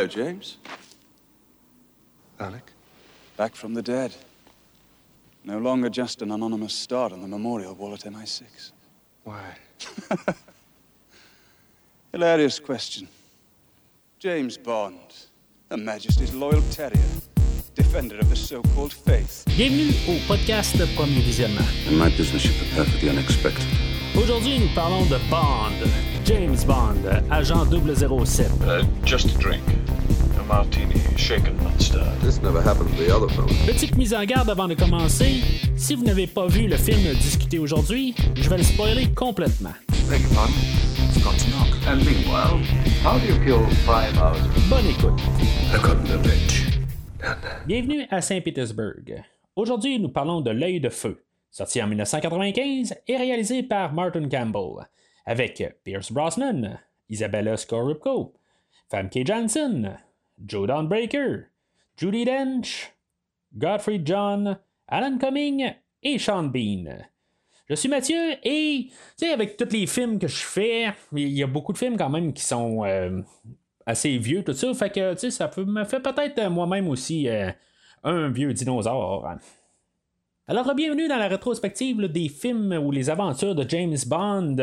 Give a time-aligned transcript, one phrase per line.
[0.00, 0.56] Hello, James.
[2.38, 2.72] Alec?
[3.36, 4.14] Back from the dead.
[5.44, 8.72] No longer just an anonymous star on the memorial wall at MI6.
[9.24, 9.58] Why?
[12.12, 13.08] Hilarious question.
[14.18, 15.26] James Bond,
[15.70, 17.04] Her Majesty's loyal terrier,
[17.74, 19.44] defender of the so-called faith.
[19.48, 21.68] Bienvenue au podcast Premier Visionnement.
[21.86, 23.66] In my business, you prepare for the unexpected.
[24.16, 25.76] Aujourd'hui, nous parlons de Bond,
[26.30, 28.62] James Bond, agent 007.
[28.62, 29.64] Uh, just a drink.
[30.38, 32.20] A martini, shaken, not stirred.
[32.20, 33.48] This never happened to the other fellow.
[33.66, 35.42] Petite mise en garde avant de commencer.
[35.76, 39.74] Si vous n'avez pas vu le film discuté aujourd'hui, je vais le spoiler complètement.
[40.08, 40.52] Beg your pardon?
[41.14, 41.76] Forgot to knock.
[41.88, 42.60] And meanwhile,
[43.02, 44.38] how do you kill five hours?
[44.68, 45.20] Bonne écoute.
[45.74, 46.78] I got revenge.
[47.66, 49.24] Bienvenue à Saint-Pétersbourg.
[49.56, 54.86] Aujourd'hui, nous parlons de L'œil de feu, sorti en 1995 et réalisé par Martin Campbell,
[55.30, 58.34] avec Pierce Brosnan, Isabella Scorupco,
[58.90, 59.96] Famke Janssen,
[60.44, 61.44] Joe Breaker,
[61.96, 62.92] Judy Dench,
[63.56, 64.58] Godfrey John,
[64.88, 67.06] Alan Cumming et Sean Bean.
[67.68, 71.44] Je suis Mathieu et, tu sais, avec tous les films que je fais, il y
[71.44, 73.22] a beaucoup de films quand même qui sont euh,
[73.86, 74.74] assez vieux, tout ça.
[74.74, 77.52] Fait que, tu sais, ça peut- me fait peut-être euh, moi-même aussi euh,
[78.02, 79.28] un vieux dinosaure.
[80.48, 84.56] Alors, bienvenue dans la rétrospective des films ou les aventures de James Bond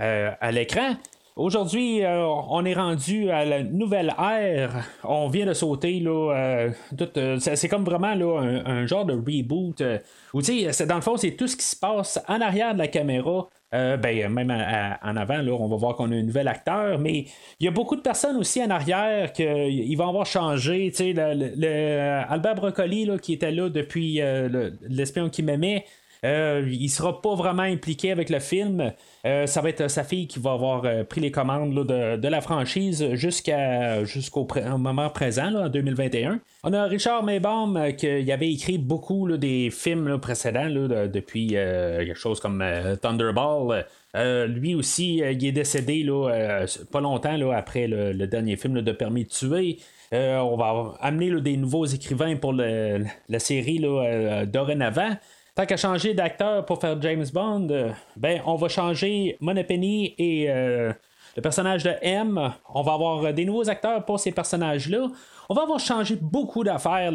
[0.00, 0.96] euh, à l'écran.
[1.36, 4.86] Aujourd'hui, euh, on est rendu à la nouvelle ère.
[5.04, 6.34] On vient de sauter là.
[6.34, 9.82] euh, c'est comme vraiment là, un, genre de reboot.
[9.82, 13.48] dans le fond, c'est tout ce qui se passe en arrière de la caméra.
[13.72, 17.26] Ben, même en avant, là, on va voir qu'on a un nouvel acteur, mais
[17.60, 20.90] il y a beaucoup de personnes aussi en arrière qu'ils vont avoir changé.
[20.98, 25.84] Le, Albert Broccoli, là, qui était là depuis le- l'espion qui m'aimait,
[26.26, 28.92] euh, il sera pas vraiment impliqué avec le film.
[29.24, 32.40] Euh, ça va être sa fille qui va avoir euh, pris les commandes de, la
[32.40, 34.46] franchise jusqu'au
[34.76, 36.40] moment présent, en 2021.
[36.64, 42.18] On a Richard Maybaum euh, qui avait écrit beaucoup des films précédents depuis euh, quelque
[42.18, 43.86] chose comme euh, Thunderball.
[44.16, 48.92] Euh, lui aussi, euh, il est décédé euh, pas longtemps après le, dernier film de
[48.92, 49.78] Permis de tuer.
[50.12, 55.16] Euh, on va amener des nouveaux écrivains pour la série euh, dorénavant.
[55.56, 60.50] Tant qu'à changer d'acteur pour faire James Bond, euh, ben on va changer Moneypenny et
[60.50, 60.92] euh,
[61.34, 62.52] le personnage de M.
[62.74, 65.06] On va avoir euh, des nouveaux acteurs pour ces personnages-là.
[65.48, 67.10] On va avoir changé beaucoup d'affaires,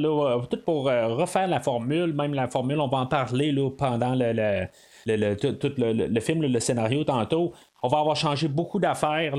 [0.49, 2.13] tout pour refaire la formule.
[2.13, 7.03] Même la formule, on va en parler là, pendant le, tout, le, film, le scénario
[7.03, 7.51] tantôt.
[7.83, 9.35] On va avoir changé beaucoup d'affaires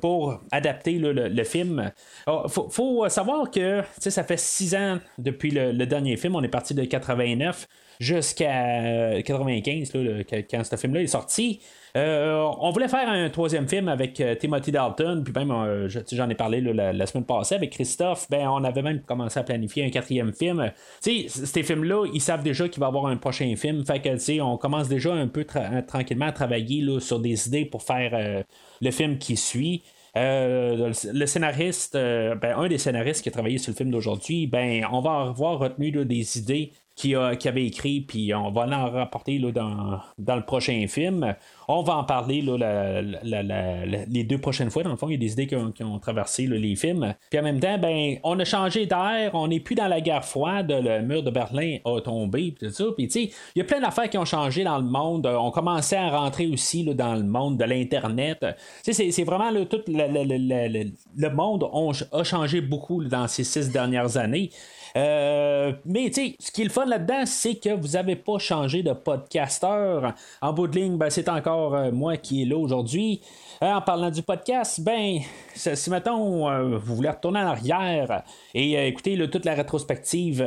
[0.00, 1.92] pour adapter le, film.
[2.26, 6.36] Il faut, faut, euh, savoir que ça fait six ans depuis le dernier film.
[6.36, 7.68] On est parti de 89
[8.00, 11.60] jusqu'à euh, 95, là, le- quand- ce film-là est sorti.
[11.96, 16.28] Euh, on voulait faire un troisième film avec euh, Timothy Dalton, puis même, euh, j'en
[16.28, 19.90] ai parlé la, semaine passée avec Christophe, ben, on avait même commencé à planifier un
[19.90, 20.70] quatrième film.
[21.02, 24.40] Tu ces films-là, ils savent déjà qu'il va y avoir un prochain film, fait que,
[24.42, 28.10] on commence déjà un peu tra- tranquillement à travailler là, sur des idées pour faire
[28.12, 28.42] euh,
[28.82, 29.82] le film qui suit.
[30.16, 34.46] Euh, le, scénariste, euh, ben, un des scénaristes qui a travaillé sur le film d'aujourd'hui,
[34.46, 38.50] ben, on va avoir retenu là, des idées qu'il a- qu'il avait écrit, puis on
[38.52, 41.36] va en rapporter là, dans, dans le prochain film.
[41.68, 44.82] On va en parler les deux prochaines fois.
[44.82, 47.14] Dans le fond, il y a des idées qui ont, traversé les films.
[47.30, 50.24] Puis en même temps, ben, on a changé d'air, on n'est plus dans la guerre
[50.24, 52.84] froide, le mur de Berlin a tombé, tout ça.
[52.96, 55.26] Puis tu sais, il y a plein d'affaires qui ont changé dans le monde.
[55.26, 58.44] On commençait à rentrer aussi dans le monde de l'Internet.
[58.82, 64.50] C'est- vraiment tout le, monde on- a changé beaucoup dans ces six dernières années.
[64.96, 68.82] Euh, mais tu ce qui est le fun là-dedans, c'est que vous n'avez pas changé
[68.82, 70.14] de podcasteur.
[70.40, 73.20] En bout de ligne, ben, c'est encore euh, moi qui est là aujourd'hui.
[73.62, 75.18] Euh, en parlant du podcast, ben,
[75.54, 78.22] si mettons, euh, vous voulez retourner en arrière
[78.54, 80.46] et écouter toute la rétrospective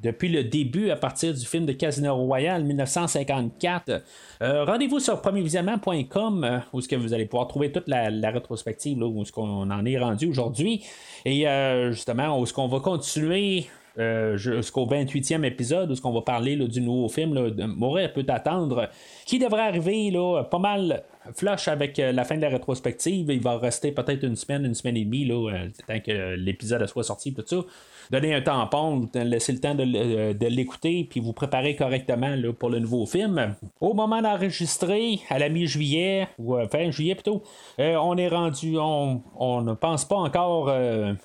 [0.00, 4.02] depuis le début à partir du film de Casino Royale 1954,
[4.42, 9.06] euh, rendez-vous sur premiervisionnement.com où est-ce que vous allez pouvoir trouver toute la, rétrospective là,
[9.06, 10.84] où est-ce qu'on en est rendu aujourd'hui
[11.24, 11.46] et
[11.92, 13.68] justement où est-ce qu'on va continuer
[13.98, 18.26] euh, jusqu'au 28e épisode où ce qu'on va parler du nouveau film là, de peut
[18.28, 18.88] attendre
[19.24, 21.04] qui devrait arriver là, pas mal
[21.34, 23.30] flush avec euh, la fin de la rétrospective.
[23.30, 26.84] Il va rester peut-être une semaine une semaine et demie là, euh, tant que l'épisode
[26.86, 27.58] soit sorti tout ça
[28.10, 32.78] donner un tampon laisser le temps euh, de l'écouter puis vous préparer correctement pour le
[32.78, 33.54] nouveau film.
[33.80, 37.42] Au moment d'enregistrer à la mi-juillet ou euh, fin juillet plutôt
[37.78, 40.72] euh, on est rendu on, ne pense pas encore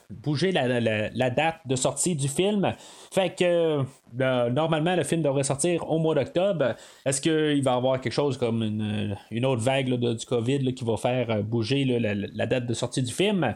[0.09, 2.73] bouger la, date de sortie du film.
[3.11, 3.83] Fait que
[4.21, 6.75] euh, normalement le film devrait sortir au mois d'octobre.
[7.05, 10.83] Est-ce qu'il va y avoir quelque chose comme une, autre vague de- du COVID qui
[10.83, 13.55] va faire bouger la date de sortie du film?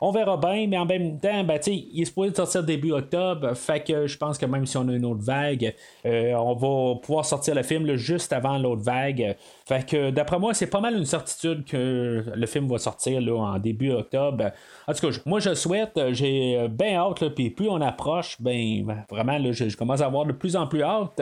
[0.00, 3.54] On verra bien, mais en même temps, ben, il est supposé sortir début octobre.
[3.54, 5.74] Fait que je pense que même si on a une autre vague,
[6.04, 9.36] euh, on va pouvoir sortir le film juste avant l'autre vague.
[9.66, 13.36] Fait que d'après moi, c'est pas mal une certitude que le film va sortir là,
[13.36, 14.50] en début octobre.
[14.86, 19.38] En tout cas, moi je souhaite, j'ai bien hâte, puis plus on approche, ben vraiment,
[19.38, 21.20] là, je, je, commence à avoir de plus en plus hâte.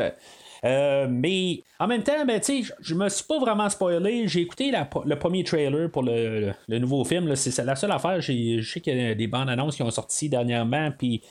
[0.64, 2.40] Euh, mais en même temps, ben,
[2.80, 4.28] je me suis pas vraiment spoilé.
[4.28, 4.72] J'ai écouté
[5.04, 7.34] le premier trailer pour le, nouveau film.
[7.34, 8.20] C'est la seule affaire.
[8.20, 10.90] Je sais qu'il y a des bandes annonces qui ont sorti dernièrement.
[10.96, 11.22] Puis.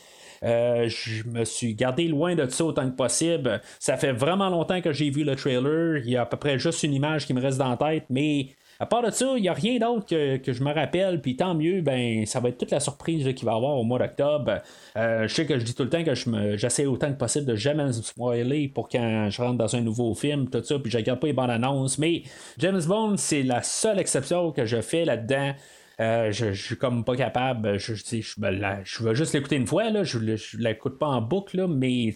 [0.44, 3.62] Euh, je me suis gardé loin de ça autant que possible.
[3.78, 5.98] Ça fait vraiment longtemps que j'ai vu le trailer.
[5.98, 8.06] Il y a à peu près juste une image qui me reste dans la tête,
[8.10, 8.48] mais
[8.82, 11.54] à part de ça, il n'y a rien d'autre que, je me rappelle, puis tant
[11.54, 14.58] mieux, ben ça va être toute la surprise qu'il va y avoir au mois d'octobre.
[14.98, 16.16] Euh, je sais que je dis tout le temps que
[16.58, 20.50] j'essaie autant que possible de jamais spoiler pour quand je rentre dans un nouveau film,
[20.50, 22.24] tout ça, puis je regarde pas les bandes annonces, mais
[22.58, 25.54] James Bond, c'est la seule exception que je fais là-dedans.
[26.00, 27.78] Euh, je, suis comme pas capable.
[27.78, 29.92] Je, je, je, vais juste l'écouter une fois.
[29.92, 32.12] Là, je, ne l'écoute pas en boucle, là, mais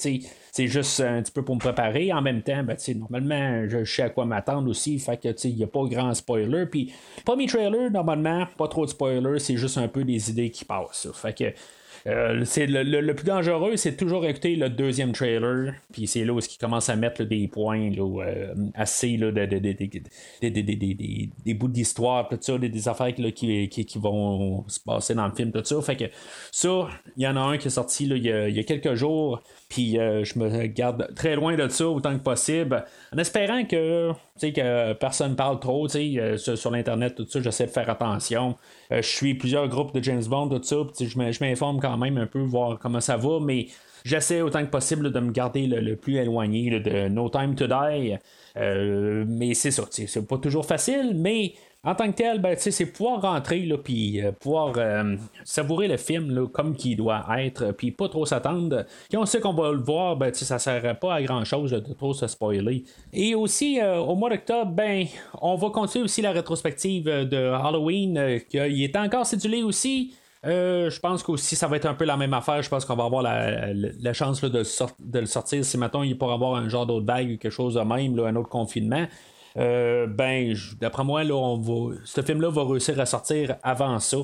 [0.55, 2.13] c'est juste un petit peu pour me préparer.
[2.13, 4.97] En même temps, ben, normalement, je, sais à quoi m'attendre aussi.
[4.99, 6.65] Fait que il n'y a pas grand spoiler.
[6.65, 6.93] Puis,
[7.25, 11.09] premier trailer, normalement, pas trop de spoiler, c'est juste un peu des idées qui passent.
[11.13, 11.43] Fait que
[12.07, 16.39] euh, c'est le, plus dangereux, c'est toujours écouter le deuxième trailer, puis c'est là où
[16.39, 18.23] ils commencent à mettre des points là,
[18.75, 19.17] assez
[21.45, 25.63] des bouts d'histoire, tout ça, des, affaires qui, vont se passer dans le film, tout
[25.63, 25.81] ça.
[25.81, 26.05] Fait que
[26.51, 26.87] ça,
[27.17, 30.23] il y en a un qui est sorti il, y a, quelques jours, puis euh,
[30.23, 35.35] je me garde très loin de ça autant que possible, en espérant que, que personne
[35.35, 38.55] parle trop euh, sur, sur l'Internet, tout ça, j'essaie de faire attention.
[38.91, 42.41] je suis plusieurs groupes de James Bond, tout ça, je m'informe quand même un peu,
[42.41, 43.67] voir comment ça va, mais
[44.03, 48.17] j'essaie autant que possible de me garder le, plus éloigné de No Time to Die.
[48.57, 51.53] Euh, mais c'est ça, c'est pas toujours facile, mais
[51.85, 56.31] en tant que tel, ben, c'est pouvoir rentrer puis euh, pouvoir euh, savourer le film
[56.31, 58.85] là, comme qu'il doit être, puis pas trop s'attendre.
[59.11, 61.79] Quand on sait qu'on va le voir, ben, ça sert pas à grand chose de
[61.93, 62.83] trop se spoiler.
[63.13, 65.05] Et aussi, au mois d'octobre, ben,
[65.41, 70.13] on va continuer aussi la rétrospective de Halloween, qui est encore cédulé aussi.
[70.45, 72.61] Euh, je pense qu'aussi ça va être un peu la même affaire.
[72.61, 76.55] Je pense qu'on va avoir la, chance de, le sortir si maintenant il pourrait avoir
[76.55, 79.07] un genre d'autre bague ou quelque chose de même, un autre confinement.
[79.57, 84.17] Euh, ben, d'après moi, là, on va, ce film-là va réussir à sortir avant ça.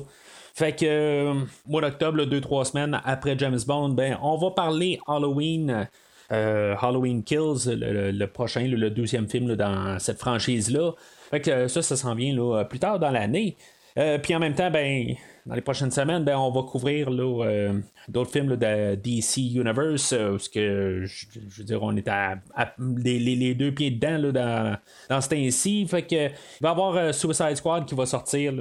[0.54, 1.34] Fait que, euh,
[1.66, 5.88] mois d'octobre, deux, trois semaines après James Bond, ben, on va parler Halloween.
[6.34, 10.92] Halloween Kills, le, prochain, le douzième film dans cette franchise-là.
[11.30, 13.54] Fait que ça, ça s'en vient là, plus tard dans l'année.
[13.94, 15.14] Puis en même temps, ben,
[15.44, 17.72] dans les prochaines semaines, ben, on va couvrir euh,
[18.08, 21.26] d'autres films de DC Universe, euh, parce que je,
[21.58, 22.36] veux dire, on est à,
[22.78, 24.78] les, deux pieds dedans
[25.08, 25.86] dans ce temps-ci.
[25.88, 28.52] Fait que il va y avoir euh, Suicide Squad qui va sortir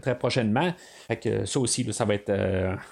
[0.00, 0.72] très prochainement.
[1.06, 2.32] Fait que ça aussi, ça va être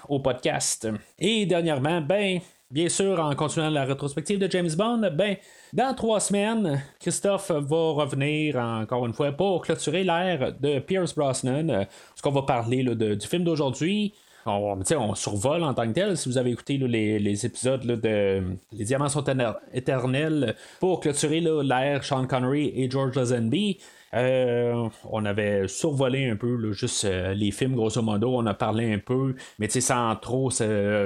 [0.07, 0.87] au podcast.
[1.19, 2.39] Et dernièrement, ben,
[2.71, 5.35] bien sûr, en continuant la rétrospective de James Bond, ben,
[5.73, 11.85] dans trois semaines, Christophe va revenir encore une fois pour clôturer l'ère de Pierce Brosnan.
[12.15, 14.13] Ce qu'on va parler du film d'aujourd'hui.
[14.45, 16.17] On, on, survole en tant que tel.
[16.17, 19.23] Si vous avez écouté les, épisodes de Les Diamants sont
[19.71, 23.77] éternels pour clôturer l'ère Sean Connery et George Lazenby,
[24.13, 28.35] euh, on avait survolé un peu juste euh, les films, grosso modo.
[28.35, 30.99] On a parlé un peu, mais sans trop s'attendre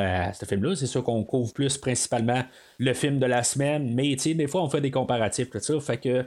[0.00, 0.74] à ce film-là.
[0.76, 2.42] C'est sûr qu'on couvre plus principalement
[2.78, 5.78] le film de la semaine, mais des fois on fait des comparatifs, tout ça.
[5.80, 6.24] Fait que.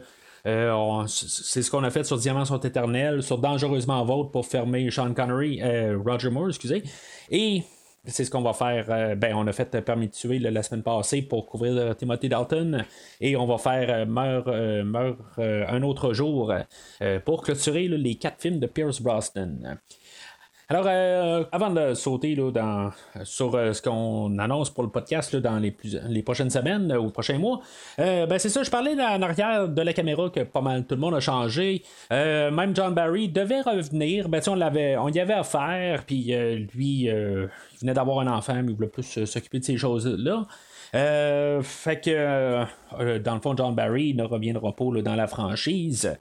[0.48, 4.92] Euh, c'est ce qu'on a fait sur Diamants sont éternels, sur Dangereusement Vôtre pour fermer
[4.92, 5.60] Sean Connery,
[6.06, 6.84] Roger Moore, excusez.
[7.32, 7.64] Et
[8.08, 8.86] c'est ce qu'on va faire.
[8.90, 12.30] Euh, ben, on a fait Permis de tuer la semaine passée pour couvrir euh, Timothy
[12.30, 12.84] Dalton.
[13.20, 14.48] Et on va faire euh, Meurt,
[15.38, 16.54] un autre jour
[17.26, 19.78] pour clôturer les quatre films de Pierce Brosnan.
[20.68, 22.92] Alors, euh, avant de sauter là, dans,
[23.24, 25.76] sur euh, ce qu'on annonce pour le podcast dans les,
[26.08, 27.62] les prochaines semaines ou prochains mois,
[28.00, 30.96] euh, ben c'est ça, je parlais en arrière de la caméra que pas mal tout
[30.96, 31.84] le monde a changé.
[32.10, 36.34] même John Barry devait revenir, ben, on, l'avait, on y avait affaire, puis
[36.74, 40.46] lui, il venait d'avoir un enfant, mais il voulait plus s'occuper de ces choses-là.
[40.94, 46.18] fait que, dans le fond, John Barry ne reviendra pas dans la franchise.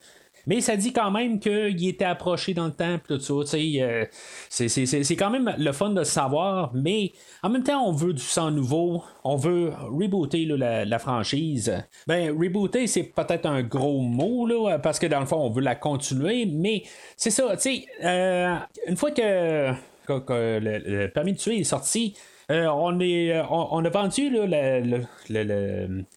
[0.47, 3.57] Mais ça dit quand même qu'il était approché dans le temps, tout ça.
[3.57, 4.05] Euh,
[4.49, 8.23] c'est quand même le fun de le savoir, mais en même temps, on veut du
[8.23, 11.75] sang nouveau, on veut rebooter la, franchise.
[12.07, 15.63] Ben, rebooter, c'est peut-être un gros mot, là, parce que dans le fond, on veut
[15.63, 16.83] la continuer, mais
[17.17, 18.55] c'est ça, tu sais, euh,
[18.87, 19.73] une fois que,
[20.09, 22.15] le, permis de tuer est sorti,
[22.51, 24.91] on, est, on, a vendu là,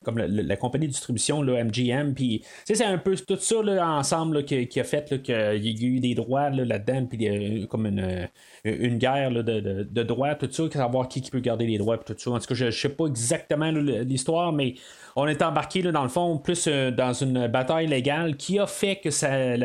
[0.04, 4.44] comme la, compagnie de distribution là, MGM, puis c'est un peu tout ça là, ensemble
[4.46, 8.28] qui, a fait qu'il y a eu des droits là-dedans, puis comme une,
[8.68, 12.32] une guerre de, droits, tout ça, savoir qui, peut garder les droits, tout ça.
[12.32, 14.76] En tout cas, je ne sais pas exactement l'histoire, mais
[15.20, 18.68] on est embarqué là, dans le fond plus euh, dans une bataille légale qui a
[18.68, 19.10] fait que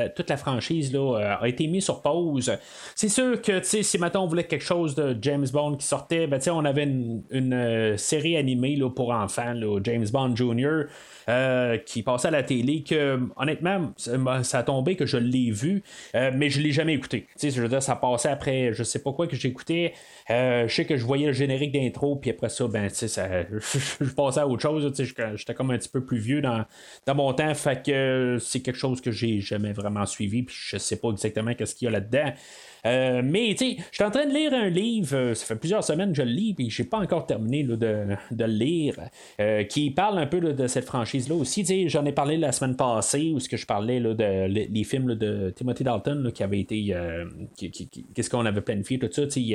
[0.08, 2.50] toute la franchise euh, a été mise sur pause.
[2.94, 6.40] C'est sûr que si maintenant on voulait quelque chose de James Bond qui sortait, ben,
[6.50, 9.54] on avait une, euh, série animée pour enfants,
[9.84, 10.86] James Bond Jr.
[11.86, 15.82] qui passait à la télé que honnêtement ça a tombé que je l'ai vu
[16.14, 19.26] mais je l'ai jamais écouté je veux dire ça passait après je sais pas quoi
[19.26, 19.94] que j'écoutais
[20.28, 24.40] je sais que je voyais le générique d'intro puis après ça ben ça, je, passais
[24.40, 26.64] à autre chose j'étais comme un petit peu plus vieux dans,
[27.06, 30.76] dans mon temps, fait que c'est quelque chose que j'ai jamais vraiment suivi, puis je
[30.76, 32.32] sais pas exactement qu'est-ce qu'il y a là-dedans.
[32.84, 35.56] Euh, mais, tu sais, je suis en train de lire un livre, euh, ça fait
[35.56, 38.96] plusieurs semaines que je le lis, puis j'ai pas encore terminé de, de, le lire,
[39.40, 41.62] euh, qui parle un peu de cette franchise-là aussi.
[41.62, 44.84] Tu j'en ai parlé la semaine passée, où ce que je parlais là, de les,
[44.84, 46.94] films de Timothy Dalton qui avaient été.
[47.56, 49.26] Qu'est-ce qu'on avait planifié, tout ça.
[49.26, 49.54] Tu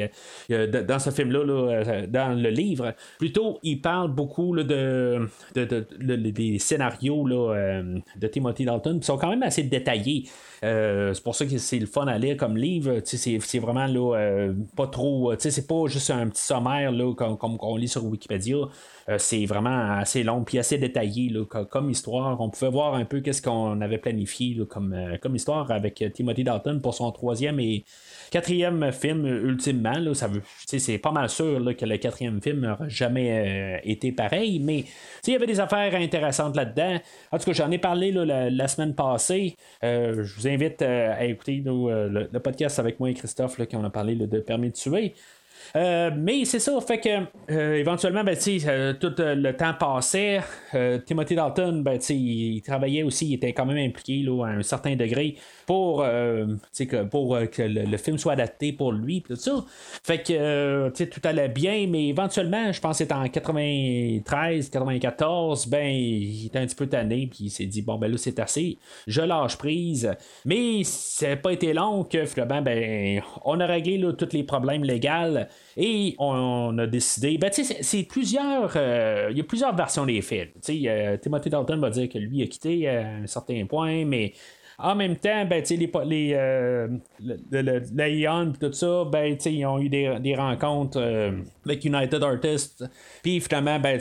[0.50, 7.82] dans ce film-là, dans le livre, plutôt, il parle beaucoup de, de, des scénarios là,
[8.16, 10.24] de Timothy Dalton, qui sont quand même assez détaillés.
[10.62, 14.54] c'est pour ça que c'est le fun à lire comme livre c'est vraiment là, euh,
[14.76, 15.32] pas trop.
[15.32, 18.58] Euh, c'est pas juste un petit sommaire là, comme, comme on lit sur Wikipédia.
[19.10, 22.40] Euh, c'est vraiment assez long puis assez détaillé là, comme, histoire.
[22.40, 26.82] On pouvait voir un peu qu'est-ce qu'on avait planifié comme, comme histoire avec Timothy Dalton
[26.82, 27.84] pour son troisième et
[28.32, 29.98] quatrième film ultimement.
[29.98, 30.30] Là, ça
[30.66, 34.84] c'est pas mal sûr que le quatrième film n'aura jamais été pareil, mais
[35.26, 37.00] il y avait des affaires intéressantes là-dedans.
[37.32, 39.56] En tout cas, j'en ai parlé la, semaine passée.
[39.82, 44.16] je vous invite à écouter le, podcast avec moi Christophe, là, qui on a parlé
[44.16, 45.14] de permis de tuer.
[45.76, 47.10] Euh, mais c'est ça, fait que
[47.52, 50.42] euh, éventuellement, ben, euh, tout le temps passait.
[51.06, 54.96] Timothy Dalton, ben, il travaillait aussi, il était quand même impliqué là, à un certain
[54.96, 59.64] degré pour, que, pour que le, film soit adapté pour lui, tout ça.
[60.04, 65.88] Fait que tout allait bien, mais éventuellement, je pense que c'était en 93, 94, ben,
[65.88, 68.78] il était un petit peu tanné, puis il s'est dit, bon, ben là, c'est assez,
[69.08, 70.12] je lâche prise.
[70.46, 72.18] Mais ça n'a pas été long que
[72.62, 75.08] ben, on a réglé tous les problèmes légaux
[75.80, 80.50] et on, a décidé, ben, c'est plusieurs, euh, il y a plusieurs versions des faits.
[80.70, 84.34] Euh, Timothy Dalton va dire que lui a quitté à un certain point, mais
[84.80, 86.88] en même temps, ben, les, les, euh,
[87.20, 91.32] le, tout ça, ben, ils ont eu des, rencontres euh,
[91.66, 92.86] avec United Artists.
[93.24, 94.00] Puis finalement, ben,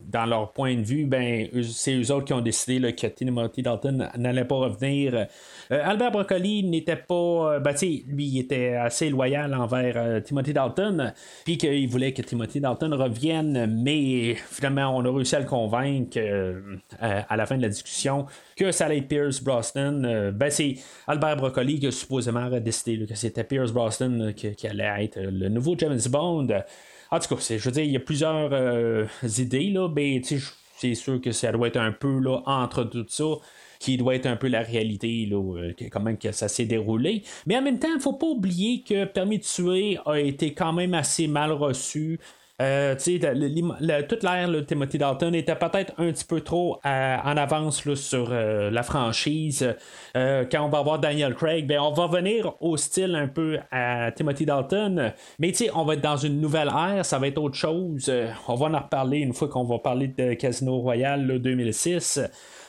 [0.00, 4.08] dans leur point de vue, ben, c'est eux autres qui ont décidé que Timothy Dalton
[4.16, 5.26] n'allait pas revenir.
[5.72, 7.58] Euh, Albert Broccoli n'était pas.
[7.60, 7.74] Ben,
[8.08, 11.12] lui, il était assez loyal envers Timothy Dalton.
[11.44, 13.66] Puis qu'il voulait que Timothy Dalton revienne.
[13.82, 16.18] Mais finalement, on a réussi à le convaincre
[17.00, 18.26] à la fin de la discussion
[18.60, 20.04] que ça allait être Pierce Brosnan.
[20.04, 24.66] Euh, ben, c'est Albert Broccoli qui a supposément décidé que c'était Pierce Brosnan euh, qui,
[24.66, 26.48] allait être le nouveau James Bond.
[27.10, 29.06] En tout cas, je veux dire, il y a plusieurs euh,
[29.38, 33.24] idées, là, ben, c'est sûr que ça doit être un peu là, entre tout ça
[33.80, 37.24] qui doit être un peu la réalité, là, quand même que ça s'est déroulé.
[37.46, 40.72] Mais en même temps, il faut pas oublier que Permis de tuer a été quand
[40.72, 42.20] même assez mal reçu.
[42.60, 48.28] Euh, toute l'ère de Timothy Dalton était peut-être un petit peu trop en avance sur
[48.30, 49.74] euh, la franchise.
[50.16, 53.58] Euh, quand on va voir Daniel Craig, ben, on va revenir au style un peu
[53.70, 57.56] à Timothy Dalton, mais on va être dans une nouvelle ère, ça va être autre
[57.56, 58.12] chose.
[58.46, 62.20] on va en reparler une fois qu'on va parler de Casino Royale 2006.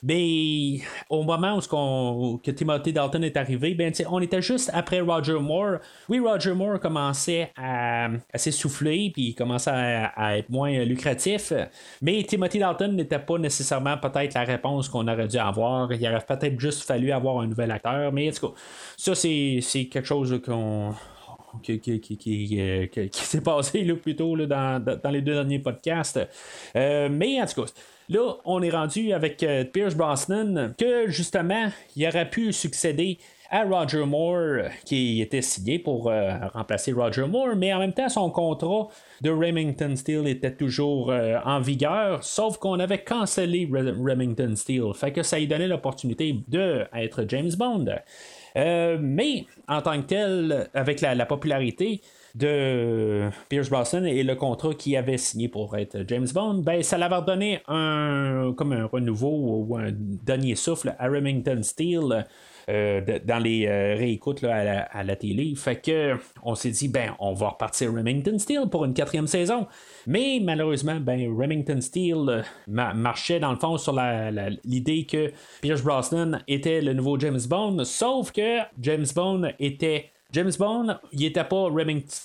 [0.04, 0.80] Mais
[1.10, 5.78] au moment où, que Timothy Dalton est arrivé, ben, on était juste après Roger Moore.
[6.10, 11.54] Oui, Roger Moore commençait à, s'essouffler, puis il commençait à, être moins lucratif.
[12.02, 15.92] Mais Timothy Dalton n'était pas nécessairement peut-être la réponse qu'on aurait dû avoir.
[15.94, 18.12] Il aurait peut-être juste fallu avoir un nouvel acteur.
[18.12, 18.54] Mais en tout cas,
[18.98, 20.96] ça, c'est, quelque chose qu'on
[21.64, 26.20] qui, qui, s'est passé là, plus tôt dans, les deux derniers podcasts.
[26.76, 27.72] Euh, mais en tout cas,
[28.12, 33.64] Là, on est rendu avec euh, Pierce Brosnan, que justement, il aurait pu succéder à
[33.64, 38.30] Roger Moore, qui était signé pour euh, remplacer Roger Moore, mais en même temps, son
[38.30, 38.90] contrat
[39.22, 44.94] de Remington Steel était toujours euh, en vigueur, sauf qu'on avait cancellé Remington Steel.
[44.94, 47.86] Fait que ça lui donnait l'opportunité d'être James Bond.
[48.56, 52.02] Mais en tant que tel, avec la popularité,
[52.36, 56.98] de Pierce Brosnan et le contrat qu'il avait signé pour être James Bond, ben, ça
[56.98, 62.26] l'avait donné un, comme un renouveau ou un dernier souffle à Remington Steel.
[62.68, 65.54] Dans les réécoutes à, la, télé.
[65.56, 69.68] Fait que on s'est dit, ben, on va repartir Remington Steel pour une quatrième saison.
[70.08, 74.00] Mais malheureusement, ben, Remington Steel marchait dans le fond sur
[74.64, 80.52] l'idée que Pierce Brosnan était le nouveau James Bond, sauf que James Bond était James
[80.58, 81.68] Bond, il n'était pas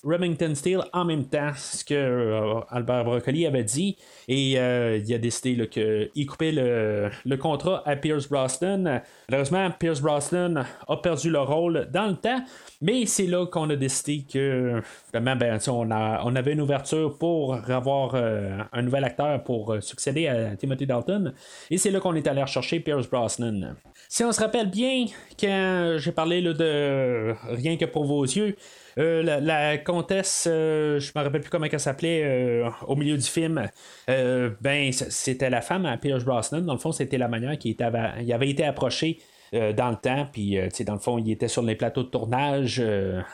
[0.05, 3.97] Remington Steel en même temps, ce que euh, Albert Broccoli avait dit,
[4.29, 9.03] et euh, il a décidé qu'il coupait le, contrat à Pierce Brosnan.
[9.29, 12.45] Malheureusement, Pierce Brosnan a perdu le rôle dans le temps,
[12.81, 17.55] mais c'est là qu'on a décidé que vraiment, ben, on, on, avait une ouverture pour
[17.71, 21.33] avoir euh, un nouvel acteur pour succéder à Timothy Dalton,
[21.71, 23.77] et c'est là qu'on est allé rechercher Pierce Brosnan.
[24.09, 25.07] Si on se rappelle bien,
[25.39, 28.57] quand j'ai parlé de rien que pour vos yeux,
[28.99, 33.27] euh, la, comtesse, euh, je me rappelle plus comment elle s'appelait euh, au milieu du
[33.27, 33.69] film.
[34.07, 36.63] ben, c'était la femme à Pierce Brosnan.
[36.63, 39.19] Dans le fond, c'était la manière qui avait, avait été approché
[39.53, 40.27] dans le temps.
[40.33, 42.83] Puis, dans le fond, il était sur les plateaux de tournage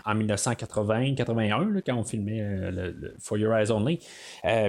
[0.04, 3.98] en 1980-81 quand on filmait le, For Your Eyes Only.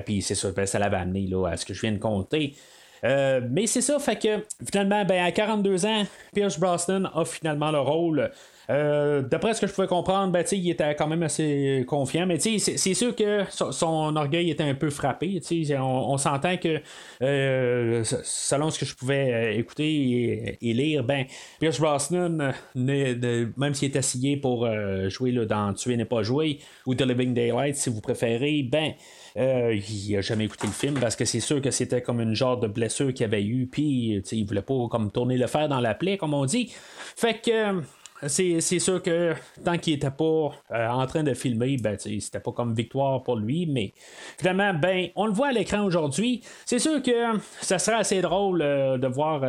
[0.06, 2.56] puis, c'est ça, ben, ça l'avait amené là, à ce que je viens de compter.
[3.04, 7.72] Euh, mais c'est ça, fait que finalement, ben, à 42 ans, Pierce Brosnan a finalement
[7.72, 8.32] le rôle.
[8.70, 12.40] Euh, d'après ce que je pouvais comprendre, ben, il était quand même assez confiant, mais
[12.40, 15.42] c'est sûr que son, orgueil était un peu frappé.
[15.72, 16.82] On, on s'entend que,
[17.22, 21.26] euh, selon ce que je pouvais écouter et, lire, ben,
[21.60, 24.68] Pierce Brosnan, même s'il est assigné pour
[25.10, 28.94] jouer là, dans Tuer n'est pas joué ou The Living Daylight, si vous préférez, ben,
[29.38, 32.36] euh, il a jamais écouté le film parce que c'est sûr que c'était comme une
[32.36, 35.80] genre de blessure qu'il avait eu, puis il voulait pas comme tourner le fer dans
[35.80, 36.72] la plaie, comme on dit.
[37.16, 37.82] Fait que
[38.28, 42.52] c'est, sûr que tant qu'il était pas euh, en train de filmer, ben, c'était pas
[42.52, 43.94] comme victoire pour lui, mais
[44.38, 46.42] finalement, ben, on le voit à l'écran aujourd'hui.
[46.66, 49.44] C'est sûr que ça serait assez drôle euh, de voir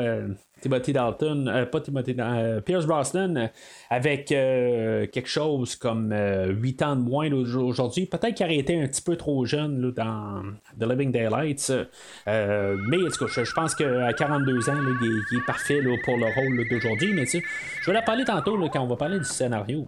[0.65, 3.47] Timothy Dalton, euh, pas Timothy euh, Pierce Brosnan, euh,
[3.91, 8.07] avec quelque chose comme 8 ans de moins aujourd'hui.
[8.07, 10.43] Peut-être qu'il aurait été un petit peu trop jeune dans
[10.81, 11.71] The Living Daylights.
[12.27, 17.13] mais en je, pense qu'à 42 ans, il, est, parfait pour le rôle d'aujourd'hui.
[17.13, 19.87] Mais je vais la parler tantôt quand on va parler du scénario.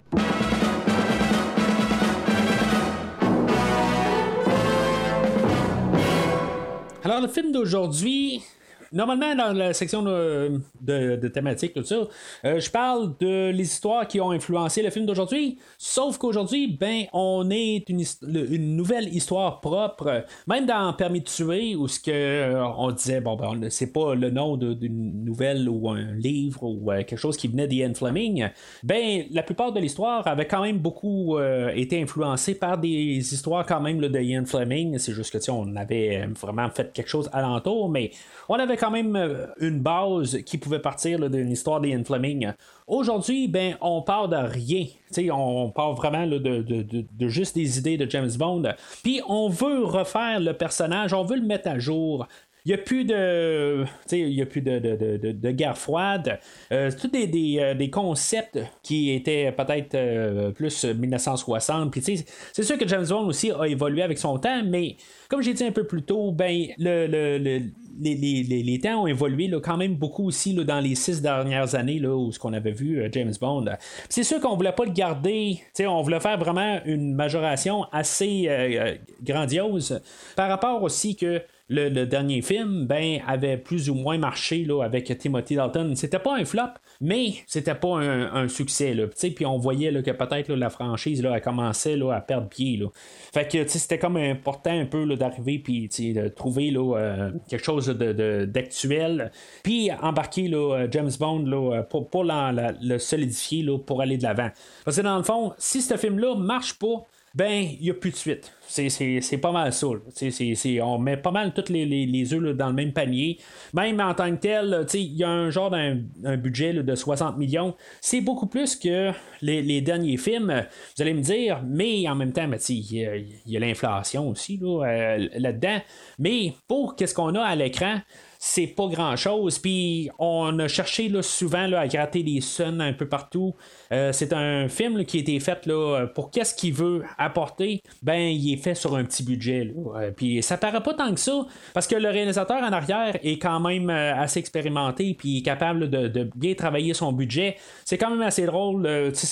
[7.03, 8.43] Alors, le film d'aujourd'hui,
[8.93, 11.97] normalement, dans la section de, de, thématiques, tout ça,
[12.45, 15.59] euh, je parle de les histoires qui ont influencé le film d'aujourd'hui.
[15.79, 20.25] Sauf qu'aujourd'hui, ben, on est une, une, nouvelle histoire propre.
[20.47, 24.15] Même dans Permis de tuer, où ce que euh, on disait, bon, ben, c'est pas
[24.15, 28.49] le nom d'une nouvelle ou un livre ou euh, quelque chose qui venait d'Ian Fleming.
[28.83, 31.39] Ben, la plupart de l'histoire avait quand même beaucoup
[31.75, 32.89] été influencée par des
[33.35, 34.99] histoires quand même de Ian Fleming.
[34.99, 38.11] C'est juste que, on avait vraiment fait quelque chose alentour, mais
[38.49, 42.53] on avait quand même euh, une base qui pouvait partir d'une histoire d'Ian Fleming.
[42.87, 44.87] Aujourd'hui, ben, on part de rien.
[45.33, 48.63] on part vraiment de, juste des idées de James Bond.
[49.03, 52.29] Puis on veut refaire le personnage, on veut le mettre à jour.
[52.67, 53.85] Il n'y a plus de.
[54.11, 56.41] Il a plus de, de, guerre froide.
[56.73, 61.93] Euh, c'est tous des, euh, des, concepts qui étaient peut-être plus 1960.
[61.93, 64.97] Puis c'est sûr que James Bond aussi a évolué avec son temps, mais
[65.29, 67.61] comme j'ai dit un peu plus tôt, ben le, le
[68.01, 71.99] les, temps ont évolué là, quand même beaucoup aussi là, dans les six dernières années
[71.99, 73.65] là, où ce qu'on avait vu euh, James Bond.
[74.09, 78.53] C'est sûr qu'on voulait pas le garder, on voulait faire vraiment une majoration assez euh,
[78.53, 80.01] euh, grandiose
[80.35, 85.17] par rapport aussi que le, dernier film ben, avait plus ou moins marché là, avec
[85.19, 85.95] Timothy Dalton.
[85.97, 86.63] C'était pas un flop,
[87.01, 88.95] mais c'était pas un, succès.
[89.35, 92.77] Puis on voyait là, que peut-être la franchise là, elle commençait là, à perdre pied.
[92.77, 92.87] Là.
[93.33, 97.89] Fait que c'était comme important un peu d'arriver puis de trouver là, euh, quelque chose
[97.89, 99.33] d'actuel.
[99.63, 104.51] Puis embarquer là, James Bond là, pour, pour le solidifier pour aller de l'avant.
[104.85, 107.05] Parce que dans le fond, si ce film-là marche pas,
[107.37, 108.51] ben, il n'y a plus de suite.
[108.67, 109.87] C'est pas mal ça.
[109.87, 113.39] on met pas mal tous les, les, œufs dans le même panier.
[113.75, 117.77] Même en tant que tel, il y a un genre d'un budget de 60 millions.
[118.01, 120.65] C'est beaucoup plus que les, derniers films.
[120.97, 125.83] Vous allez me dire, mais en même temps, il y a, l'inflation aussi euh, là-dedans.
[126.19, 128.01] mais pour qu'est-ce qu'on a à l'écran,
[128.39, 129.59] c'est pas grand chose.
[129.59, 133.55] Puis on a cherché là, souvent là, à gratter des suns un peu partout.
[133.93, 137.83] Euh, c'est un film qui a été fait là, pour qu'est-ce qu'il veut apporter?
[138.03, 139.73] Ben, il est fait sur un petit budget.
[139.95, 143.39] Euh, puis ça paraît pas tant que ça, parce que le réalisateur en arrière est
[143.39, 147.57] quand même euh, assez expérimenté, puis capable de, bien travailler son budget.
[147.85, 148.89] C'est quand même assez drôle.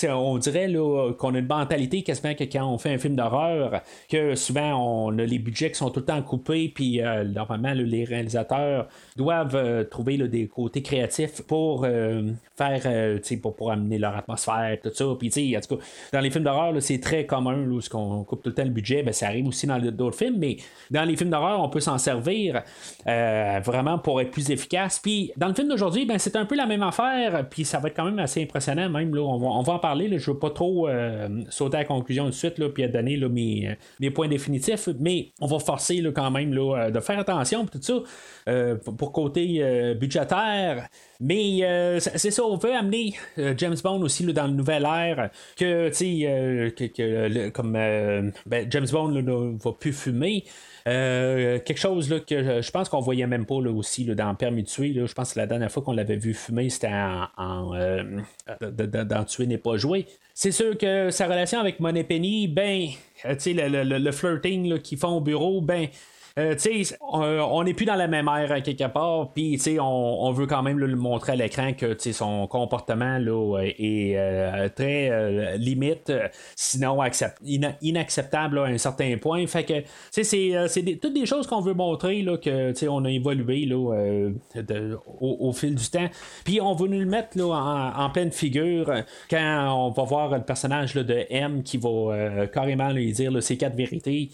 [0.09, 0.71] on dirait
[1.17, 5.17] qu'on a une mentalité quasiment que quand on fait un film d'horreur, que souvent on
[5.17, 10.17] a les budgets qui sont tout le temps coupés, puis normalement les réalisateurs doivent trouver
[10.17, 11.85] des côtés créatifs pour
[12.55, 14.44] faire, pour, pour amener leur atmosphère,
[14.81, 15.05] tout ça.
[15.19, 18.49] Puis, en tout cas, dans les films d'horreur, c'est très commun, là, qu'on coupe tout
[18.49, 19.03] le temps le budget.
[19.03, 20.57] Ben, ça arrive aussi dans d'autres films, mais
[20.91, 22.63] dans les films d'horreur, on peut s'en servir
[23.05, 24.99] vraiment pour être plus efficace.
[24.99, 27.89] Puis, dans le film d'aujourd'hui, ben, c'est un peu la même affaire, puis ça va
[27.89, 29.13] être quand même assez impressionnant, même.
[29.13, 30.07] Là, on, va, en parler.
[30.07, 30.87] Là, je veux pas trop
[31.49, 33.77] sauter à la conclusion tout de suite, là, puis donner là, mes,
[34.13, 37.95] points définitifs, mais on va forcer quand même de faire attention, tout ça.
[38.47, 40.87] Euh, pour côté euh, budgétaire.
[41.19, 43.13] Mais euh, c'est ça, on veut amener
[43.57, 49.57] James Bond aussi dans le nouvel ère que, tu sais, comme ben, James Bond ne
[49.57, 50.43] va plus fumer.
[50.85, 54.63] quelque chose là, que je pense qu'on voyait même pas là, aussi là, dans Permis
[54.63, 54.93] de tuer.
[54.93, 56.91] je pense que la dernière fois qu'on l'avait vu fumer, c'était
[57.37, 57.71] en,
[58.61, 60.05] dans Tuer n'est pas joué.
[60.33, 62.89] C'est sûr que sa relation avec Money Penny, ben,
[63.39, 65.87] sais, le, le, flirting qu'ils font au bureau, ben,
[66.37, 66.53] euh,
[67.01, 70.77] on n'est plus dans la même ère quelque part, puis on, on veut quand même
[70.79, 76.11] le montrer à l'écran que son comportement là, est euh, très euh, limite,
[76.57, 76.99] sinon
[77.81, 79.47] inacceptable à un certain point.
[79.47, 79.73] Fait que
[80.11, 84.29] c'est toutes des choses qu'on veut montrer là, que on a évolué là,
[85.21, 86.09] au, fil du temps.
[86.43, 88.91] Puis on veut nous le mettre là, en, pleine figure
[89.29, 93.55] quand on va voir le personnage là, de M qui va carrément lui dire ses
[93.55, 94.31] quatre vérités.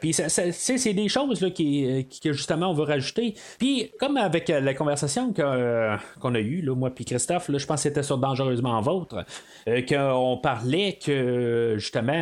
[0.00, 3.34] Puis c'est des choses là, qui, que justement on veut rajouter.
[3.58, 7.66] Puis, comme avec euh, la conversation euh, qu'on a eue, là, moi puis Christophe, je
[7.66, 9.24] pense que c'était sur Dangereusement Vôtre,
[9.68, 12.12] euh, qu'on parlait que justement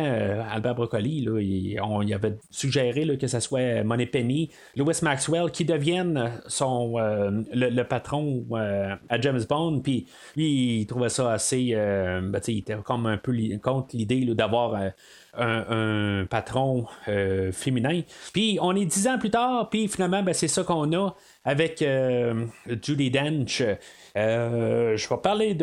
[0.51, 5.65] Albert Broccoli, il, on y avait suggéré que ce soit Money Penny, Louis Maxwell qui
[5.65, 8.45] deviennent son, le, patron
[9.09, 9.81] à James Bond.
[9.81, 11.73] Puis, lui, il trouvait ça assez.
[11.73, 14.75] Ben, il était comme un peu contre l'idée d'avoir
[15.37, 18.01] un, patron euh, féminin.
[18.33, 21.81] Puis on est dix ans plus tard, puis finalement, ben, c'est ça qu'on a avec
[21.81, 22.45] euh,
[22.81, 23.63] Judy Dench.
[24.17, 25.55] Euh, je vais parler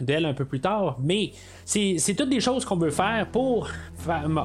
[0.00, 1.32] d'elle un peu plus tard, mais
[1.64, 3.68] c'est toutes des choses qu'on veut faire pour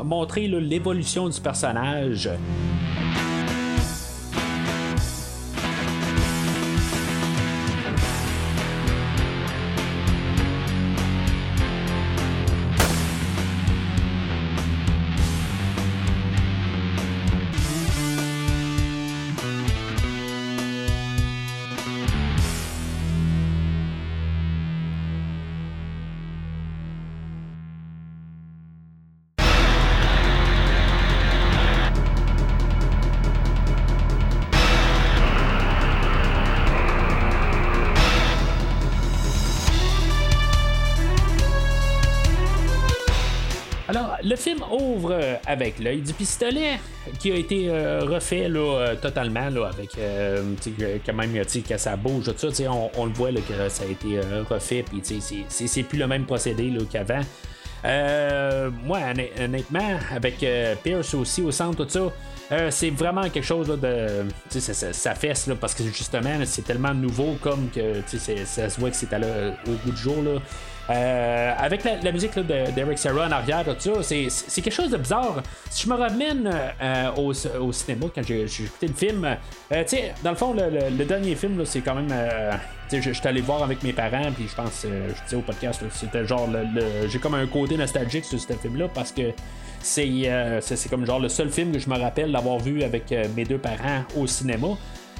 [0.03, 2.29] montrer l'évolution du personnage.
[44.35, 46.79] Film ouvre euh, avec l'œil du pistolet
[47.19, 49.91] qui a été euh, refait là, euh, totalement là, avec
[51.05, 54.83] quand même que ça bouge tout ça, on, le voit que ça a été refait
[54.83, 55.01] puis
[55.47, 57.21] c'est plus le même procédé qu'avant.
[58.83, 58.99] moi,
[59.39, 60.45] honnêtement, avec
[60.83, 64.25] Pierce aussi au centre, tout ça, c'est vraiment quelque chose de.
[64.49, 68.01] Ça, fesse là, parce que justement, c'est tellement nouveau comme que
[68.45, 70.21] ça se voit que c'est au bout du jour.
[70.21, 70.39] Là.
[70.89, 75.43] Euh, avec la, musique d'Eric Serra en arrière, tout ça, c'est quelque chose de bizarre.
[75.69, 76.49] Si je me ramène
[76.81, 79.37] euh, au, cinéma quand j'ai écouté le film,
[79.71, 79.83] euh,
[80.23, 82.13] dans le fond, le, dernier film, c'est quand même.
[82.91, 86.25] je suis allé voir avec mes parents, puis je pense, je disais au podcast, c'était
[86.25, 86.49] genre.
[87.07, 89.31] j'ai comme un côté nostalgique sur ce film-là parce que
[89.81, 93.59] c'est comme genre le seul film que je me rappelle d'avoir vu avec mes deux
[93.59, 94.69] parents au cinéma.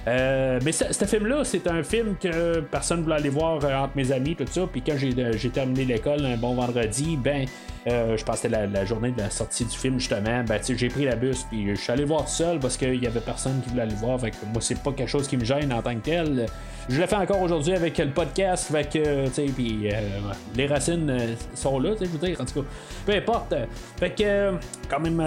[0.10, 3.96] Euh, mais ce, film-là, c'est un film que personne ne voulait aller voir euh, entre
[3.96, 4.68] mes amis, tout ça.
[4.72, 7.46] Puis quand j'ai, euh, terminé l'école un bon vendredi, ben,
[7.86, 10.44] je pense que c'était la, journée de la sortie du film, justement.
[10.44, 13.20] Ben, j'ai pris la bus, puis je suis allé voir seul parce qu'il y avait
[13.20, 14.20] personne qui voulait aller voir.
[14.20, 16.46] Fait moi, c'est pas quelque chose qui me gêne en tant que tel.
[16.88, 19.90] Je le fais encore aujourd'hui avec le podcast, fait que, tu sais, puis
[20.56, 22.68] les racines sont là, tu sais, je veux dire, en tout cas,
[23.06, 23.56] peu importe.
[23.98, 24.54] Fait que,
[24.90, 25.20] quand même,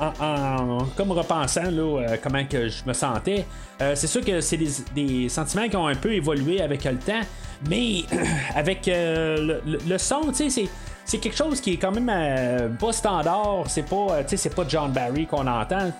[0.00, 3.46] en, comme repensant, là, comment que je me sentais,
[3.82, 4.58] euh, c'est sûr que c'est
[4.94, 7.20] des, sentiments qui ont un peu évolué avec le temps,
[7.68, 8.02] mais
[8.54, 10.68] avec euh, le, son, tu sais,
[11.04, 13.64] c'est quelque chose qui est quand même euh, pas standard.
[13.66, 15.90] C'est pas, c'est pas John Barry qu'on entend.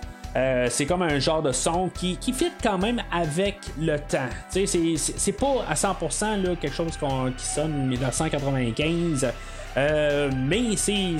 [0.69, 4.29] C'est comme un genre de son qui, qui fit quand même avec le temps.
[4.49, 6.97] C'est pas à 100% là, quelque chose
[7.37, 9.31] qui sonne 1995.
[9.75, 11.13] mais c'est,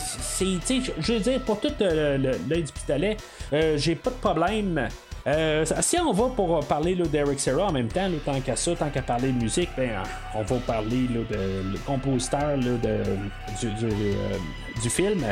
[1.00, 3.18] je veux dire, pour tout l'œil du pistolet,
[3.52, 4.90] j'ai pas de problème
[5.26, 8.90] euh, si on va pour parler d'Eric Serra en même temps, tant qu'à ça, tant
[8.90, 9.92] qu'à parler de musique, ben,
[10.36, 12.78] on va parler de, le compositeur de,
[13.60, 15.24] du, du, euh, film.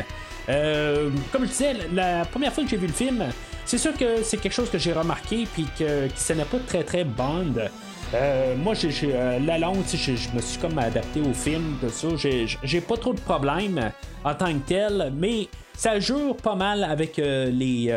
[0.48, 3.24] Euh, comme je disais, la première fois que j'ai vu le film,
[3.64, 6.84] c'est sûr que c'est quelque chose que j'ai remarqué, puis que, ce n'est pas très
[6.84, 7.54] très Bond.
[8.14, 12.08] Euh, moi, j'ai, euh, la langue, je, me suis comme adapté au film, tout ça.
[12.62, 13.90] J'ai, pas trop de problèmes
[14.22, 17.90] en tant que tel, mais ça jure pas mal avec euh, les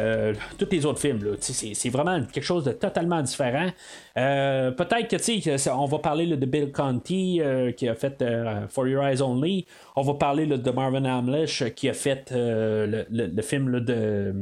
[0.58, 1.36] tous les autres films.
[1.42, 3.68] C'est, vraiment quelque chose de totalement différent.
[4.16, 7.42] peut-être que on va parler de Bill Conti
[7.76, 8.24] qui a fait
[8.70, 9.66] For Your Eyes Only.
[9.98, 14.34] On va parler de Marvin Hamlish qui a fait le, film de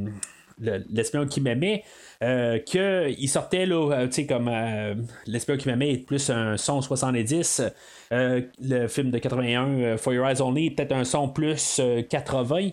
[0.89, 1.83] l'espion qui m'aimait.
[2.23, 4.95] Euh, qu'il sortait, là, euh, tu sais, comme euh,
[5.27, 7.61] L'espion qui m'aimait est plus un son 70.
[8.11, 12.69] le film de 81, For Your Eyes Only, peut-être un son plus 80.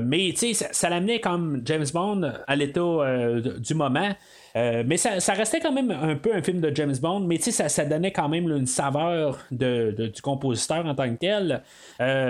[0.00, 4.10] mais, tu sais, ça, l'amenait comme James Bond à l'état du moment.
[4.54, 7.84] mais ça, restait quand même un peu un film de James Bond, mais ça, ça
[7.84, 11.62] donnait quand même une saveur de, du compositeur en tant que tel.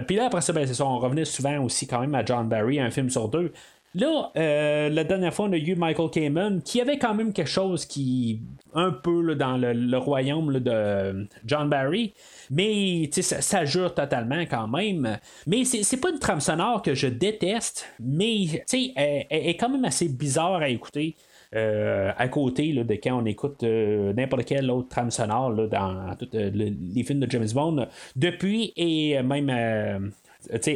[0.07, 2.81] Puis là, après ça, ben, ça, on revenait souvent aussi quand même à John Barry,
[2.81, 3.53] un film sur deux.
[3.95, 7.49] Là, euh, la dernière fois, on a eu Michael Kamen, qui avait quand même quelque
[7.49, 8.41] chose qui,
[8.75, 12.13] un peu dans le, royaume de John Barry,
[12.51, 15.19] mais ça, ça jure totalement quand même.
[15.47, 19.85] Mais c'est pas une trame sonore que je déteste, mais elle, elle, est quand même
[19.85, 21.17] assez bizarre à écouter.
[21.55, 26.29] Euh, à côté de quand on écoute euh, n'importe quelle autre trame sonore dans tous
[26.35, 30.13] les films de James Bond, depuis et même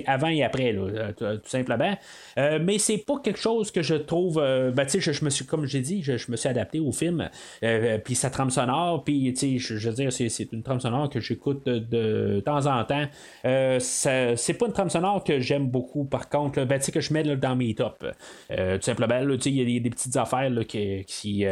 [0.06, 1.96] avant et après, euh, tout simplement.
[2.38, 4.38] Euh, mais c'est pas quelque chose que je trouve.
[4.38, 7.28] Euh, ben, je, je, me suis, comme j'ai dit, je, me suis adapté au film.
[8.04, 11.64] puis sa trame sonore, puis je, je veux dire, c'est, une trame sonore que j'écoute
[11.66, 13.06] de, temps en temps.
[13.44, 17.56] c'est pas une trame sonore que j'aime beaucoup, par contre, ben, que je mets dans
[17.56, 18.04] mes tops.
[18.48, 21.04] tout simplement, il y a des, petites affaires qui.
[21.06, 21.46] qui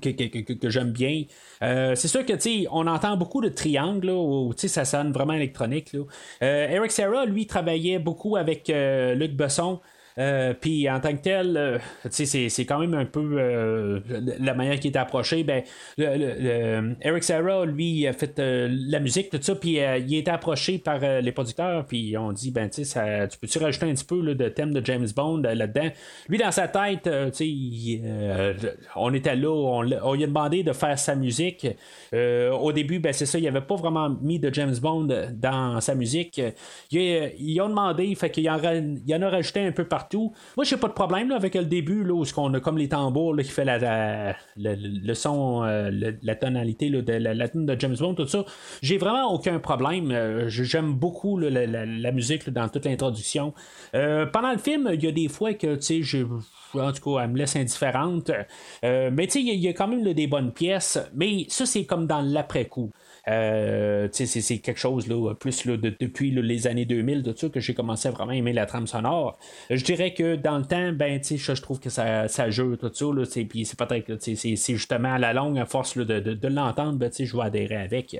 [0.00, 1.24] que, j'aime bien.
[1.62, 2.34] Euh, c'est sûr que
[2.70, 5.94] on entend beaucoup de triangles où ça sonne vraiment électronique.
[6.42, 9.80] Euh, Eric Serra, lui, travaillait beaucoup avec euh, Luc Besson.
[10.16, 11.78] Euh, puis en tant que tel, euh,
[12.10, 13.98] c'est quand même un peu euh,
[14.38, 15.42] la manière qui est approché.
[15.42, 15.64] Ben,
[15.98, 21.32] Eric Serra, lui, a fait la musique, tout ça, puis il est approché par les
[21.32, 25.08] producteurs, puis on dit, ben, tu peux-tu rajouter un petit peu de thème de James
[25.14, 25.90] Bond là-dedans?
[26.28, 27.08] Lui, dans sa tête,
[28.96, 31.66] on était là, on, lui a demandé de faire sa musique.
[32.12, 35.94] au début, ben, c'est ça, il avait pas vraiment mis de James Bond dans sa
[35.94, 36.40] musique.
[36.90, 40.88] Ils, ont demandé, fait qu'il en, en a rajouté un peu partout moi, j'ai pas
[40.88, 44.34] de problème avec le début, là, où on a comme les tambours qui fait la,
[44.56, 45.90] le son, euh,
[46.22, 48.44] la tonalité de la, la de James Bond, tout ça.
[48.82, 50.10] J'ai vraiment aucun problème.
[50.10, 53.54] Euh, j'aime beaucoup la, musique dans toute l'introduction.
[53.94, 56.24] Euh, pendant le film, il y a des fois que, tu sais,
[56.74, 58.30] en tout cas, elle me laisse indifférente.
[58.82, 60.98] mais tu sais, il y, a quand même des bonnes pièces.
[61.14, 62.90] Mais ça, c'est comme dans l'après-coup.
[63.28, 67.74] Euh, c'est quelque chose là, plus là, depuis les années 2000 de ça que j'ai
[67.74, 69.38] commencé à vraiment aimer la trame sonore.
[69.70, 73.06] Je dirais que dans le temps, ben, je trouve que ça, ça joue tout ça.
[73.48, 77.36] Puis c'est peut-être c'est justement à la longue, à force de, de, l'entendre, ben, je
[77.36, 78.16] vais adhérer avec.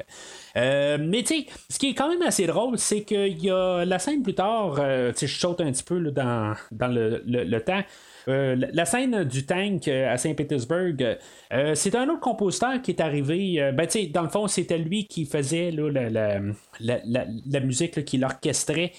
[0.57, 4.23] Euh, mais ce qui est quand même assez drôle, c'est qu'il y a la scène
[4.23, 7.83] plus tard, euh, je saute un petit peu dans, dans le, le temps.
[8.29, 11.17] Euh, la scène du tank euh, à Saint-Pétersbourg,
[11.53, 13.73] euh, c'est un autre compositeur qui est arrivé.
[13.75, 18.93] ben, dans le fond, c'était lui qui faisait la, musique, qui l'orchestrait.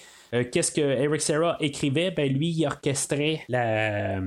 [0.52, 4.20] qu'est-ce que Eric Serra écrivait, ben lui il orchestrait la,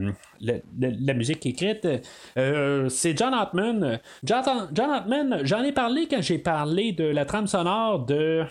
[1.14, 1.88] musique écrite.
[2.36, 4.00] c'est John Hartman.
[4.24, 8.46] John, John j'en ai parlé quand j'ai parlé de la trame sonore de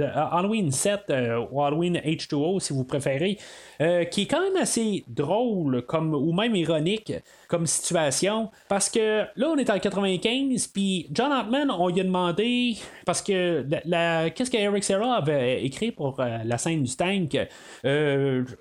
[0.00, 3.38] euh, Halloween 7 euh, ou Halloween H2O si vous préférez,
[3.80, 7.12] euh, qui est quand même assez drôle comme, ou même ironique
[7.48, 12.04] comme situation parce que là on est en 95 puis John Hartman on lui a
[12.04, 17.38] demandé parce que la, qu'est-ce que Eric Serra avait écrit pour la scène du tank?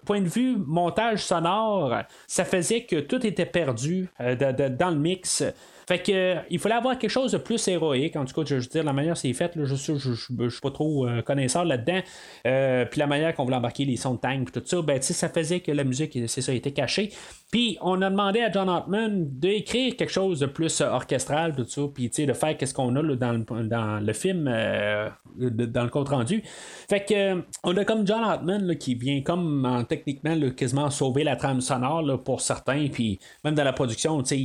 [0.06, 1.96] Point de vue montage sonore
[2.28, 5.44] ça faisait que tout était perdu dans le mix
[5.88, 8.16] fait que euh, il fallait avoir quelque chose de plus héroïque.
[8.16, 10.50] En tout cas, je veux dire, la manière c'est fait, là, je, je, je, je,
[10.50, 12.02] suis pas trop euh, connaisseur là-dedans.
[12.48, 15.30] Euh, puis la manière qu'on voulait embarquer les sons de tank tout ça, ben ça
[15.30, 17.12] faisait que la musique, c'est ça, était cachée.
[17.56, 21.84] Puis on a demandé à John Hartman d'écrire quelque chose de plus orchestral, tout ça,
[21.94, 26.10] puis de faire qu'est-ce qu'on a là, dans, le, dans le film, dans le compte
[26.10, 26.44] rendu.
[26.90, 31.62] Fait que on a comme John Hartman qui vient comme techniquement quasiment sauver la trame
[31.62, 34.36] sonore pour certains, puis même dans la production, c'est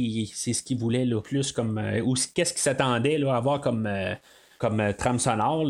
[0.53, 1.79] ce qu'il voulait là, plus comme.
[1.79, 3.89] Euh, ou qu'est-ce qu'il s'attendait à avoir comme.
[3.89, 4.15] Euh,
[4.61, 5.67] comme euh, trame sonore,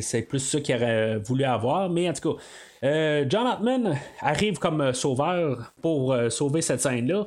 [0.00, 1.90] c'est plus ça qu'il aurait voulu avoir.
[1.90, 7.26] Mais en tout cas, John Hartman arrive comme sauveur pour sauver cette scène-là.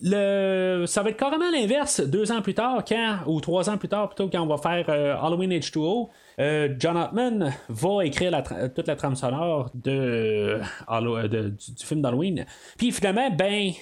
[0.00, 3.88] le, ça va être carrément l'inverse deux ans plus tard, quand, ou trois ans plus
[3.88, 6.08] tard, plutôt, quand on va faire euh, Halloween H2O.
[6.38, 12.46] Euh, John Ottman va écrire la toute la trame sonore de, du, film d'Halloween.
[12.78, 13.72] Puis finalement, ben,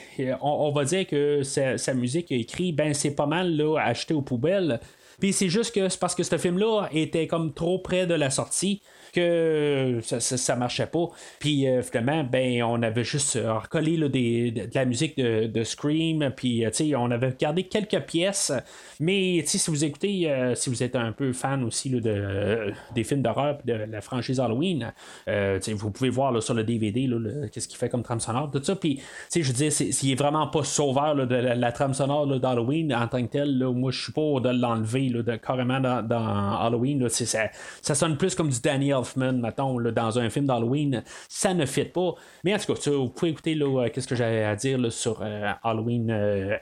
[0.40, 4.22] on, va dire que sa, sa musique écrite, ben, c'est pas mal là, acheté aux
[4.22, 4.80] poubelles.
[5.20, 8.30] Puis c'est juste que c'est parce que ce film-là était comme trop près de la
[8.30, 8.80] sortie
[9.12, 11.08] que ça, ça, marchait pas.
[11.38, 16.64] Puis euh, finalement, ben, on avait juste euh, recollé de, la musique de, Scream, puis
[16.64, 18.52] euh, on avait gardé quelques pièces.
[18.98, 23.58] Mais si vous écoutez, si vous êtes un peu fan aussi de, des films d'horreur
[23.64, 24.92] de la franchise Halloween,
[25.26, 27.08] vous pouvez voir sur le DVD
[27.52, 28.76] qu'est-ce qu'il fait comme trame sonore, tout ça.
[28.76, 29.00] Puis
[29.34, 33.22] je veux dire, s'il est vraiment pas sauveur de la, trame sonore d'Halloween en tant
[33.22, 37.08] que tel, moi je suis pas de l'enlever carrément dans, Halloween.
[37.08, 37.48] ça,
[37.80, 42.14] ça sonne plus comme du Daniel mettons, dans un film d'Halloween, ça ne fit pas.
[42.44, 45.52] Mais en tout cas, vous pouvez écouter euh, qu'est-ce que j'avais à dire sur euh,
[45.62, 46.10] Halloween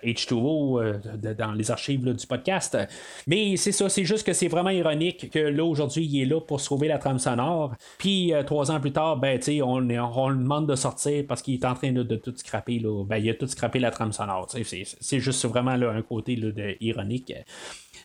[0.04, 2.76] H2O euh, dans les archives du podcast.
[3.26, 6.40] Mais c'est ça, c'est juste que c'est vraiment ironique que là, aujourd'hui, il est là
[6.40, 7.74] pour sauver la trame sonore.
[7.98, 11.64] Puis trois ans plus tard, ben, on, on, lui demande de sortir parce qu'il est
[11.64, 12.78] en train de, tout scraper.
[12.78, 13.04] Là.
[13.04, 14.48] Ben, il a tout scrappé la trame sonore.
[14.50, 17.32] C'est juste vraiment là, un côté de, ironique.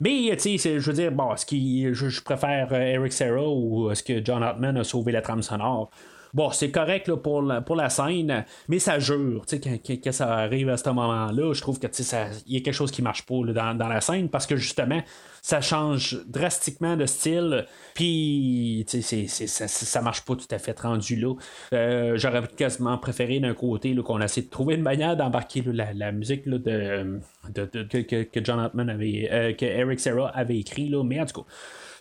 [0.01, 1.55] Mais, tu sais, je veux dire, bon, est-ce que
[1.93, 5.89] je, préfère euh, Eric Serra ou est-ce que John Hartman a sauvé la trame sonore?
[6.33, 9.45] Bon, c'est correct là, pour, la, pour la scène, mais ça jure.
[9.47, 11.85] Quand, quand, quand, ça arrive à ce moment-là, je trouve que
[12.47, 15.01] il y a quelque chose qui marche pas dans, dans, la scène parce que justement,
[15.43, 17.65] ça change drastiquement de style.
[17.93, 21.35] Puis, c'est, ça, ça marche pas tout à fait rendu là.
[21.73, 26.49] Euh, j'aurais quasiment préféré d'un côté qu'on essaie de trouver une manière d'embarquer la, musique
[26.49, 30.89] de, de, que, que, John Hartman avait, euh, que Eric Serra avait écrit.
[30.89, 31.47] Là, mais en tout cas.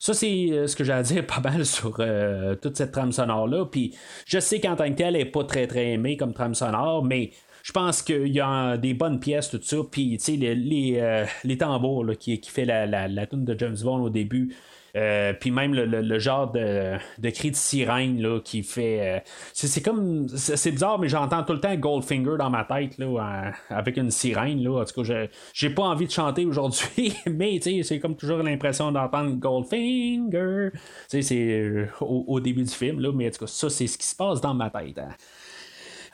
[0.02, 3.12] Ça, c'est euh, ce que j'ai à dire pas mal sur euh, toute cette trame
[3.12, 3.66] sonore-là.
[3.66, 3.94] Puis
[4.26, 7.04] je sais qu'en tant que tel, elle n'est pas très très aimée comme trame sonore,
[7.04, 7.30] mais
[7.62, 9.76] je pense qu'il y a des bonnes pièces, tout ça.
[9.88, 13.56] Puis, tu sais, les, les, euh, tambours qui, qui fait la, la, la tune de
[13.56, 14.52] James Bond au début,
[14.94, 19.16] euh, puis même le, genre de, de, cri de sirène qui fait.
[19.16, 19.20] Euh,
[19.54, 20.28] c'est, comme.
[20.28, 24.62] C'est, bizarre, mais j'entends tout le temps Goldfinger dans ma tête là, avec une sirène.
[24.62, 24.82] Là.
[24.82, 29.36] En tout cas, j'ai pas envie de chanter aujourd'hui, mais c'est comme toujours l'impression d'entendre
[29.36, 30.70] Goldfinger.
[31.08, 33.96] C'est euh, au, au, début du film, là, mais en tout cas, ça, c'est ce
[33.96, 34.98] qui se passe dans ma tête.
[34.98, 35.14] Hein.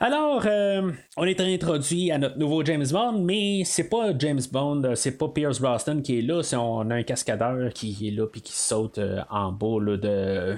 [0.01, 4.81] Alors, euh, on est introduit à notre nouveau James Bond, mais c'est pas James Bond,
[4.85, 8.11] euh, c'est pas Pierce Brosnan qui est là, c'est on a un cascadeur qui est
[8.11, 10.55] là puis qui saute euh, en bas de,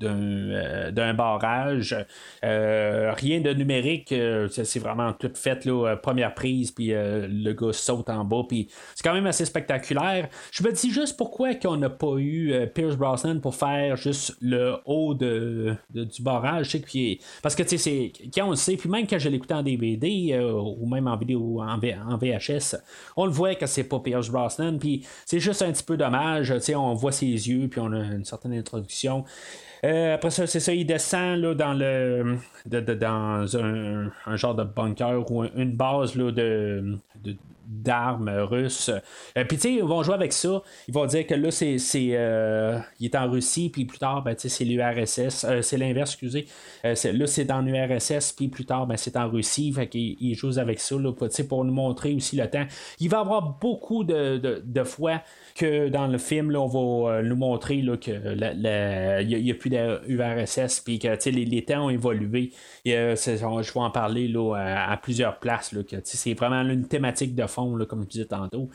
[0.00, 1.94] d'un, barrage.
[2.42, 4.14] rien de numérique,
[4.48, 9.02] c'est vraiment tout fait là, première prise, puis le gars saute en bas, puis c'est
[9.02, 10.30] quand même assez spectaculaire.
[10.50, 14.76] Je me dis juste pourquoi qu'on n'a pas eu Pierce Brosnan pour faire juste le
[14.86, 15.76] haut du
[16.22, 16.74] barrage,
[17.42, 20.30] parce que tu sais, c'est on le sait, puis même quand je l'écoutais en DVD
[20.32, 22.76] euh, ou même en vidéo en, VHS,
[23.16, 26.52] on le voit que c'est pas Pierce Brosnan, puis c'est juste un petit peu dommage,
[26.74, 29.24] on voit ses yeux, puis on a une certaine introduction.
[29.84, 35.30] Euh, après ça, c'est ça, il descend là, dans le dans un, genre de bunker
[35.30, 36.98] ou une base là, de,
[37.70, 38.90] d'armes russes.
[39.36, 40.62] Euh, puis tu sais, ils vont jouer avec ça.
[40.88, 44.34] Ils vont dire que là, c'est, euh, il est en Russie, puis plus tard, ben,
[44.36, 45.44] c'est l'URSS.
[45.44, 46.46] Euh, c'est l'inverse, excusez.
[46.82, 49.72] là, c'est dans l'URSS, puis plus tard, ben, c'est en Russie.
[49.72, 51.12] Fait qu'ils jouent avec ça là,
[51.48, 52.66] pour nous montrer aussi le temps.
[52.98, 55.22] Il va y avoir beaucoup de, de, fois
[55.54, 56.66] que dans le film, là, on
[57.04, 61.86] va nous montrer là, que il n'y a, plus d'URSS, puis que les, les, temps
[61.86, 62.50] ont évolué.
[62.84, 65.72] Je vais en parler là, à, plusieurs places.
[65.72, 68.68] Là, que c'est vraiment une thématique de fond comme je disais tantôt.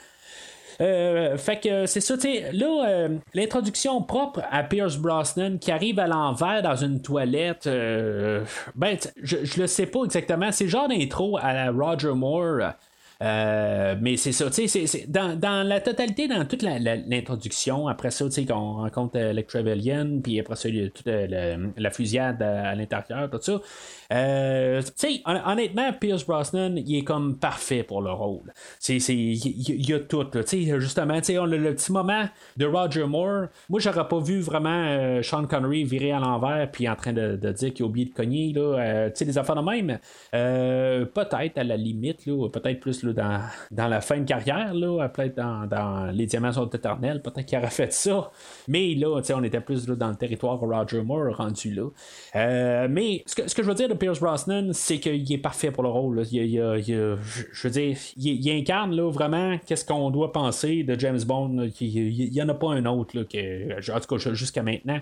[0.82, 5.72] Euh, fait que c'est ça, tu sais, là, euh, l'introduction propre à Pierce Brosnan qui
[5.72, 8.44] arrive à l'envers dans une toilette, euh,
[8.76, 12.74] ben, je, je le sais pas exactement, c'est genre d'intro à la Roger Moore.
[13.22, 18.26] Euh, mais c'est ça, tu sais, dans, dans, la totalité, dans toute l'introduction, après ça,
[18.26, 22.42] tu sais, qu'on rencontre euh, puis après ça, il y a toute euh, la fusillade
[22.42, 23.62] à, l'intérieur, tout ça.
[24.12, 28.54] Euh, tu sais, honnêtement, Pierce Brosnan, il est comme parfait pour le rôle.
[28.88, 32.26] Il y, a tout, tu sais, justement, tu sais, on a le petit moment
[32.58, 33.48] de Roger Moore.
[33.70, 37.74] Moi, j'aurais pas vu vraiment Sean Connery virer à l'envers, puis en train de, dire
[37.74, 39.10] qu'il a oublié de cogner, là.
[39.10, 40.00] tu sais, des affaires de même.
[40.32, 43.42] peut-être à la limite, là, peut-être plus dans,
[43.72, 47.70] la fin de carrière, là, peut-être dans, dans, Les Diamants sont éternels, peut-être qu'il aurait
[47.70, 48.32] fait ça.
[48.68, 51.90] Mais là, on était plus là, dans le territoire Roger Moore rendu là.
[52.36, 55.38] Euh, mais ce que, ce que, je veux dire de Pierce Brosnan, c'est qu'il est
[55.38, 56.24] parfait pour le rôle.
[56.32, 61.70] Il, je veux dire, il, incarne là, vraiment qu'est-ce qu'on doit penser de James Bond.
[61.80, 65.00] Il n'y en a pas un autre, là, que, en tout cas jusqu'à maintenant,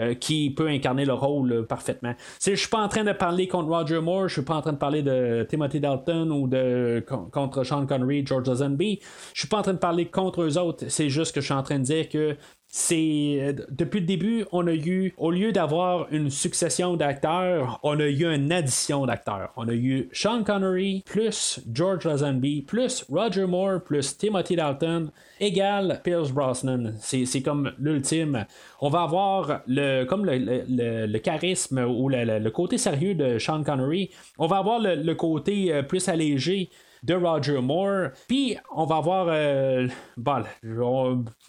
[0.00, 2.14] euh, qui peut incarner le rôle parfaitement.
[2.44, 4.72] Je suis pas en train de parler contre Roger Moore, je suis pas en train
[4.72, 9.00] de parler de Timothy Dalton ou de contre Sean Connery, George Lazenby.
[9.34, 11.54] Je suis pas en train de parler contre eux autres, c'est juste que je suis
[11.54, 12.36] en train de dire que
[12.68, 17.98] c'est euh, depuis le début, on a eu, au lieu d'avoir une succession d'acteurs, on
[17.98, 19.52] a eu une addition d'acteurs.
[19.56, 25.10] On a eu Sean Connery plus George Lazenby plus Roger Moore plus Timothy Dalton
[25.40, 26.94] égale Pierce Brosnan.
[27.00, 28.46] C'est comme l'ultime.
[28.80, 34.10] On va avoir le comme le, charisme ou le, côté sérieux de Sean Connery.
[34.38, 36.68] On va avoir le, côté euh, plus allégé
[37.06, 38.08] de Roger Moore.
[38.28, 39.86] Puis on va voir euh,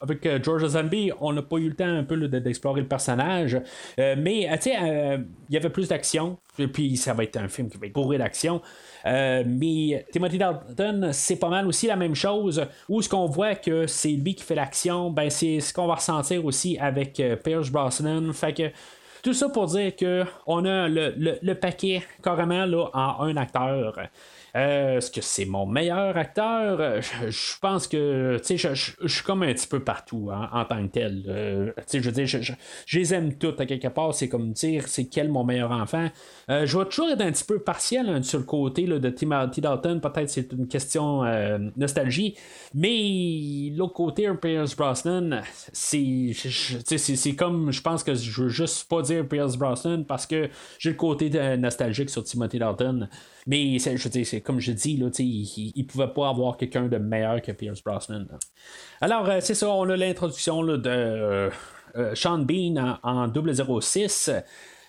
[0.01, 3.59] avec euh, George Zombie, on n'a pas eu le temps un peu d'explorer le personnage,
[3.99, 6.37] euh, mais tu sais, il y avait plus d'action.
[6.73, 8.61] Puis ça va être un film qui va être bourré d'action.
[9.05, 12.65] mais Timothy Dalton, c'est pas mal aussi la même chose.
[12.89, 15.95] Où ce qu'on voit que c'est lui qui fait l'action, ben c'est ce qu'on va
[15.95, 18.33] ressentir aussi avec Pierce Brosnan.
[18.33, 18.73] Fait
[19.21, 23.99] tout ça pour dire que on a le, le paquet carrément là, en un acteur.
[24.57, 26.79] Euh, est-ce que c'est mon meilleur acteur?
[26.79, 30.81] Euh, je, pense que je, je, suis comme un petit peu partout hein, en tant
[30.87, 31.23] que tel.
[31.27, 32.53] Euh, je veux dire, je,
[32.97, 34.15] les aime toutes à quelque part.
[34.15, 36.07] C'est comme dire c'est quel mon meilleur enfant?
[36.49, 39.99] je vais toujours être un petit peu partiel hein, sur le côté de Timothy Dalton.
[39.99, 41.23] Peut-être c'est une question
[41.75, 42.35] nostalgie.
[42.73, 45.41] Mais l'autre côté, Pierce Brosnan,
[45.73, 50.49] c'est, c'est, comme je pense que je veux juste pas dire Pierce Brosnan parce que
[50.79, 53.09] j'ai le côté nostalgique sur Timothy Dalton.
[53.45, 56.87] Mais je veux dire, c'est comme je dis, là, il ne pouvait pas avoir quelqu'un
[56.87, 58.27] de meilleur que Pierce Brosnan.
[59.01, 61.49] Alors, euh, c'est ça, on a l'introduction de euh,
[61.97, 64.31] euh, Sean Bean en, en 006.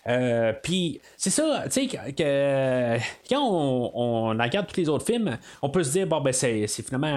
[0.07, 2.97] Euh, puis c'est ça, tu sais, que,
[3.29, 7.07] quand on, regarde tous les autres films, on peut se dire, bon, ben c'est, finalement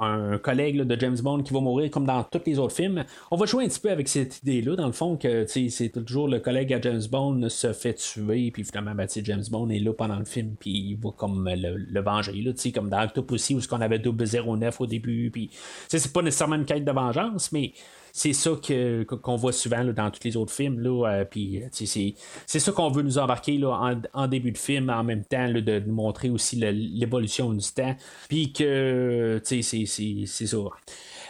[0.00, 3.04] un collègue de James Bond qui va mourir comme dans tous les autres films.
[3.30, 6.28] On va jouer un petit peu avec cette idée-là, dans le fond, que c'est toujours
[6.28, 9.92] le collègue à James Bond se fait tuer, puis finalement, ben, James Bond est là
[9.92, 13.60] pendant le film, puis il va comme le, le venger, là, comme dans Octopussy où
[13.68, 15.50] qu'on avait 009 au début, puis
[15.88, 17.72] c'est pas nécessairement une quête de vengeance, mais
[18.16, 20.80] c'est ça que, qu'on voit souvent dans tous les autres films.
[20.80, 22.14] Là, euh, puis, c'est,
[22.46, 25.80] c'est ça qu'on veut nous embarquer là, en, début de film, en même temps de
[25.80, 27.94] nous montrer aussi l'évolution du temps.
[28.30, 30.56] Puis que c'est, c'est, c'est ça.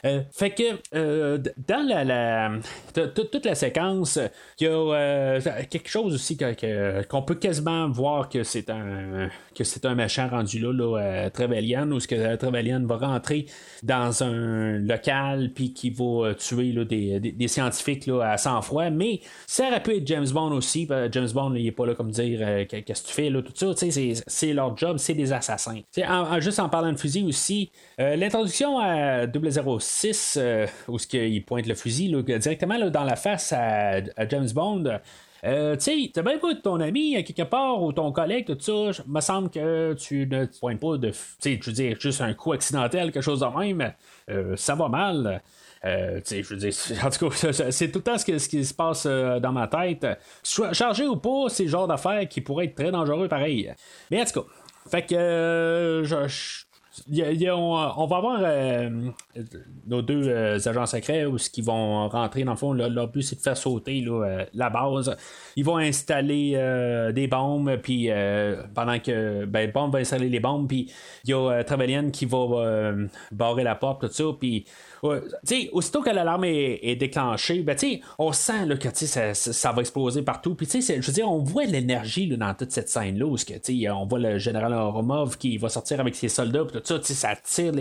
[0.07, 0.63] Euh, fait que
[0.95, 2.53] euh, dans la,
[3.09, 4.19] toute la séquence,
[4.61, 9.65] il y a euh, quelque chose aussi qu'on peut quasiment voir que c'est un que
[9.65, 13.47] c'est un méchant rendu là, là Trevelyan, où ce que Trevelyan va rentrer
[13.83, 18.91] dans un local puis qui va tuer là, des, scientifiques là, à 100 fois.
[18.91, 20.87] Mais ça aurait pu être James Bond aussi.
[21.11, 23.73] James Bond, il est pas là comme dire qu'est-ce que tu fais là, tout ça.
[24.27, 25.81] C'est leur job, c'est des assassins.
[26.39, 31.67] juste en parlant de fusil aussi, l'introduction à 006 6, euh, où ce qu'il pointe
[31.67, 35.01] le fusil directement dans la face à, James Bond.
[35.45, 39.03] Euh, tu sais, t'as bien pas ton ami quelque part ou ton collègue, tout ça,
[39.07, 41.11] me semble que tu ne pointes pas de.
[41.11, 43.93] Tu sais, je veux dire, juste un coup accidentel, quelque chose de même,
[44.29, 45.43] euh, ça va mal.
[45.85, 46.75] Euh, je veux dire,
[47.05, 50.07] en tout cas, c'est tout le temps ce, qui se passe dans ma tête.
[50.43, 53.73] Chargé ou pas, c'est le genre d'affaires qui pourrait être très dangereux pareil.
[54.11, 54.47] Mais en tout cas,
[54.91, 56.66] fait que je
[57.09, 59.11] on, va avoir euh,
[59.87, 62.73] nos deux euh, agents secrets où qui vont rentrer dans le fond.
[62.73, 65.17] leur but c'est de faire sauter euh, la base.
[65.57, 66.53] Ils vont installer
[67.15, 68.11] des bombes, puis
[68.75, 70.93] pendant que ben, Bombe va installer les bombes, puis
[71.25, 72.93] il y a Trevelyan qui va
[73.33, 74.67] barrer la porte, tout ça, puis
[75.73, 77.77] aussitôt que l'alarme est, déclenchée, ben,
[78.19, 80.55] on sent que ça, va exploser partout.
[80.55, 83.27] Puis, je veux dire, on voit l'énergie dans toute cette scène-là
[83.93, 87.73] on voit le général Oromov qui va sortir avec ses soldats, tout ça, ça tire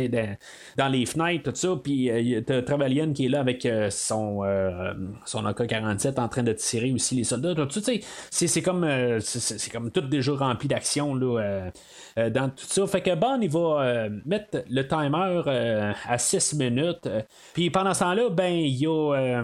[0.77, 1.75] dans les fenêtres, tout ça.
[1.81, 4.93] Puis, a Trevelyan qui est là avec euh, son, euh,
[5.25, 7.55] son AK-47 en train de tirer aussi les soldats.
[7.55, 7.91] Tout ça,
[8.29, 12.87] c'est comme, euh, c'est comme tout déjà rempli d'action dans tout ça.
[12.87, 15.41] Fait que Bond, il va mettre le timer
[16.07, 17.07] à 6 minutes.
[17.53, 19.43] Puis pendant ce temps-là, ben, il y a euh,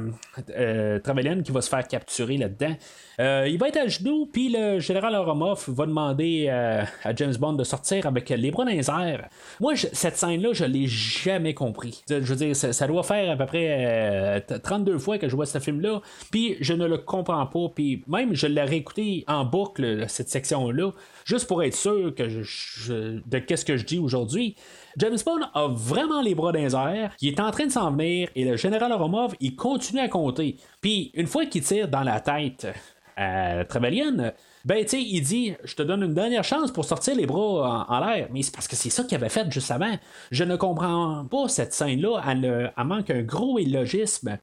[0.49, 0.99] euh
[1.43, 2.76] qui va se faire capturer là-dedans.
[3.19, 7.53] Euh, il va être à genoux, puis le général Oromoff va demander à James Bond
[7.53, 9.28] de sortir avec les bras dans les airs.
[9.59, 12.03] Moi, cette scène-là, je l'ai jamais compris.
[12.09, 15.59] Je veux dire, ça, doit faire à peu près 32 fois que je vois ce
[15.59, 16.01] film-là,
[16.32, 20.91] puis je ne le comprends pas, puis même je l'ai réécouté en boucle, cette section-là,
[21.26, 24.55] juste pour être sûr que de qu'est-ce que je dis aujourd'hui.
[24.98, 27.92] James Bond a vraiment les bras dans les airs, il est en train de s'en
[27.92, 30.58] venir et le général Oromov, il continue à compter.
[30.82, 32.68] Puis une fois qu'il tire dans la tête
[33.16, 34.34] à Trevelyan,
[34.64, 37.86] ben, tu sais, il dit Je te donne une dernière chance pour sortir les bras
[37.89, 38.28] en, l'air.
[38.32, 39.96] Mais c'est parce que c'est ça qu'il avait fait juste avant.
[40.30, 42.22] Je ne comprends pas cette scène-là.
[42.28, 44.38] Elle, manque un gros illogisme.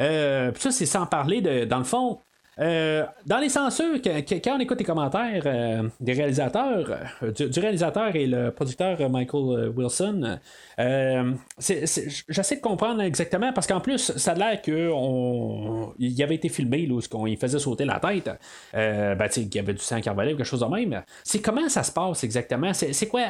[0.00, 1.64] Euh, ça, c'est sans parler de.
[1.64, 2.18] Dans le fond,
[2.60, 8.14] Euh, dans les censures, quand on écoute les commentaires euh, des réalisateurs, euh, du, réalisateur
[8.14, 10.38] et le producteur Michael Wilson,
[10.78, 16.96] j'essaie de comprendre exactement parce qu'en plus, ça a l'air qu'il avait été filmé là,
[16.96, 18.30] où faisait sauter la tête.
[18.72, 21.02] ben, qu'il y avait du sang qui quelque chose de même.
[21.24, 22.72] C'est comment ça se passe exactement?
[22.74, 23.28] C'est quoi?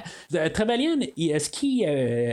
[0.52, 1.84] Trevelyan, est-ce qu'il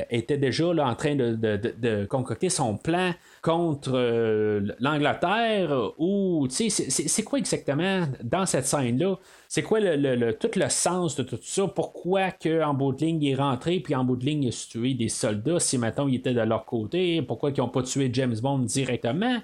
[0.09, 3.11] était déjà en train de concocter son plan
[3.47, 9.15] contre euh, l'Angleterre ou c'est quoi exactement dans cette scène-là?
[9.47, 11.65] C'est quoi le, tout le sens de tout ça?
[11.65, 14.49] Pourquoi que, en bout de ligne il est rentré puis en bout de ligne il
[14.49, 17.21] a tué des soldats si maintenant il était de leur côté?
[17.21, 19.37] Pourquoi ils n'ont pas tué James Bond directement?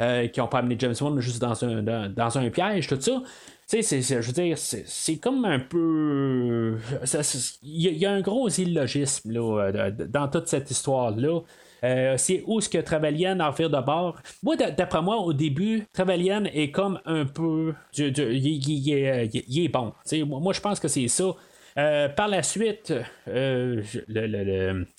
[0.00, 3.20] Euh, n'ont pas amené James Bond juste dans un, dans, un piège, tout ça?
[3.68, 6.78] Tu sais, je veux dire, c'est comme un peu.
[7.64, 11.40] Il y, a un gros illogisme là, dans toute cette histoire-là.
[11.84, 14.18] Euh, c'est où ce que Trevelyan en fait de bord.
[14.42, 17.74] Moi, d'après moi, au début, Trevelyan est comme un peu.
[17.96, 19.92] Il est bon.
[20.40, 21.34] moi, je pense que c'est ça.
[21.78, 22.92] Euh, par la suite,
[23.28, 23.82] euh,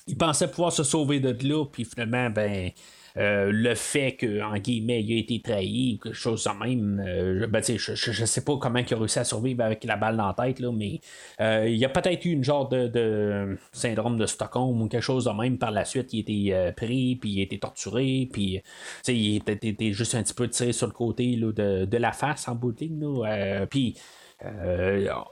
[0.08, 2.70] il pensait pouvoir se sauver de là, puis finalement, ben, euh,
[3.16, 7.48] le fait que, en guillemets, il a été trahi ou quelque chose de même, euh,
[7.48, 10.28] ben, je, ne sais pas comment il a réussi à survivre avec la balle dans
[10.28, 11.00] la tête, là, mais
[11.40, 15.26] euh, il y a peut-être eu une genre de, syndrome de Stockholm ou quelque chose
[15.26, 16.14] de même par la suite.
[16.14, 18.62] Il a été pris, puis il a été torturé, puis
[19.08, 22.72] il était, juste un petit peu tiré sur le côté de, la face en bout
[22.72, 23.96] de puis.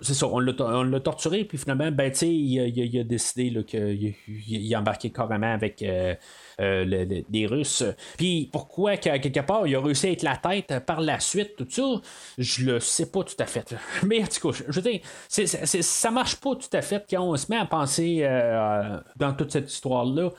[0.01, 5.51] c'est ça, on l'a torturé, puis finalement, ben, il, a décidé qu'il il, embarqué carrément
[5.51, 6.15] avec euh,
[6.59, 7.83] les Russes.
[8.17, 11.67] Puis pourquoi, quelque part, il a réussi à être la tête par la suite, tout
[11.69, 11.83] ça,
[12.37, 13.75] je le sais pas tout à fait.
[14.05, 17.35] Mais en tout cas, je veux dire, ça marche pas tout à fait quand on
[17.35, 20.31] se met à penser euh, dans toute cette histoire-là.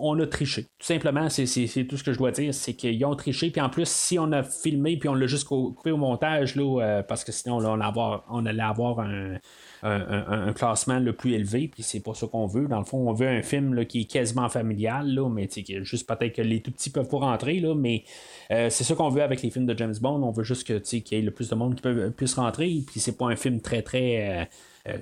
[0.00, 0.62] on a triché.
[0.62, 3.50] Tout simplement, c'est tout ce que je dois dire, c'est qu'ils ont triché.
[3.50, 6.82] Puis en plus, si on a filmé, puis on l'a juste coupé au montage, là,
[6.82, 9.36] euh, parce que sinon, on, avoir, on allait avoir un
[9.82, 12.66] un, classement le plus élevé, puis c'est pas ça qu'on veut.
[12.66, 15.48] Dans le fond, on veut un film qui est quasiment familial, là, mais
[15.82, 18.04] juste peut-être que les tout petits peuvent pas rentrer, là, mais
[18.50, 20.22] euh, c'est ça qu'on veut avec les films de James Bond.
[20.22, 22.82] On veut juste que, qu'il y ait le plus de monde qui peut, puisse rentrer,
[22.86, 24.40] puis c'est pas un film très très.
[24.40, 24.44] Euh,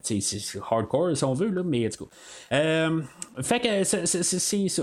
[0.02, 2.90] c'est hardcore si on veut, là, mais en tout cas.
[3.42, 4.82] fait que c'est ça.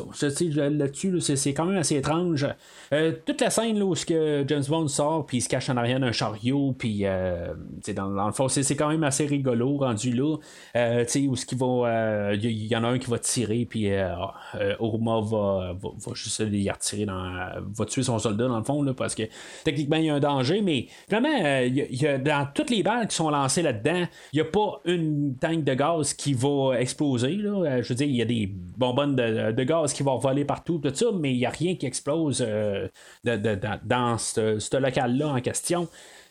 [0.55, 2.47] Là-dessus, c'est quand même assez étrange.
[2.93, 5.77] Euh, toute la scène là, où que James Bond sort, puis il se cache en
[5.77, 7.53] arrière d'un chariot, puis euh,
[7.95, 10.37] dans, dans, le fond, c'est quand même assez rigolo rendu là.
[10.75, 12.33] Euh, où ce va.
[12.33, 13.89] Il y, en a un qui va tirer, puis
[14.79, 17.49] Orma va, va, juste retirer dans.
[17.73, 19.23] va tuer son soldat dans le fond, là, parce que
[19.63, 23.15] techniquement, il y a un danger, mais vraiment, y, a, dans toutes les balles qui
[23.15, 24.90] sont lancées là-dedans, il n'y a pas une
[25.39, 27.35] tank de gaz qui va exploser.
[27.35, 27.81] Là.
[27.81, 30.93] je veux dire, il y a des bonbonnes de, gaz qui vont voler partout, tout
[30.93, 32.45] ça, mais il n'y a rien qui explose
[33.23, 35.87] dans ce, local-là en question.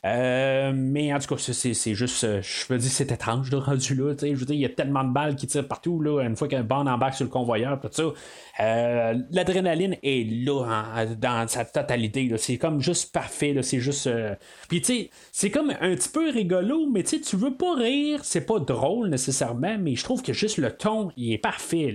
[0.07, 3.95] Euh, mais en tout cas, c'est juste, euh, je veux dire, c'est étrange de rendu
[3.95, 4.15] là.
[4.19, 6.01] Je veux dire, il y a tellement de balles qui tirent partout.
[6.01, 8.05] Là, une fois qu'un bande embarque sur le convoyeur, tout ça,
[8.61, 12.31] euh, l'adrénaline est là dans sa totalité.
[12.37, 13.57] C'est comme juste parfait.
[13.63, 14.09] C'est juste.
[14.69, 18.21] Puis, tu c'est comme un petit peu rigolo, mais tu tu veux pas rire.
[18.23, 21.95] C'est pas drôle nécessairement, mais je trouve que juste le ton, il est parfait.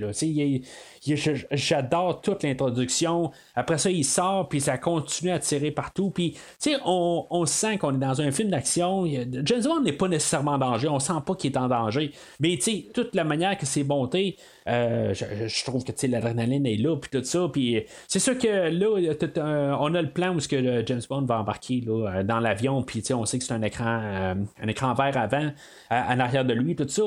[1.51, 3.31] J'adore toute l'introduction.
[3.55, 6.09] Après ça, il sort, puis ça continue à tirer partout.
[6.09, 6.39] Puis, tu
[6.71, 9.05] sais, on, on, sent qu'on est dans un film d'action.
[9.05, 10.87] James Bond n'est pas nécessairement en danger.
[10.87, 12.11] On sent pas qu'il est en danger.
[12.39, 14.37] Mais, tu sais, toute la manière que c'est monté,
[14.67, 17.47] euh, je, trouve que l'adrénaline est là, puis tout ça.
[17.51, 21.39] Puis c'est sûr que là, on a le plan où ce que James Bond va
[21.39, 24.93] embarquer là, euh, dans l'avion, puis on sait que c'est un écran, euh, un écran
[24.95, 25.51] vert avant,
[25.91, 27.03] en arrière de lui, tout ça.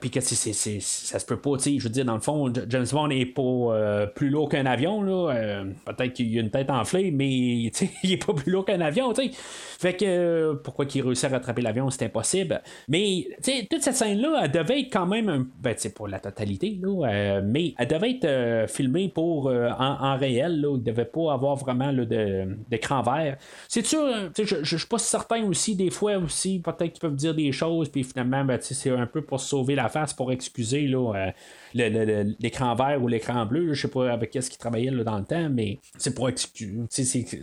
[0.00, 0.34] puis que ça
[1.18, 4.48] se peut pas, je veux dire, dans le fond, James Bond n'est pas plus lourd
[4.48, 5.02] qu'un avion.
[5.02, 7.30] Là, peut-être qu'il a une tête enflée, mais
[8.02, 9.14] il est pas plus lourd qu'un avion.
[9.14, 12.60] sais Fait que pourquoi qu'il réussit à rattraper l'avion, c'est impossible.
[12.88, 13.28] Mais
[13.70, 15.46] toute cette scène-là, elle devait être quand même un.
[15.60, 20.60] Ben, pour la totalité, euh, mais elle devait être euh, filmée pour euh, en, réel.
[20.62, 21.92] Il ne devait pas avoir vraiment
[22.70, 23.36] d'écran vert.
[23.68, 24.06] C'est sûr,
[24.36, 27.88] je ne suis pas certain aussi, des fois aussi, peut-être qu'ils peuvent dire des choses,
[27.88, 30.90] puis finalement, ben, c'est un peu pour sauver la face, pour excuser
[31.74, 33.72] l'écran vert ou l'écran bleu.
[33.72, 36.86] Je sais pas avec qu'est-ce qu'ils travaillaient dans le temps, mais c'est pour excuser.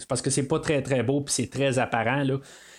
[0.07, 2.23] Parce que c'est pas très très beau, puis c'est très apparent.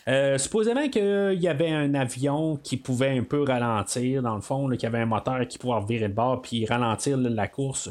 [0.09, 4.69] Euh, supposément qu'il y avait un avion qui pouvait un peu ralentir, dans le fond,
[4.71, 7.91] qu'il y avait un moteur qui pouvait virer de bord puis ralentir la course.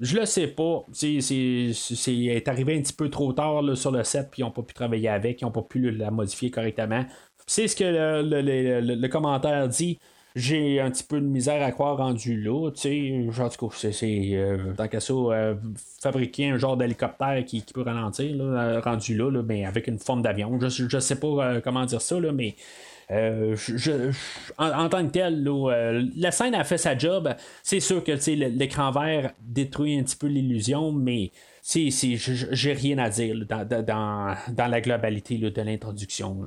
[0.00, 0.84] Je le sais pas.
[0.92, 4.62] C'est, est arrivé un petit peu trop tard sur le set, puis ils n'ont pas
[4.62, 7.04] pu travailler avec, ils n'ont pas pu la modifier correctement.
[7.46, 9.98] C'est ce que le, commentaire dit.
[10.36, 12.70] J'ai un petit peu de misère à croire rendu là.
[12.70, 12.80] Tu
[13.32, 14.38] sais, en tout cas, c'est,
[14.76, 15.14] tant qu'à ça,
[16.02, 18.36] fabriquer un genre d'hélicoptère qui, peut ralentir,
[18.84, 20.60] rendu là, mais avec une forme d'avion.
[20.60, 22.54] Je, je sais pas comment dire ça, mais.
[23.08, 24.10] je,
[24.58, 25.42] en, tant que tel,
[26.16, 27.34] la scène a fait sa job.
[27.62, 31.30] C'est sûr que l'écran vert détruit un petit peu l'illusion, mais
[31.64, 36.46] j'ai rien à dire dans, dans, la globalité de l'introduction.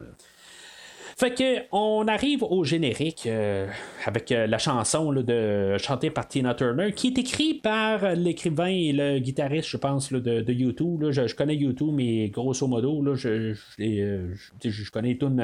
[1.19, 3.67] Fait que on arrive au générique euh,
[4.05, 8.93] avec euh, la chanson de chantée par Tina Turner, qui est écrite par l'écrivain et
[8.93, 11.11] le guitariste, je pense, de, de YouTube.
[11.11, 15.43] Je, connais YouTube, mais grosso modo, là, je, euh, je, connais les tunes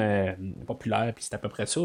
[0.66, 1.82] populaires, puis c'est à peu près ça.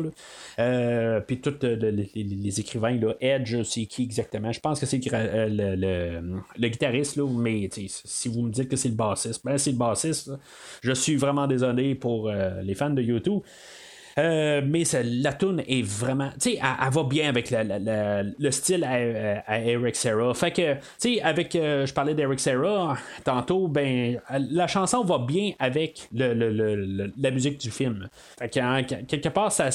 [1.27, 6.67] puis tous les, écrivains, là, Edge, c'est qui exactement Je pense que c'est le, le,
[6.69, 10.31] guitariste, là, mais si vous me dites que c'est le bassiste, ben c'est le bassiste.
[10.81, 13.41] Je suis vraiment désolé pour les fans de YouTube.
[14.17, 16.29] Euh, mais la tune est vraiment.
[16.39, 20.33] Tu sais, elle, va bien avec le style à, Eric Serra.
[20.33, 21.55] Fait que, tu sais, avec.
[21.55, 27.71] Euh, je parlais d'Eric Serra tantôt, ben, la chanson va bien avec la musique du
[27.71, 28.07] film.
[28.39, 29.69] Fait que, quelque part, ça,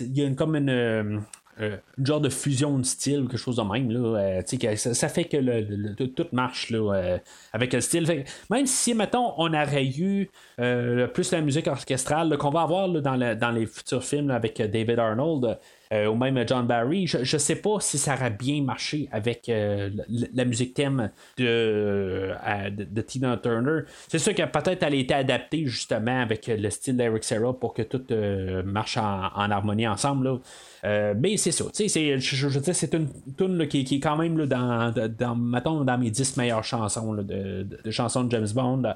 [0.00, 1.22] il y a comme une
[1.60, 3.90] euh, une genre de fusion de style ou quelque chose de même.
[3.90, 7.18] Là, euh, ça, fait que le, tout marche là, euh,
[7.52, 8.24] avec le style.
[8.50, 13.50] même si, mettons, on aurait eu plus la musique orchestrale qu'on va avoir dans, dans,
[13.50, 15.58] les futurs films avec David Arnold,
[15.94, 19.48] euh, ou même John Barry, je ne sais pas si ça aurait bien marché avec
[19.48, 19.90] euh,
[20.34, 22.32] la, musique thème de,
[22.70, 23.82] de, Tina Turner.
[24.08, 27.74] C'est sûr que peut-être elle a été adaptée justement avec le style d'Eric Serra pour
[27.74, 30.40] que tout euh, marche en, harmonie ensemble.
[30.82, 34.46] mais c'est ça, c'est, je, veux dire, c'est une tune qui, est quand même là,
[34.46, 38.94] dans, dans, dans mes 10 meilleures chansons de, chansons de James Bond.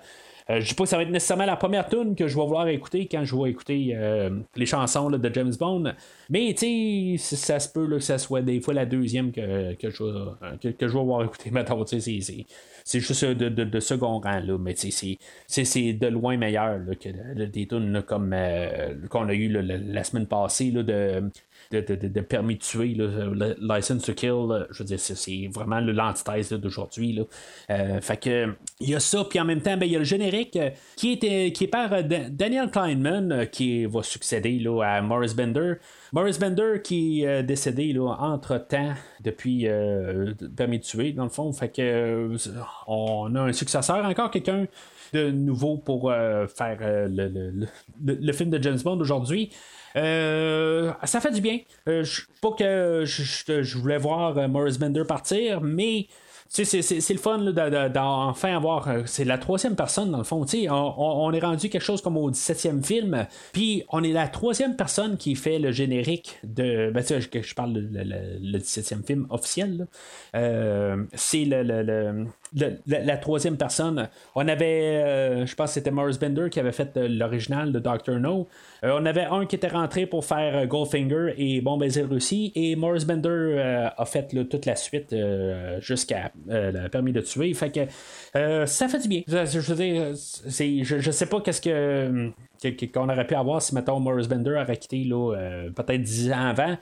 [0.50, 2.44] Euh, je sais pas si ça va être nécessairement la première tune que je vais
[2.44, 5.92] vouloir écouter quand je vais écouter euh, les chansons de James Bond.
[6.30, 9.90] Mais tu sais, ça se peut que ça soit des fois la deuxième que, que,
[9.90, 11.50] je, vais, que, je vais voir écouter.
[11.58, 16.80] Maintenant, c'est, c'est juste de, de, second rang, là, mais c'est, c'est, de loin meilleur
[16.98, 20.82] que des tunes comme euh, qu'on a eu la, semaine passée là,
[21.70, 25.80] de de, de, permis de tuer, le license to kill, je veux dire, c'est vraiment
[25.80, 27.20] l'antithèse d'aujourd'hui.
[27.70, 29.98] Euh, fait que il y a ça, puis en même temps, ben, il y a
[29.98, 34.82] le générique euh, qui, est, qui est par euh, Daniel Kleinman, qui va succéder là,
[34.82, 35.74] à Morris Bender.
[36.12, 39.66] Morris Bender qui est décédé là, entre-temps depuis
[40.56, 41.52] Permis de tuer, dans le fond.
[41.52, 42.34] Fait que
[42.86, 44.66] on a un successeur, encore quelqu'un
[45.12, 47.66] de nouveau pour faire le,
[48.06, 49.50] le, film de James Bond aujourd'hui.
[49.96, 51.58] Euh, ça fait du bien.
[51.88, 52.04] Euh,
[52.40, 56.06] pas que je, voulais voir euh, Morris Bender partir, mais
[56.48, 57.38] c'est le fun
[57.92, 58.88] d'enfin avoir.
[59.06, 60.46] C'est la troisième personne, dans le fond.
[60.70, 63.26] On, on, est rendu quelque chose comme au 17e film.
[63.52, 66.90] Puis on est la troisième personne qui fait le générique de.
[66.90, 69.86] Ben, je, je parle le, 17e film officiel.
[70.32, 72.24] c'est le,
[72.86, 74.08] la, troisième personne.
[74.34, 77.78] On avait, euh, je pense que c'était Morris Bender qui avait fait euh, l'original de
[77.78, 78.48] Doctor No.
[78.84, 82.52] Euh, on avait un qui était rentré pour faire Goldfinger et Bon Baiser Russie.
[82.54, 85.14] Et Morris Bender a fait toute la suite
[85.80, 87.52] jusqu'à le permis de tuer.
[87.54, 89.22] Fait que ça fait du bien.
[89.26, 92.32] Je, je, je sais pas qu'est-ce que
[92.92, 96.46] qu'on aurait pu avoir si, mettons, Morris Bender aurait quitté là, euh, peut-être 10 ans
[96.48, 96.76] avant.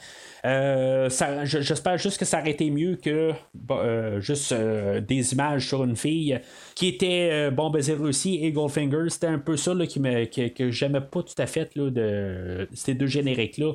[0.45, 1.09] Euh,
[1.45, 3.33] j'espère juste que ça aurait été mieux que
[3.71, 6.41] euh, juste des images sur une fille
[6.75, 9.09] qui était Bon Baiser aussi et Goldfinger.
[9.09, 12.69] C'était un peu ça là, qui me, que, j'aimais pas tout à fait là, de
[12.75, 13.73] ces deux génériques-là.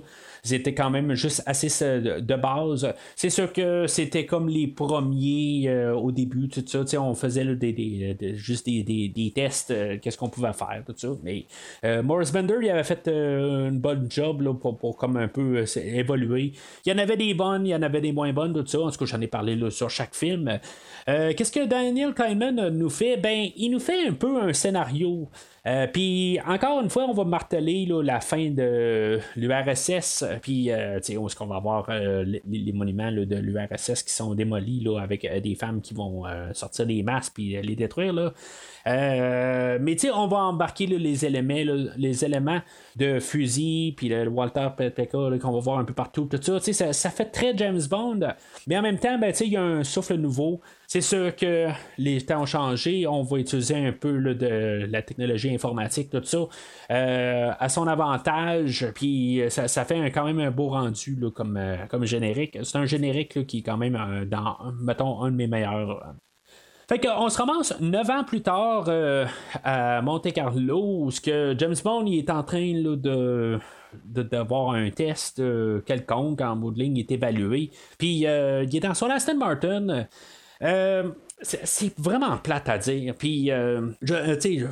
[0.49, 2.93] Étaient quand même juste assez de base.
[3.15, 7.01] C'est sûr que c'était comme les premiers au début, tout ça.
[7.01, 11.09] On faisait des, juste des, tests, qu'est-ce qu'on pouvait faire, tout ça.
[11.23, 11.45] Mais
[11.83, 15.79] euh, Morris Bender, il avait fait euh, une bonne job pour, comme un peu euh,
[15.79, 16.53] évoluer.
[16.85, 18.79] Il y en avait des bonnes, il y en avait des moins bonnes, tout ça.
[18.79, 20.59] En tout cas, j'en ai parlé sur chaque film.
[21.05, 23.17] Qu'est-ce que Daniel Kleinman nous fait?
[23.17, 25.29] Ben, il nous fait un peu un scénario.
[25.93, 31.47] Puis encore une fois, on va marteler la fin de l'URSS, puis où est-ce qu'on
[31.47, 36.23] va avoir les, monuments de l'URSS qui sont démolis là, avec des femmes qui vont
[36.53, 38.13] sortir des masques puis les détruire.
[38.13, 38.33] Là.
[38.87, 42.61] Euh, mais on va embarquer les éléments, les éléments
[42.95, 46.93] de fusil, puis le Walter PTK qu'on va voir un peu partout, tout ça, ça,
[46.93, 48.19] ça fait très James Bond,
[48.67, 50.61] mais en même temps, ben, il y a un souffle nouveau.
[50.93, 55.55] C'est sûr que les temps ont changé, on va utiliser un peu de la technologie
[55.55, 56.39] informatique, tout ça,
[56.91, 62.03] euh, à son avantage, puis ça, fait quand même un beau rendu comme, euh, comme
[62.03, 62.57] générique.
[62.63, 66.13] C'est un générique qui est quand même dans, mettons, un de mes meilleurs
[66.89, 69.25] fait qu'on se ramasse 9 ans plus tard euh,
[69.63, 73.59] à Monte Carlo, où que James Bond est en train de
[74.03, 75.41] d'avoir un test
[75.85, 77.71] quelconque en bout ligne, il est évalué.
[77.97, 80.05] Puis il est dans son Aston Martin.
[80.61, 83.15] C'est vraiment plate à dire.
[83.17, 84.67] Puis, je,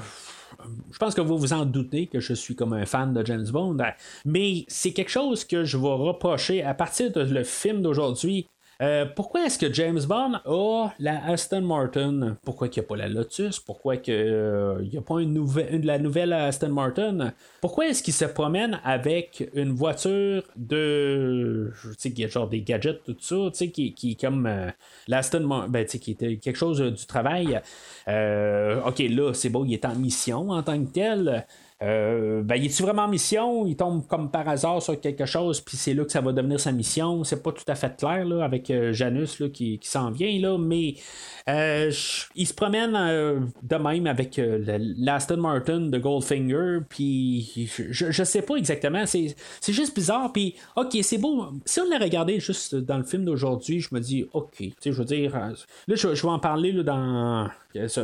[0.91, 3.47] je pense que vous vous en doutez que je suis comme un fan de James
[3.51, 3.77] Bond,
[4.25, 8.47] mais c'est quelque chose que je vais reprocher à partir de le film d'aujourd'hui.
[8.81, 12.37] Euh, pourquoi est-ce que James Bond a la Aston Martin?
[12.45, 13.59] Pourquoi il n'y a pas la Lotus?
[13.59, 17.33] Pourquoi il n'y euh, a pas une nouvelle, la nouvelle Aston Martin?
[17.59, 21.73] Pourquoi est-ce qu'il se promène avec une voiture de.
[21.99, 24.69] Tu sais, genre des gadgets, tout ça, tu sais, qui, qui est comme euh,
[25.09, 27.59] l'Aston Martin, ben, tu sais, qui était quelque chose du travail?
[28.07, 31.45] ok, là, c'est beau, il est en mission en tant que tel.
[31.81, 33.65] Euh, ben, il est-tu vraiment en mission?
[33.65, 36.59] Il tombe comme par hasard sur quelque chose, puis c'est là que ça va devenir
[36.59, 37.23] sa mission.
[37.23, 40.57] C'est pas tout à fait clair là, avec euh, Janus là, qui, s'en vient, là,
[40.57, 40.95] mais
[41.47, 41.89] euh,
[42.35, 49.05] il se promène de même avec l'Aston Martin de Goldfinger, puis je, sais pas exactement,
[49.05, 49.35] c'est,
[49.67, 51.45] juste bizarre, puis ok, c'est beau.
[51.65, 55.05] Si on l'a regardé juste dans le film d'aujourd'hui, je me dis, ok, je veux
[55.05, 57.49] dire, là, je, je vais en parler là, dans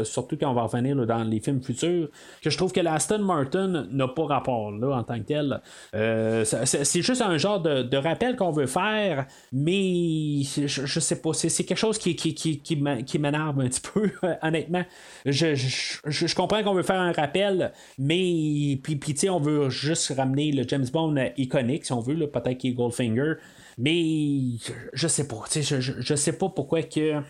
[0.03, 2.09] surtout quand on va revenir dans les films futurs,
[2.41, 5.61] que je trouve que l'Aston Martin n'a pas rapport là en tant que tel.
[5.95, 11.63] Euh, c'est juste un genre de, rappel qu'on veut faire, mais je, sais pas, c'est
[11.63, 14.11] quelque chose qui, qui, qui, qui m'énerve un petit peu,
[14.41, 14.83] honnêtement.
[15.25, 20.51] Je, je, comprends qu'on veut faire un rappel, mais puis, puis on veut juste ramener
[20.51, 23.35] le James Bond iconique, si on veut, peut-être qu'il est Goldfinger.
[23.77, 24.57] Mais
[24.93, 25.43] je, sais pas.
[25.53, 27.21] Je, je, sais pas pourquoi que.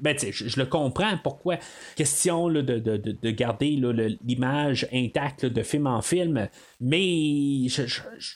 [0.00, 1.58] Ben, je, je, le comprends pourquoi.
[1.96, 3.78] Question de, de, de, garder
[4.24, 6.48] l'image intacte de film en film.
[6.80, 7.66] Mais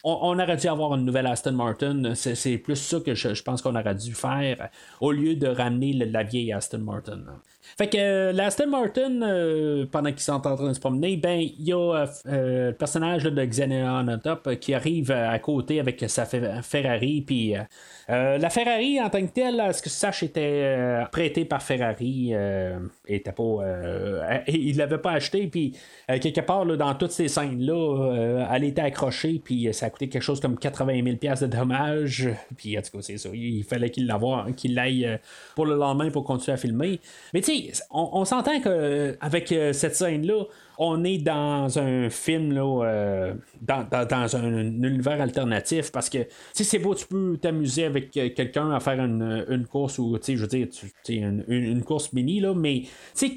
[0.03, 2.13] on, aurait dû avoir une nouvelle Aston Martin.
[2.13, 4.69] C'est plus ça que je, pense qu'on aurait dû faire
[5.01, 7.23] au lieu de ramener la vieille Aston Martin.
[7.77, 11.41] Fait que euh, l'Aston Martin, euh, pendant qu'ils sont en train de se promener, ben
[11.41, 16.25] il y a euh, le personnage de Xenon top qui arrive à côté avec sa
[16.25, 17.53] Ferrari, puis
[18.07, 22.33] la Ferrari en tant que telle, ce que sache était prêté par Ferrari,
[23.07, 23.57] était pas,
[24.47, 25.75] il l'avait pas acheté, puis
[26.07, 30.21] quelque part dans toutes ces scènes là, elle était accrochée, puis ça a coûté quelque
[30.21, 33.89] chose comme 80 000 pièces de dommages, puis en tout cas c'est ça, il fallait
[33.89, 35.19] qu'il l'aille
[35.55, 37.01] pour le lendemain pour continuer à filmer,
[37.33, 40.43] mais tu sais on, s'entend qu'avec euh, cette scène-là,
[40.77, 46.19] on est dans un film, là, euh, dans, un, univers alternatif, parce que
[46.53, 50.47] c'est beau, tu peux t'amuser avec euh, quelqu'un à faire une, course ou, je veux
[50.47, 50.67] dire,
[51.07, 52.83] une, course mini, mais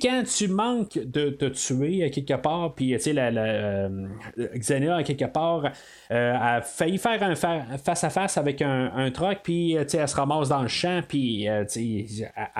[0.00, 3.88] quand tu manques de te tuer à quelque part, puis la, la
[4.36, 5.70] Xenia, à quelque part,
[6.10, 10.68] a failli faire un face-à-face avec un, un truck, puis elle se ramasse dans le
[10.68, 11.66] champ, puis elle,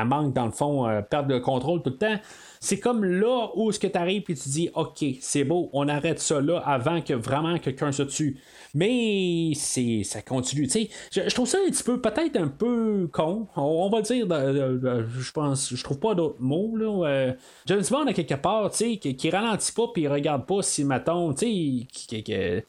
[0.04, 2.18] manque, dans le fond, perdre le contrôle tout le temps.
[2.60, 5.88] C'est comme là où ce que tu arrives et tu dis OK, c'est beau, on
[5.88, 8.38] arrête ça là avant que vraiment quelqu'un se tue.
[8.74, 10.68] Mais c'est ça continue.
[10.68, 13.46] Je, je trouve ça un petit peu peut-être un peu con.
[13.56, 16.76] On, va dire, je pense, je trouve pas d'autres mots.
[16.76, 17.32] Là, euh,
[17.66, 21.86] James Bond à quelque part, qui, qui ralentit pas puis regarde pas si mettons, tu
[21.94, 22.64] sais,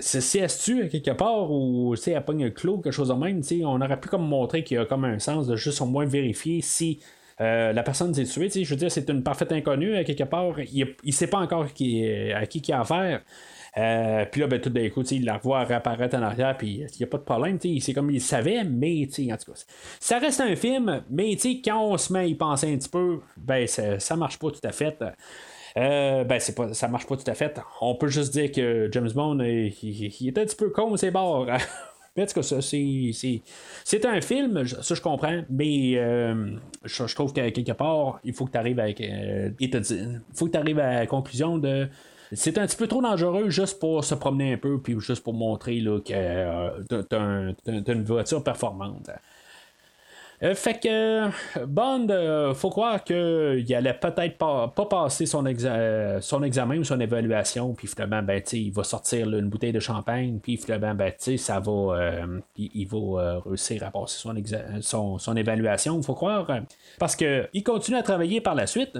[0.00, 3.80] si se tue quelque part ou elle pogne un clou, quelque chose de même, on
[3.80, 6.60] aurait pu comme montrer qu'il y a comme un sens de juste au moins vérifier
[6.60, 7.00] si
[7.40, 8.64] euh, la personne s'est tuée.
[8.64, 10.58] Je veux dire, c'est une parfaite inconnue, à quelque part.
[10.60, 13.22] Il ne sait pas encore à qui il a affaire.
[13.76, 16.98] Euh, puis là, ben, tout d'un coup, il la voit réapparaître en arrière, puis il
[16.98, 17.58] n'y a pas de problème.
[17.80, 19.64] C'est comme il savait, mais en tout cas,
[20.00, 23.20] ça reste un film, mais quand on se met à y penser un petit peu,
[23.36, 24.96] ben, ça, ça marche pas tout à fait.
[25.76, 27.60] Euh, ben, c'est pas, ça marche pas tout à fait.
[27.80, 31.12] On peut juste dire que James Bond, il, est un petit peu con, c'est
[32.26, 38.32] ça, c'est un film, ça je comprends, mais euh, je, trouve que quelque part, il
[38.32, 38.80] faut que tu arrives.
[38.80, 39.50] Euh,
[40.34, 41.88] faut que tu arrives à la conclusion de.
[42.32, 45.32] C'est un petit peu trop dangereux juste pour se promener un peu, puis juste pour
[45.32, 49.10] montrer là, que euh, tu as, une voiture performante.
[50.42, 56.20] Euh, fait que Bond, euh, faut croire qu'il allait peut-être pas, pas passer son, euh,
[56.20, 60.38] son examen ou son évaluation, puis finalement, ben, il va sortir une bouteille de champagne,
[60.40, 62.20] puis finalement, ben, ça va,
[62.56, 64.34] il, va réussir à passer son,
[64.80, 66.46] son, son évaluation, faut croire,
[66.98, 68.96] parce qu'il continue à travailler par la suite.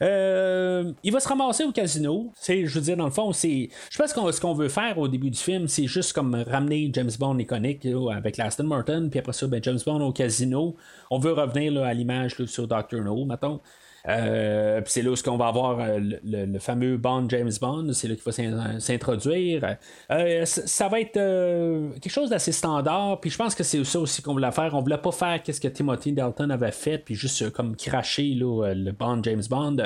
[0.00, 2.32] Euh, il va se ramasser au casino.
[2.34, 3.68] C'est, je veux dire, dans le fond, c'est.
[3.90, 6.90] Je pense que ce qu'on veut faire au début du film, c'est juste comme ramener
[6.92, 10.76] James Bond iconique avec l'Aston Martin, puis après ça, ben, James Bond au casino.
[11.10, 13.60] On veut revenir à l'image sur Doctor No, mettons.
[14.08, 18.08] Euh, puis c'est là où on va avoir euh, le, fameux Bond James Bond, c'est
[18.08, 19.76] là qu'il va s'introduire.
[20.10, 24.22] Euh, ça va être quelque chose d'assez standard, puis je pense que c'est ça aussi
[24.22, 24.74] qu'on voulait faire.
[24.74, 28.90] On voulait pas faire qu'est-ce que Timothy Dalton avait fait, puis juste comme cracher le
[28.90, 29.76] Bond James Bond.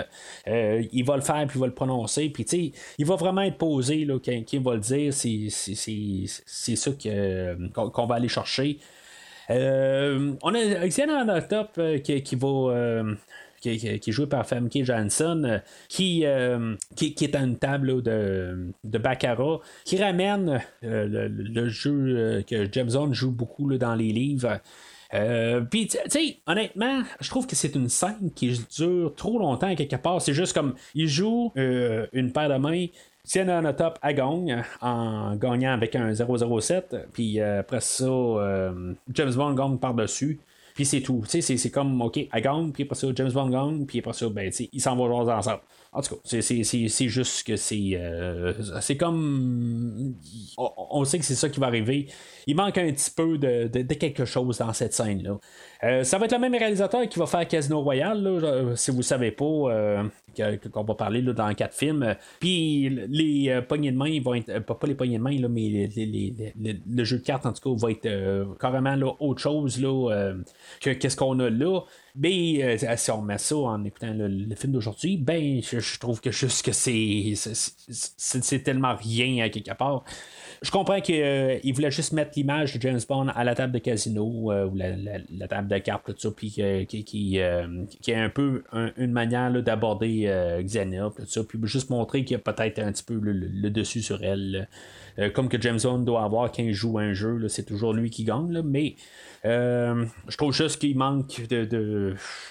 [0.47, 3.43] il va le faire, puis il va le prononcer, puis tu sais, il va vraiment
[3.43, 6.91] être posé, là, va le dire, c'est ça
[7.75, 8.79] qu'on va aller chercher.
[9.51, 13.05] on a Xenon Top qui, qui va
[13.75, 15.59] qui, est joué par Famke Janssen, euh,
[15.89, 21.69] qui, euh, qui, qui, est à une table de, de Baccarat, qui ramène euh, le,
[21.69, 24.61] jeu que James Bond joue beaucoup dans les livres.
[25.71, 29.97] Puis, tu sais, honnêtement, je trouve que c'est une scène qui dure trop longtemps quelque
[29.97, 30.21] part.
[30.21, 32.87] C'est juste comme, il joue une paire de mains,
[33.25, 38.05] tient un top à gagne en gagnant avec un 007, puis après ça,
[39.13, 40.39] James Bond gagne par-dessus.
[40.77, 41.25] Puis c'est tout.
[41.27, 44.53] C'est comme, OK, elle gagne, puis après ça, James Bond gagne, puis après ça, ben,
[44.73, 45.63] ils s'en vont jouer ensemble.
[45.97, 47.93] En tout cas, c'est juste que c'est.
[47.95, 50.15] Euh, c'est comme.
[50.59, 52.09] On, sait que c'est ça qui va arriver.
[52.47, 55.39] Il manque un petit peu de, quelque chose dans cette scène-là.
[55.85, 59.03] Euh, ça va être le même réalisateur qui va faire Casino Royale, si vous ne
[59.03, 60.05] savez pas, euh,
[60.71, 62.15] qu'on va parler dans quatre films.
[62.41, 64.59] Puis les poignées de main vont être.
[64.59, 65.89] Pas, les poignées de main, mais
[66.87, 71.41] le jeu de cartes, en tout cas, va être carrément autre chose que qu'est-ce qu'on
[71.41, 71.81] a là.
[72.19, 76.65] Mais si on met ça en écoutant le, film d'aujourd'hui, ben je, trouve que juste
[76.65, 80.05] que c'est c'est tellement rien à quelque part.
[80.63, 84.25] Je comprends qu'il voulait juste mettre l'image de James Bond à la table de casino
[84.25, 86.51] ou la, table de cartes, tout ça, puis
[86.89, 88.63] qui, qui, est un peu
[88.97, 91.11] une manière d'aborder euh, Xenia,
[91.49, 94.69] puis juste montrer qu'il y a peut-être un petit peu le, dessus sur elle.
[95.19, 98.11] Euh, comme que James Bond doit avoir quand il joue un jeu, c'est toujours lui
[98.11, 98.97] qui gagne, mais
[99.45, 101.65] euh, je trouve juste qu'il manque de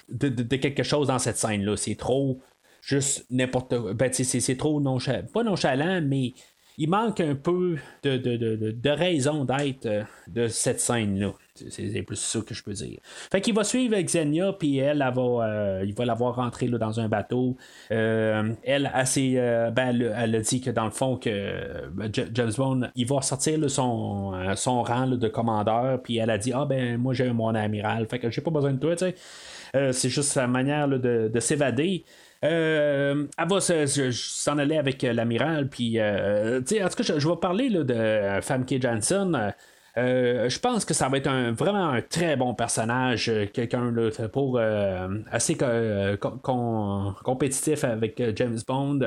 [0.09, 1.78] de, quelque chose dans cette scène-là.
[1.78, 2.41] C'est trop
[2.82, 3.76] juste n'importe.
[3.93, 6.34] Ben, c'est trop nonchalant, pas nonchalant, mais
[6.78, 9.88] il manque un peu de, de raison d'être
[10.28, 11.34] de cette scène-là.
[11.56, 12.99] C'est plus ça que je peux dire.
[13.32, 16.78] Fait qu'il va suivre Xenia, puis elle, va, euh, il va la voir rentrer là,
[16.78, 17.56] dans un bateau.
[17.91, 21.32] Euh, elle, euh, ben, elle, a dit que dans le fond, que
[22.34, 26.66] James Bond, il va sortir son, son rang de commandeur, puis elle a dit Ah,
[26.66, 29.93] ben, moi, j'ai mon amiral, fait que j'ai pas besoin de toi, tu sais.
[29.93, 32.03] c'est juste sa manière de, s'évader.
[32.41, 37.84] elle va s'en aller avec l'amiral, puis, en tout cas, je, je vais parler là,
[37.84, 39.53] de Famke Janssen.
[39.97, 43.93] Euh, je pense que ça va être un, vraiment un très bon personnage, euh, quelqu'un
[44.31, 45.57] pour euh, assez
[47.23, 48.99] compétitif avec James Bond.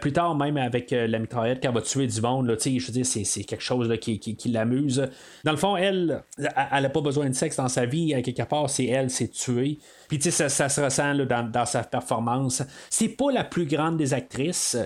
[0.00, 3.06] Plus tard, même avec la mitraillette, quand elle va tuer du monde, je veux dire,
[3.06, 5.08] c'est, quelque chose qui, l'amuse.
[5.44, 8.42] Dans le fond, elle, elle n'a pas besoin de sexe dans sa vie, à quelque
[8.42, 9.78] part, c'est elle, c'est tuer.
[10.08, 12.62] Puis, tu sais, ça, se ressent dans, sa performance.
[12.88, 14.76] C'est pas la plus grande des actrices.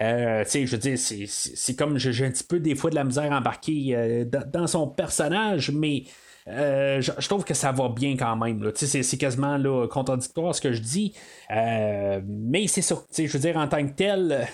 [0.00, 2.94] Euh, tu sais, je veux dire, c'est comme j'ai un petit peu des fois de
[2.94, 6.04] la misère embarquée euh, dans, son personnage, mais.
[6.48, 8.70] Euh, je, trouve que ça va bien quand même.
[8.74, 11.14] C'est quasiment là, contradictoire ce que je dis.
[11.50, 12.96] mais c'est ça.
[13.16, 14.46] Je veux dire, en tant que tel,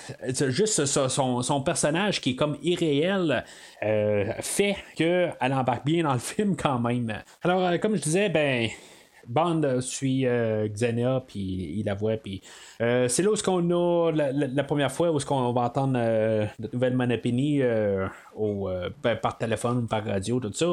[0.49, 3.45] juste son, son, personnage qui est comme irréel
[4.41, 7.23] fait qu'elle embarque bien dans le film quand même.
[7.43, 8.69] Alors, comme je disais, ben.
[9.29, 12.15] Bond suit euh, Xenia, puis il la voit,
[12.81, 16.75] euh, c'est là où qu'on a la, première fois où qu'on va entendre euh, notre
[16.75, 17.63] nouvelle Manapini
[18.35, 18.69] au,
[19.03, 20.67] ben, par téléphone, par radio, tout ça.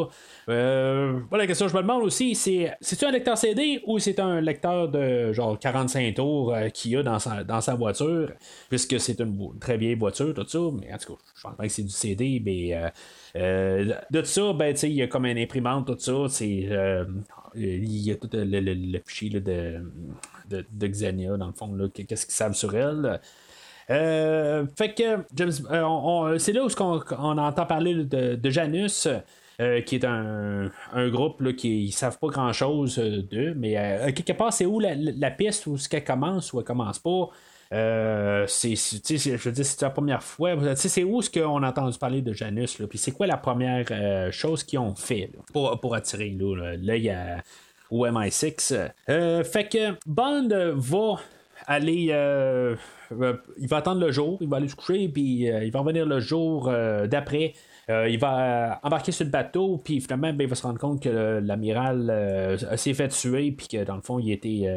[0.47, 4.20] voilà la question que je me demande aussi, c'est c'est-tu un lecteur CD ou c'est
[4.20, 8.32] un lecteur de genre 45 tours qu'il a dans sa, dans sa voiture,
[8.70, 11.68] puisque c'est une très vieille voiture, tout ça, mais en tout cas, je pense que
[11.68, 12.91] c'est du CD, mais
[13.36, 16.68] de tout ça, ben, il y a comme une imprimante, tout ça, c'est
[17.56, 19.84] il y a tout le, le, fichier de,
[20.49, 23.20] de, de, Xenia, dans le fond, qu'est-ce qu'ils savent sur elle.
[23.89, 25.04] Euh, fait que
[25.74, 29.08] euh, c'est là où on, on, entend parler de, Janus.
[29.62, 33.74] Euh, qui est un, un groupe là, qui ne savent pas grand chose d'eux, mais
[34.16, 37.30] quelque part, c'est où la, la, piste, où ce qu'elle commence ou elle commence pas.
[37.74, 40.56] Euh, c'est, je veux dire, c'est la première fois.
[40.76, 42.82] C'est où est-ce qu'on a entendu parler de Janus?
[42.90, 46.76] Puis c'est quoi la première euh, chose qu'ils ont fait pour, pour attirer là?
[46.78, 47.38] Là,
[47.90, 48.92] au MI6.
[49.10, 51.20] Euh, fait que Bond va
[51.66, 52.06] aller.
[53.60, 56.20] il va attendre le jour, il va aller se coucher, puis il va revenir le
[56.20, 56.72] jour
[57.08, 57.54] d'après.
[57.90, 61.40] il va embarquer sur le bateau, puis finalement, ben, il va se rendre compte que
[61.44, 64.68] l'amiral s'est fait tuer, puis que dans le fond, il était.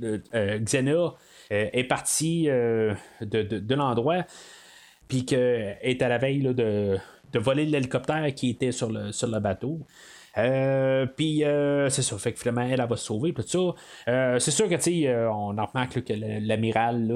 [0.00, 1.10] Xena euh,
[1.50, 4.24] est parti euh, de, l'endroit,
[5.08, 6.98] puis qu'elle est à la veille de,
[7.34, 9.80] voler l'hélicoptère qui était sur le, sur le bateau.
[10.36, 11.42] Euh, puis
[11.88, 14.38] c'est ça, fait que finalement elle, va se sauver, tout ça.
[14.38, 17.10] c'est sûr que tu on remarque que l'amiral,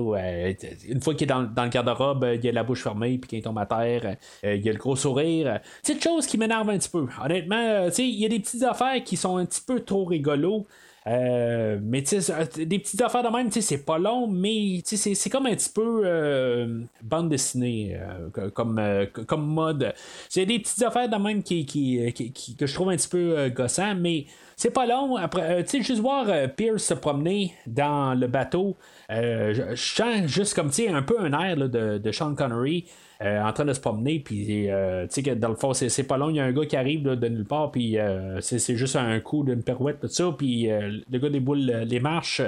[0.89, 3.59] une fois qu'il est dans, le garde-robe, il a la bouche fermée, puis qu'il tombe
[3.59, 5.61] à terre, il a le gros sourire.
[5.83, 7.07] Petite chose qui m'énerve un petit peu.
[7.23, 10.05] Honnêtement, tu sais, il y a des petites affaires qui sont un petit peu trop
[10.05, 10.67] rigolos.
[11.07, 14.83] Euh, mais tu sais, des petites affaires de même, tu sais, c'est pas long, mais
[14.85, 18.81] c'est comme un petit peu euh, bande dessinée euh, comme,
[19.27, 19.93] comme mode.
[20.29, 23.95] C'est des petites affaires de même qui, qui, que je trouve un petit peu gossant,
[23.97, 24.27] mais
[24.57, 25.17] c'est pas long.
[25.17, 26.27] Après, tu sais, juste voir
[26.57, 28.77] Pierce se promener dans le bateau,
[29.11, 32.87] je, sens juste comme, tu sais, un peu un air de Sean Connery.
[33.25, 36.03] Euh, en train de se promener, puis euh, tu sais que dans le fond, c'est
[36.03, 38.77] pas long, il y a un gars qui arrive de nulle part, puis euh, c'est
[38.77, 42.43] juste un coup d'une pirouette, tout ça, puis le gars déboule les marches.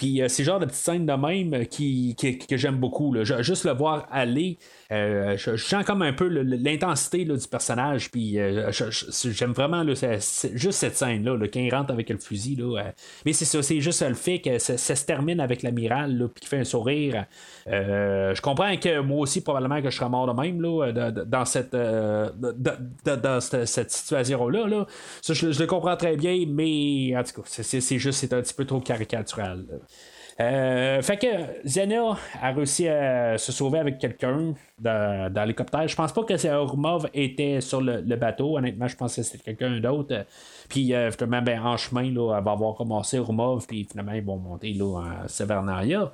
[0.00, 3.14] Puis c'est genre de petite scène de même qui, que j'aime beaucoup.
[3.22, 4.56] Juste le voir aller,
[4.90, 10.96] euh, je, sens comme un peu l'intensité du personnage, puis euh, j'aime vraiment juste cette
[10.96, 12.56] scène-là, quand il rentre avec le fusil.
[12.56, 12.90] Là, euh.
[13.26, 16.48] mais c'est ça, c'est juste le fait que ça, se termine avec l'amiral, puis qu'il
[16.48, 17.26] fait un sourire.
[17.66, 20.92] je comprends que moi aussi, probablement que je serais mort de même là,
[21.26, 21.76] dans cette,
[23.66, 24.66] cette, situation-là.
[24.66, 24.86] Là.
[25.28, 28.64] je, le comprends très bien, mais en tout cas, c'est juste c'est un petit peu
[28.64, 29.66] trop caricatural.
[30.40, 35.86] Euh, fait que Xenia a réussi à se sauver avec quelqu'un dans, l'hélicoptère.
[35.86, 38.56] Je pense pas que Urmov était sur le, bateau.
[38.56, 40.24] Honnêtement, je pense que c'était quelqu'un d'autre.
[40.70, 44.24] Puis euh, finalement, ben, en chemin, là, elle va avoir commencé Urmov, puis finalement, ils
[44.24, 46.10] vont monter là, à Severnaya.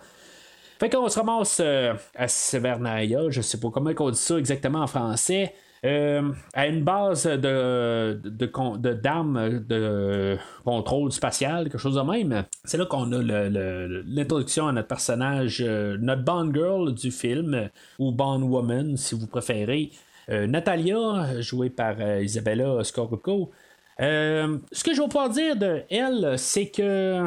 [0.81, 4.81] Fait qu'on se ramasse euh, à Severnaya, je sais pas comment on dit ça exactement
[4.81, 5.55] en français.
[5.85, 12.45] Euh, à une base de, de, d'armes de, contrôle spatial, quelque chose de même.
[12.65, 17.69] C'est là qu'on a l'introduction à notre personnage, euh, notre Bond Girl du film,
[17.99, 19.91] ou Bond Woman si vous préférez.
[20.29, 23.53] Euh, Natalia, jouée par Isabella Scorupco.
[23.99, 27.27] ce que je vais pouvoir dire de elle, c'est que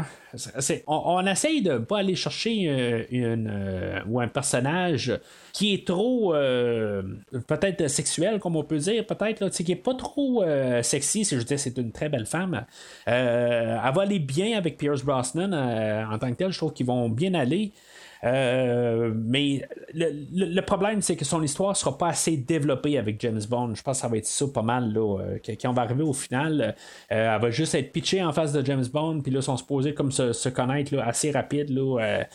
[0.88, 5.20] on, essaye de pas aller chercher une, ou un personnage
[5.54, 7.02] qui est trop euh,
[7.48, 11.44] peut-être sexuel, comme on peut dire, peut-être, qui est pas trop euh, sexy, si je
[11.44, 12.66] dis c'est une très belle femme.
[13.08, 16.86] Euh, elle va aller bien avec Pierce Brosnan en tant que tel, je trouve qu'ils
[16.86, 17.72] vont bien aller.
[18.24, 23.76] Euh, mais le, problème, c'est que son histoire sera pas assez développée avec James Bond.
[23.76, 24.92] Je pense que ça va être ça pas mal.
[24.94, 26.76] Là, euh, quand on va arriver au final,
[27.12, 29.58] euh, elle va juste être pitchée en face de James Bond, puis là, ils sont
[29.58, 31.70] supposés comme se, connaître là, assez rapide.
[31.70, 32.26] Là,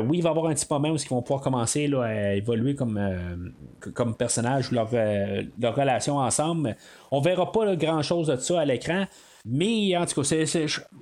[0.00, 2.34] oui, il va y avoir un petit moment où ils vont pouvoir commencer là, à
[2.34, 3.52] évoluer comme,
[3.94, 6.76] comme personnage ou leur, leur relation ensemble.
[7.10, 9.06] On verra pas grand chose de ça à l'écran.
[9.48, 10.44] Mais en tout cas,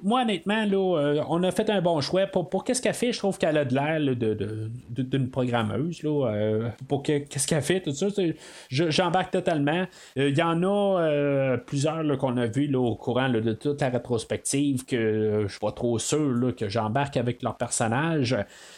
[0.03, 2.26] moi honnêtement, là, euh, on a fait un bon choix.
[2.26, 4.01] Pour, pour qu'est-ce qu'elle fait, je trouve qu'elle a de l'air
[4.90, 6.03] d'une programmeuse.
[6.03, 8.09] Là, euh, pour qu'est-ce qu'elle fait, tout ça,
[8.68, 9.86] j'embarque totalement.
[10.18, 14.84] Euh, il y en a plusieurs qu'on a vu au courant de toute la rétrospective
[14.84, 18.36] que je suis pas trop sûr que j'embarque avec leur personnage.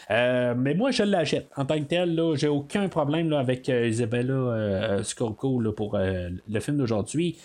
[0.08, 1.50] mais moi, je l'achète.
[1.56, 7.36] En tant que tel, j'ai aucun problème avec Isabella Scorco pour le film d'aujourd'hui.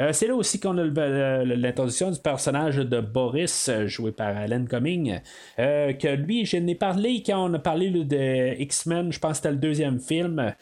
[0.00, 0.84] Euh, c'est là aussi qu'on a
[1.44, 5.20] l'introduction du personnage de Boris, euh, joué par Alan Cumming,
[5.58, 9.36] euh, que lui, je n'ai parlé quand on a parlé de X-Men, je pense que
[9.38, 10.54] c'était le deuxième film.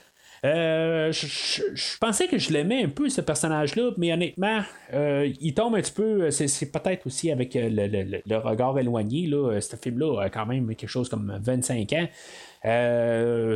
[0.43, 4.63] je, pensais que je l'aimais un peu ce personnage-là, mais honnêtement,
[4.93, 6.31] il tombe un petit peu.
[6.31, 9.27] C'est, peut-être aussi avec le, regard éloigné.
[9.27, 12.09] Là, ce film-là a quand même quelque chose comme 25 ans.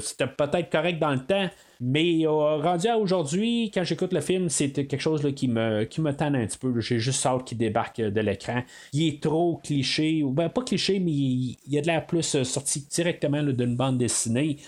[0.00, 1.48] c'était peut-être correct dans le temps,
[1.80, 6.02] mais euh, rendu à aujourd'hui, quand j'écoute le film, c'est quelque chose qui, me, qui
[6.02, 6.78] me tanne un petit peu.
[6.80, 8.62] J'ai juste hâte qui débarque de l'écran.
[8.92, 12.34] Il est trop cliché, ou ben pas cliché, mais il, il a de l'air plus
[12.34, 14.58] euh, sorti directement d'une bande dessinée.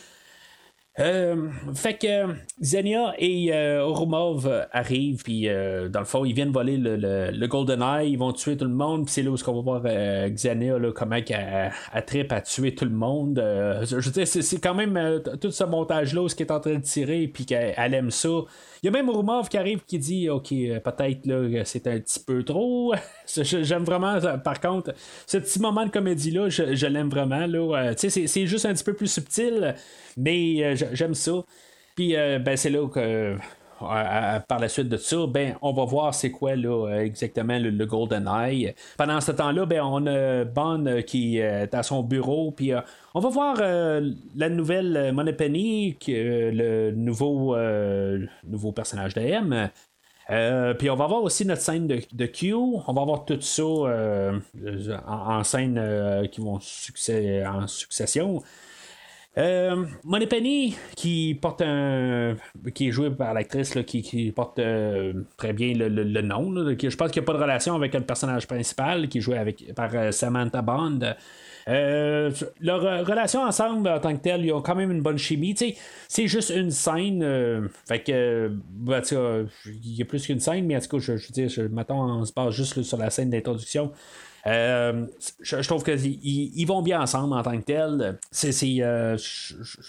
[0.98, 6.52] Euh, fait que Xenia et euh, Orumov arrivent, puis euh, dans le fond, ils viennent
[6.52, 9.36] voler le, le, Golden Eye, ils vont tuer tout le monde, puis c'est là où
[9.46, 13.42] on va voir euh, Xenia, là, comment elle, elle, tripe à tuer tout le monde.
[13.82, 16.82] je veux dire, c'est, quand même tout ce montage-là, ce qui est en train de
[16.82, 18.28] tirer, puis qu'elle aime ça.
[18.82, 22.20] Il y a même Orumov qui arrive qui dit Ok, peut-être là, c'est un petit
[22.20, 22.92] peu trop.
[23.40, 24.94] J'aime vraiment, par contre,
[25.26, 27.46] ce petit moment de comédie-là, je, l'aime vraiment.
[27.46, 27.92] Là.
[27.96, 29.74] c'est, juste un petit peu plus subtil.
[30.16, 31.32] Mais euh, j'aime ça.
[31.94, 33.36] Puis euh, ben, c'est là que
[33.82, 37.84] euh, par la suite de ça, ben, on va voir c'est quoi là, exactement le,
[37.84, 38.74] Golden Eye.
[38.96, 42.72] Pendant ce temps-là, ben, on a Bond qui est à son bureau, puis
[43.14, 47.56] on va voir la nouvelle Moneypenny, le nouveau,
[48.44, 49.20] nouveau personnage de
[50.32, 50.74] M.
[50.78, 52.54] puis on va voir aussi notre scène de, Q.
[52.54, 53.62] On va voir tout ça
[55.06, 58.42] en, scène qui vont en succession.
[59.38, 59.86] Euh,
[60.28, 62.36] Penny, qui porte un.
[62.74, 66.54] qui est joué par l'actrice qui, porte euh, très bien le, nom.
[66.54, 69.38] je pense qu'il n'y a pas de relation avec le personnage principal, qui est joué
[69.38, 71.14] avec, par euh, Samantha Bond.
[71.68, 75.56] Euh, leur relation ensemble en tant que telle, ils ont quand même une bonne chimie.
[76.08, 77.70] c'est juste une scène.
[77.86, 81.48] fait que, bah, il y a plus qu'une scène, mais en tout cas, je, dire,
[81.48, 83.92] je, maintenant, on se base juste sur la scène d'introduction.
[84.46, 85.06] Euh,
[85.40, 88.18] je, trouve qu'ils ils vont bien ensemble en tant que tel.
[88.30, 88.52] C'est,
[88.82, 89.16] euh,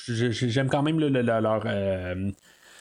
[0.07, 1.63] j'aime quand même leur.
[1.65, 2.31] Euh,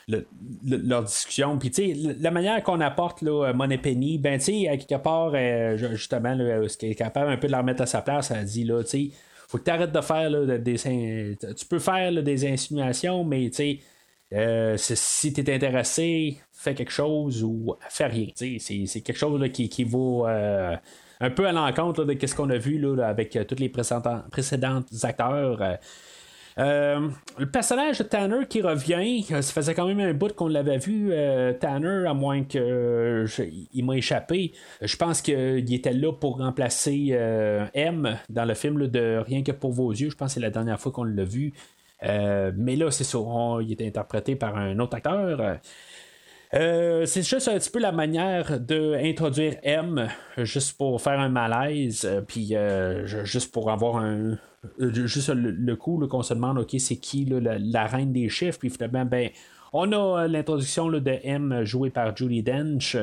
[0.08, 1.58] leur discussion.
[1.58, 5.02] Puis, tu sais, la manière qu'on apporte là, Money Penny, ben, tu sais, à quelque
[5.02, 5.32] part,
[5.76, 6.36] justement,
[6.68, 8.82] ce qui est capable un peu de la remettre à sa place, elle dit, là,
[8.82, 9.10] tu sais,
[9.48, 11.36] faut que tu arrêtes de faire des.
[11.56, 13.80] Tu peux faire des insinuations, mais, tu
[14.30, 18.28] sais, si tu es intéressé, fais quelque chose ou fais rien.
[18.34, 20.26] C'est quelque chose qui, qui vaut
[21.22, 24.82] un peu à l'encontre de ce qu'on a vu là, avec euh, tous les précédents,
[25.04, 25.78] acteurs.
[26.58, 30.48] Euh, euh, le personnage de Tanner qui revient, ça faisait quand même un bout qu'on
[30.48, 31.12] l'avait vu,
[31.60, 33.26] Tanner, à moins qu'il
[33.72, 34.52] il m'a échappé.
[34.80, 37.16] Je pense qu'il était là pour remplacer
[37.74, 40.10] M dans le film de Rien que pour vos yeux.
[40.10, 41.52] Je pense que c'est la dernière fois qu'on l'a vu.
[42.02, 43.18] mais là, c'est ça,
[43.60, 45.58] il était interprété par un autre acteur.
[46.54, 52.04] Euh, c'est juste un petit peu la manière d'introduire M, juste pour faire un malaise,
[52.04, 54.38] euh, puis euh, juste pour avoir un.
[54.78, 59.04] Juste le, coup qu'on se demande, ok, c'est qui la, reine des chiffres, puis finalement,
[59.04, 59.30] ben.
[59.74, 62.94] On a l'introduction de M jouée par Julie Dench.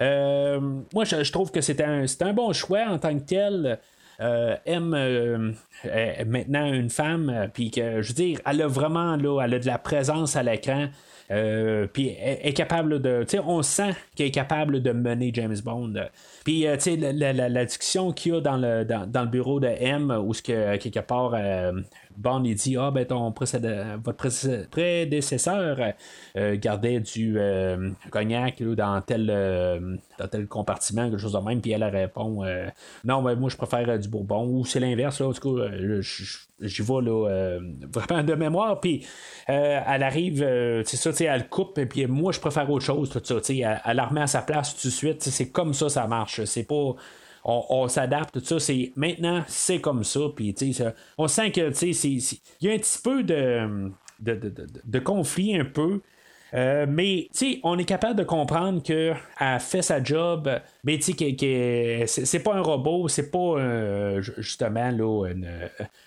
[0.00, 3.78] moi, je, trouve que c'était un, un, bon choix en tant que tel.
[4.18, 9.52] M est maintenant une femme, puis que je veux dire, elle a vraiment là, elle
[9.52, 10.86] a de la présence à l'écran.
[11.30, 13.22] Euh, puis est, capable de.
[13.22, 15.94] Tu sais, on sent qu'elle est capable de mener James Bond.
[16.44, 19.58] Puis, euh, tu sais, la, discussion qu'il y a dans le, dans, dans, le bureau
[19.58, 21.72] de M, où que, quelque part, euh,
[22.16, 23.32] Bond il dit Ah, ben ton
[24.02, 25.78] votre prédécesseur
[26.36, 31.60] euh, gardait du euh, cognac dans, tel, euh, dans tel compartiment, quelque chose de même,
[31.60, 32.44] puis elle répond
[33.04, 35.70] Non, ben, moi je préfère du Bourbon, ou c'est l'inverse, là, en tout cas,
[36.60, 37.58] j'y vais là,
[37.92, 39.06] vraiment de mémoire, puis
[39.46, 40.38] elle arrive,
[40.84, 43.96] c'est ça, elle coupe, et puis moi je préfère autre chose, tout ça, elle, elle
[43.96, 46.94] la remet à sa place tout de suite, c'est comme ça ça marche, c'est pas
[47.46, 48.58] on, s'adapte, tout ça.
[48.58, 50.20] C'est, maintenant, c'est comme ça.
[50.34, 50.54] Puis,
[51.16, 53.90] on sent que il y a un petit peu de,
[54.20, 56.00] de, conflit un peu.
[56.54, 57.28] Euh, mais
[57.64, 59.16] on est capable de comprendre qu'elle
[59.60, 60.48] fait sa job,
[60.84, 65.48] mais que, c'est pas un robot, c'est pas euh, justement là, une,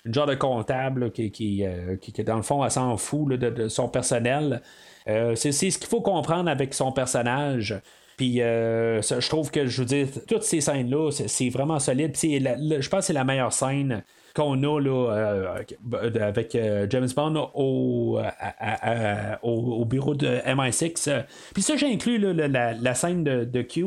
[0.06, 4.62] genre de comptable qui, qui, euh, dans le fond, elle s'en fout de, son personnel.
[5.06, 7.80] c'est ce qu'il faut comprendre avec son personnage.
[8.20, 12.14] Puis euh, je trouve que, je veux dire, toutes ces scènes-là, c'est vraiment solide.
[12.14, 14.04] je pense que c'est la meilleure scène
[14.34, 18.20] qu'on a là, euh, avec euh, James Bond au,
[19.42, 21.24] au, bureau de MI6.
[21.54, 23.86] Puis ça, j'ai inclus la, scène de, de Q.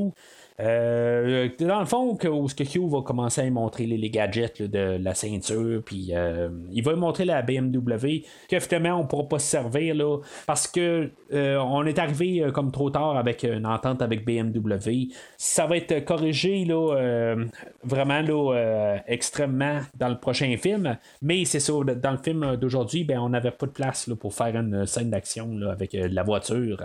[0.60, 5.16] Euh, dans le fond, que, où Q va commencer à montrer les, gadgets de la
[5.16, 9.96] ceinture, puis euh, il va montrer la BMW, que finalement on pourra pas se servir
[9.96, 15.10] là, parce que euh, on est arrivé comme trop tard avec une entente avec BMW.
[15.38, 17.36] Ça va être corrigé là,
[17.84, 23.20] vraiment là, extrêmement dans le prochain film, mais c'est ça, dans le film d'aujourd'hui, ben,
[23.20, 26.78] on n'avait pas de place là, pour faire une scène d'action avec la voiture.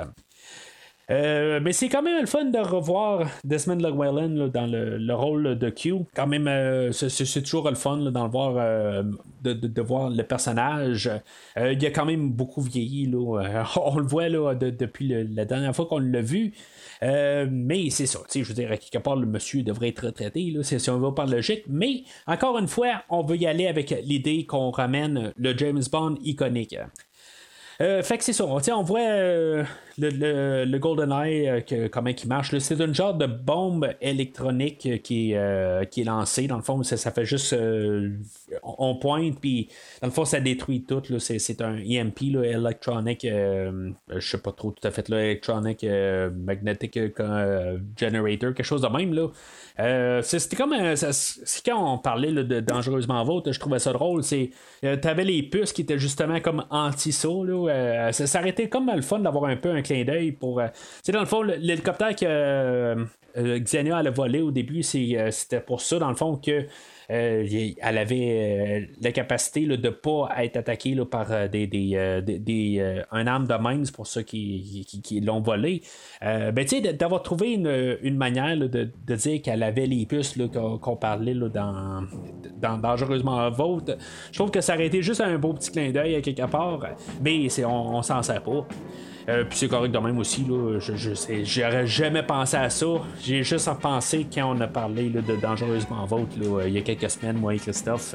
[1.11, 5.71] Euh, mais c'est quand même le fun de revoir Desmond Llewellyn dans le, rôle de
[5.71, 5.95] Q.
[6.15, 9.03] Quand même, euh, c'est, toujours le fun voir, euh,
[9.43, 11.11] de, voir le personnage.
[11.57, 13.11] il a quand même beaucoup vieilli.
[13.15, 16.53] on le voit là, depuis la dernière fois qu'on l'a vu.
[17.01, 20.91] mais c'est ça, je veux dire, quelque part, le monsieur devrait être retraité, là, si
[20.91, 21.65] on va par logique.
[21.69, 26.17] Mais, encore une fois, on veut y aller avec l'idée qu'on ramène le James Bond
[26.23, 26.77] iconique.
[27.79, 29.65] fait que c'est ça, on voit
[29.99, 35.33] le, le, GoldenEye, euh, comment il marche, c'est une genre de bombe électronique euh, qui,
[35.33, 36.47] est, euh, qui est lancée.
[36.47, 37.57] Dans le fond, ça, fait juste.
[38.63, 39.69] on pointe, puis
[40.01, 41.03] dans le fond, ça détruit tout.
[41.19, 43.23] C'est, un EMP, Electronic.
[43.25, 45.85] je sais pas trop tout à fait, là, Electronic
[46.35, 46.99] Magnetic
[47.97, 49.15] Generator, quelque chose de même.
[49.15, 50.23] Là.
[50.23, 50.75] c'était comme.
[50.95, 54.23] c'est quand on parlait de dangereusement vôtre, je trouvais ça drôle.
[54.23, 54.51] C'est,
[55.03, 57.69] t'avais les puces qui étaient justement comme anti-saut.
[58.13, 60.61] ça, ça comme le fun d'avoir un peu un clin d'œil pour.
[61.03, 65.81] c'est euh, dans le fond, l'hélicoptère que, Xenia elle a volé au début, c'était pour
[65.81, 66.67] ça, dans le fond, que
[67.11, 67.47] euh,
[67.81, 73.47] elle avait euh, la capacité de ne pas être attaquée par euh, des, un arme
[73.47, 75.83] de même, c'est pour ça qu'ils l'ont volé.
[76.21, 76.67] ben,
[76.99, 82.05] d'avoir trouvé une, manière de, dire qu'elle avait les puces qu'on parlait dans,
[82.61, 83.97] dans Dangereusement Vote,
[84.31, 86.81] je trouve que ça aurait été juste un beau petit clin d'œil à quelque part,
[87.23, 88.67] mais on, on s'en sert pas.
[89.29, 90.45] Euh, puis c'est correct de même aussi.
[90.45, 91.11] Là, je, je
[91.45, 92.87] j'aurais jamais pensé à ça.
[93.23, 96.29] J'ai juste pensé quand on a parlé de Dangereusement Vote
[96.67, 98.15] il y a quelques semaines, moi et Christophe.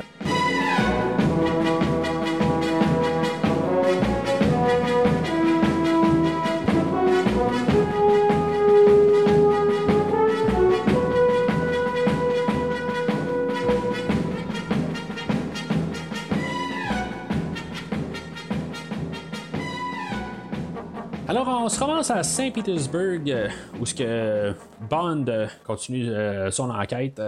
[21.73, 24.53] Se commence à Saint-Pétersbourg, euh, où ce que
[24.87, 27.19] Bond euh, continue euh, son enquête,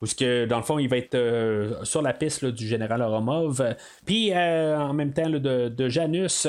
[0.00, 3.74] où ce que dans le fond il va être sur la piste du général Oromov,
[4.06, 6.46] puis en même temps de, Janus.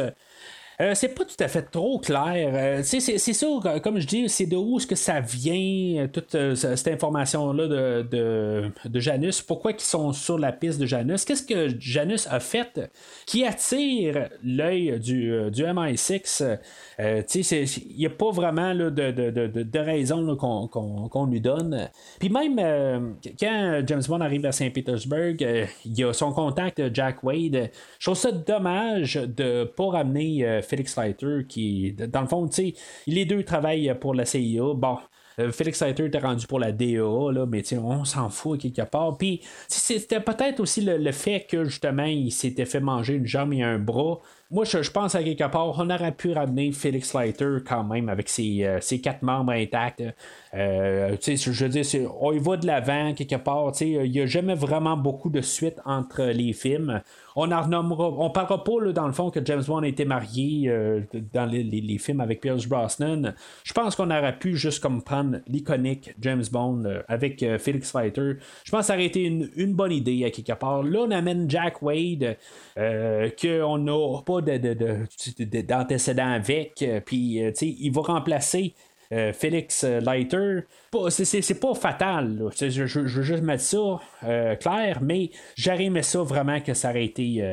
[0.82, 2.52] Euh, c'est pas tout à fait trop clair.
[2.54, 3.48] Euh, c'est ça,
[3.84, 8.72] comme je dis, c'est de où est-ce que ça vient, toute euh, cette information-là de,
[8.86, 9.42] de, Janus.
[9.42, 11.26] Pourquoi ils sont sur la piste de Janus?
[11.26, 12.90] Qu'est-ce que Janus a fait
[13.26, 16.58] qui attire l'œil du, du MI6?
[16.98, 21.90] Il n'y a pas vraiment là, de, de, raison qu'on lui donne.
[22.20, 27.70] Puis même quand James Bond arrive à Saint-Pétersbourg, il y a son contact Jack Wade.
[28.00, 32.56] Je trouve ça dommage de ne pas ramener Felix Leiter, qui, dans le fond, tu
[32.56, 32.74] sais,
[33.08, 34.74] les deux travaillent pour la CIA.
[34.76, 34.98] Bon,
[35.40, 39.18] euh, Felix Leiter était rendu pour la DEA, là, mais on s'en fout quelque part.
[39.18, 43.64] Puis c'était peut-être aussi le, fait que justement il s'était fait manger une jambe et
[43.64, 44.20] un bras.
[44.52, 48.28] Moi, je, pense à quelque part, on aurait pu ramener Felix Leiter quand même avec
[48.28, 50.02] ses, euh, quatre membres intacts.
[50.56, 51.86] Euh, je veux dire,
[52.20, 53.72] on y va de l'avant quelque part.
[53.80, 57.00] Il n'y a jamais vraiment beaucoup de suite entre les films.
[57.36, 61.02] On on parlera pas dans le fond que James Bond a été marié euh,
[61.32, 63.36] dans les, films avec Pierce Brosnan.
[63.64, 68.34] Je pense qu'on aurait pu juste comme prendre l'iconique James Bond avec Felix Leiter.
[68.64, 70.82] Je pense que ça aurait été une, bonne idée à quelque part.
[70.82, 72.36] Là, on amène Jack Wade,
[72.76, 78.74] qu'on n'a pas d'antécédents avec, euh, puis euh, il va remplacer
[79.12, 80.62] euh, Félix Leiter.
[81.10, 86.90] C'est pas fatal, je, veux juste mettre ça clair, mais j'aurais ça vraiment que ça
[86.90, 87.44] aurait été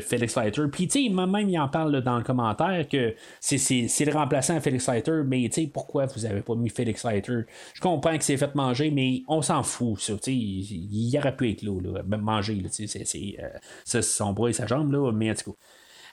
[0.00, 0.62] Félix Leiter.
[0.70, 4.60] Puis, tu sais, même il en parle dans le commentaire que c'est le remplaçant à
[4.60, 7.40] Félix Leiter, mais tu sais, pourquoi vous avez pas mis Félix Leiter?
[7.72, 10.14] Je comprends que c'est fait manger, mais on s'en fout, ça.
[10.14, 14.92] Tu sais, il, aurait pu être là, là manger, c'est son bras et sa jambe,
[14.92, 15.58] là, mais en tout cas.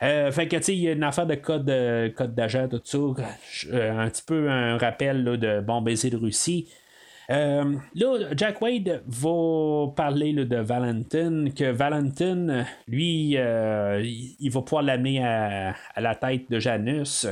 [0.01, 2.67] Euh, fait que, tu sais, il y a une affaire de code, euh, code d'agent,
[2.67, 2.97] tout ça.
[2.97, 6.67] Euh, un petit peu un rappel de bon baiser de Russie.
[7.27, 7.65] là,
[8.35, 16.15] Jack Wade va parler de Valentin, que Valentin, lui, il va pouvoir l'amener à, la
[16.15, 17.27] tête de Janus.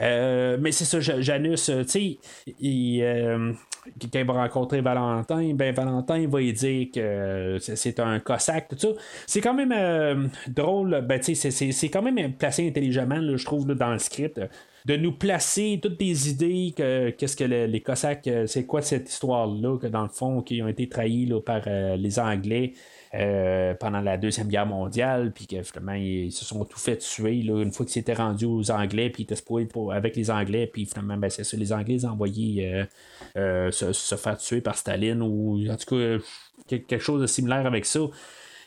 [0.00, 2.18] mais c'est ça, Janus, tu sais,
[2.60, 8.68] il, quand il va rencontrer Valentin, ben Valentin va lui dire que c'est un cossack,
[8.68, 8.88] tout ça.
[9.26, 13.98] C'est quand même euh, drôle, ben c'est quand même placé intelligemment, je trouve, dans le
[13.98, 14.40] script
[14.84, 19.08] de nous placer toutes des idées que qu'est-ce que les Cossacks, euh, c'est quoi cette
[19.08, 22.72] histoire-là, que dans le fond, qui ont été trahis par euh, les Anglais.
[23.14, 27.42] Euh, pendant la Deuxième Guerre mondiale, puis que finalement, ils se sont tout fait tuer
[27.42, 30.66] là, une fois qu'ils s'étaient rendus aux Anglais, puis ils étaient pour, avec les Anglais,
[30.66, 32.86] puis finalement, ben, c'est ça, les Anglais ils ont envoyé
[33.34, 36.24] se, faire tuer par Staline, ou en tout cas,
[36.66, 38.00] quelque chose de similaire avec ça.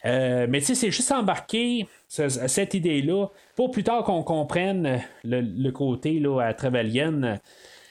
[0.04, 6.20] mais tu sais, c'est juste embarqué cette idée-là, pour plus tard qu'on comprenne le, côté
[6.20, 7.40] là, à Trevelyan.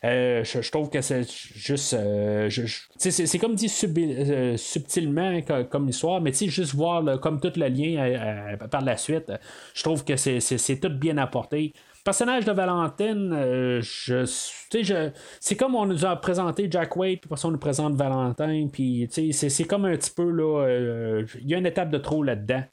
[0.05, 1.95] Euh, je, trouve que c'est juste.
[1.95, 2.51] Euh,
[2.99, 5.41] c'est comme dit euh, subtilement
[5.71, 9.33] comme, histoire, mais juste voir comme tout le lien par la suite,
[9.73, 11.73] je trouve que c'est tout bien apporté.
[12.05, 14.25] Personnage de Valentine, je,
[15.41, 19.65] c'est comme on nous a présenté Jack Wade, puis on nous présente Valentin, puis c'est
[19.65, 21.25] comme un petit peu là.
[21.41, 22.65] Il y a une étape de trop là-dedans.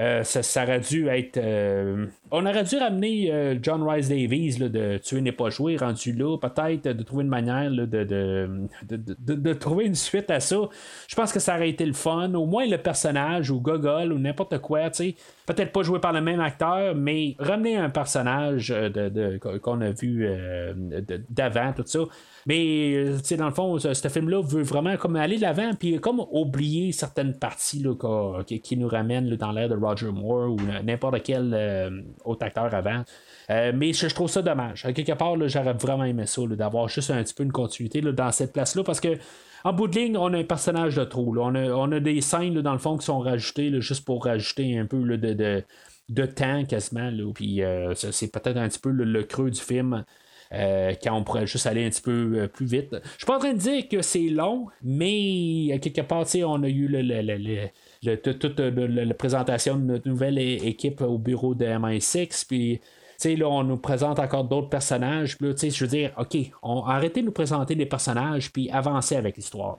[0.00, 1.38] Euh, ça, aurait dû être.
[1.38, 6.12] Euh, on aurait dû ramener euh, John Rice Davies de Tuer n'est pas joué, rendu
[6.12, 10.56] là, peut-être de trouver une manière de, de, trouver une suite à ça.
[11.08, 12.32] Je pense que ça aurait été le fun.
[12.34, 15.14] Au moins le personnage ou Gogol ou n'importe quoi, tu sais.
[15.46, 18.72] Peut-être pas joué par le même acteur, mais ramener un personnage
[19.62, 20.28] qu'on a vu
[21.28, 22.00] d'avant, tout ça
[22.48, 26.24] Mais, euh, dans le fond, ce, film-là veut vraiment comme aller de l'avant, puis comme
[26.32, 31.22] oublier certaines parties là, qui, qui nous ramènent dans l'ère de Roger Moore ou n'importe
[31.22, 31.90] quel euh,
[32.24, 33.04] autre acteur avant.
[33.50, 34.82] Euh, mais je, trouve ça dommage.
[34.94, 38.54] Quelque part, j'aurais vraiment aimé ça, d'avoir juste un petit peu une continuité dans cette
[38.54, 39.18] place-là, parce que
[39.64, 41.36] en bout de ligne, on a un personnage de trop.
[41.36, 44.78] On, a, on a des scènes dans le fond qui sont rajoutées juste pour rajouter
[44.78, 45.64] un peu de, de,
[46.08, 47.10] de temps quasiment.
[47.34, 50.04] Puis euh, c'est peut-être un petit peu le creux du film.
[50.52, 52.88] Euh, quand on pourrait juste aller un petit peu euh, plus vite.
[52.92, 56.62] Je suis pas en train de dire que c'est long, mais à quelque part, on
[56.62, 57.68] a eu le, le- le-
[58.02, 62.80] le- toute euh, la présentation de notre nouvelle équipe au bureau de MI6, puis
[63.18, 65.36] sais, là, on nous présente encore d'autres personnages.
[65.36, 69.16] Puis là, je veux dire, OK, on arrêtez de nous présenter des personnages, puis avancez
[69.16, 69.78] avec l'histoire.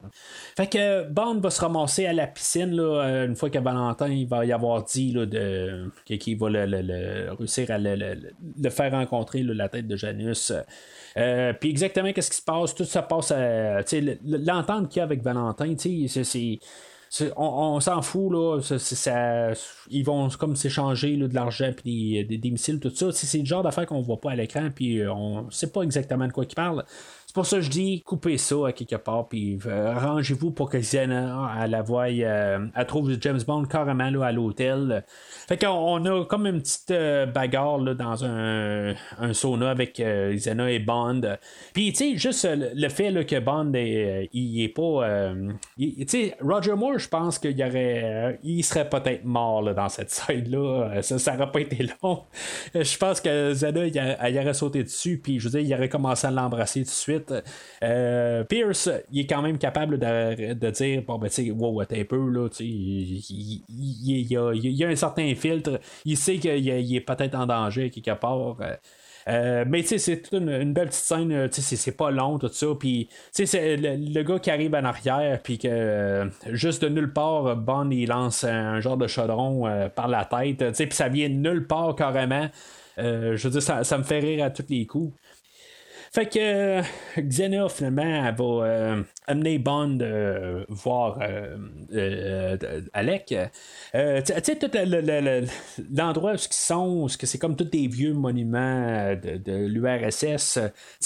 [0.58, 4.26] Fait que Bond va se ramasser à la piscine, là, euh, une fois que Valentin
[4.30, 9.44] va y avoir dit de, qu'il va le, le- le- réussir à le, faire rencontrer
[9.44, 10.52] la tête de Janus.
[11.18, 13.82] Euh, puis exactement qu'est-ce qui se passe, tout ça passe à.
[14.24, 16.60] L'entente qu'il y a avec Valentin, c'est.
[17.38, 17.44] On,
[17.76, 18.62] on s'en fout, là.
[18.62, 19.52] ça-
[19.90, 23.12] ils vont comme s'échanger de l'argent puis des, des- missiles, tout ça.
[23.12, 25.82] C'est c'est le genre d'affaires qu'on voit pas à l'écran, puis euh, on sait pas
[25.82, 26.86] exactement de quoi ils parlent.
[27.30, 30.68] C'est pour ça que je dis, coupez ça à quelque part, puis euh, arrangez-vous pour
[30.68, 35.06] que elle la voie, euh, elle trouve James Bond carrément là, à l'hôtel.
[35.48, 40.00] Fait qu'on on a comme une petite euh, bagarre là, dans un, un sauna avec
[40.00, 41.22] euh, Xena et Bond.
[41.76, 45.32] Puis, tu sais, juste le, fait que Bond, est, il est pas.
[45.78, 48.40] il- tu sais, Roger Moore, je pense qu'il aurait.
[48.42, 51.04] il serait peut-être mort là, dans cette scène-là.
[51.04, 52.24] Ça, ça aurait pas été long.
[52.74, 55.90] Je pense que Xena, il, elle aurait sauté dessus, puis je veux dire, il aurait
[55.90, 57.19] commencé à l'embrasser tout de suite.
[57.84, 61.86] Euh, Pierce, il est quand même capable de, dire bon, ben, tu sais, wow, un
[61.86, 65.80] peu, là, tu il, il- il- a, un certain filtre.
[66.06, 68.58] Il sait qu'il est- peut-être en danger quelque part.
[69.28, 72.48] Euh, mais tu sais, c'est une, belle petite scène, tu sais, c'est- pas long tout
[72.48, 72.68] ça.
[72.80, 77.14] Puis, tu sais, le, le gars qui arrive en arrière, puis que juste de nulle
[77.14, 80.96] part, Bond il lance un, genre de chaudron euh, par la tête, tu sais, puis
[80.96, 82.48] ça vient de nulle part carrément.
[82.98, 85.14] Je veux dire, ça me fait rire à tous les coups.
[86.12, 86.82] Fait que euh,
[87.18, 92.58] Xena, finalement, va euh, amener Bond euh, voir euh,
[92.94, 93.28] Alec.
[93.28, 93.38] Tu
[93.94, 95.48] sais, tout le- le- le-
[95.96, 100.60] l'endroit où ils sont, ce que c'est comme tous des vieux monuments de, de l'URSS.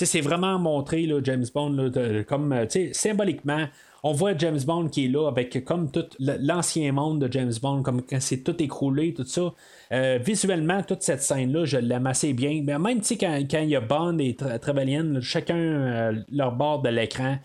[0.05, 3.67] c'est vraiment montré, James Bond, là, comme, symboliquement.
[4.05, 7.83] On voit James Bond qui est là avec comme tout l'ancien monde de James Bond,
[7.83, 9.53] comme quand c'est tout écroulé, tout ça.
[9.93, 12.61] Euh, visuellement, toute cette scène-là, je l'aime assez bien.
[12.65, 16.89] Mais même quand, quand il y a Bond et Trevelyan, chacun euh, leur bord de
[16.89, 17.37] l'écran,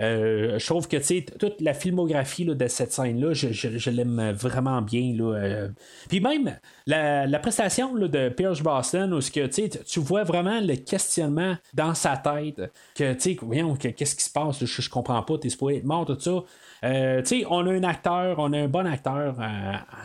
[0.00, 0.96] euh, je trouve que
[1.38, 5.14] toute la filmographie là, de cette scène-là, je, je- je l'aime vraiment bien.
[5.16, 5.68] Là, euh.
[6.08, 6.56] Puis même
[6.86, 9.46] la, la prestation là, de Pierce Brosnan, où que,
[9.84, 12.60] tu vois vraiment le questionnement dans sa tête,
[12.96, 13.14] que
[13.44, 16.18] voyons, que- qu'est-ce qui se passe, je, je comprends pas, t'es supposé être mort, tout
[16.18, 16.42] ça.
[16.84, 19.36] Euh, on a un acteur, on a un bon acteur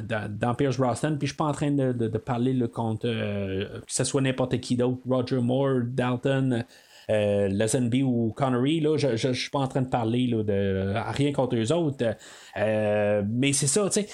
[0.04, 3.08] dans, Pierce Brosnan, puis je suis pas en train de, de- parler le contre
[3.82, 6.64] que ce soit n'importe qui d'autre, Roger Moore, Dalton,
[7.10, 10.94] euh, Lazenby ou Connery, là, je, je suis pas en train de parler là, de
[11.14, 12.06] rien contre eux autres.
[12.58, 14.08] Euh, mais c'est ça, c'est,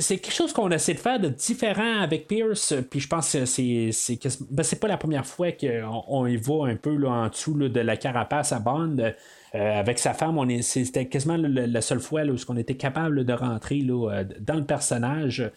[0.00, 3.44] c'est quelque chose qu'on essaie de faire de différent avec Pierce, puis je pense que
[3.44, 4.18] c'est, c'est,
[4.50, 7.56] ben, c'est pas la première fois qu'on on y va un peu là, en dessous
[7.56, 8.96] là, de la carapace à Bond.
[9.54, 12.76] Euh, avec sa femme, on est, c'était quasiment la seule fois là, où on était
[12.76, 15.50] capable de rentrer là, euh, dans le personnage.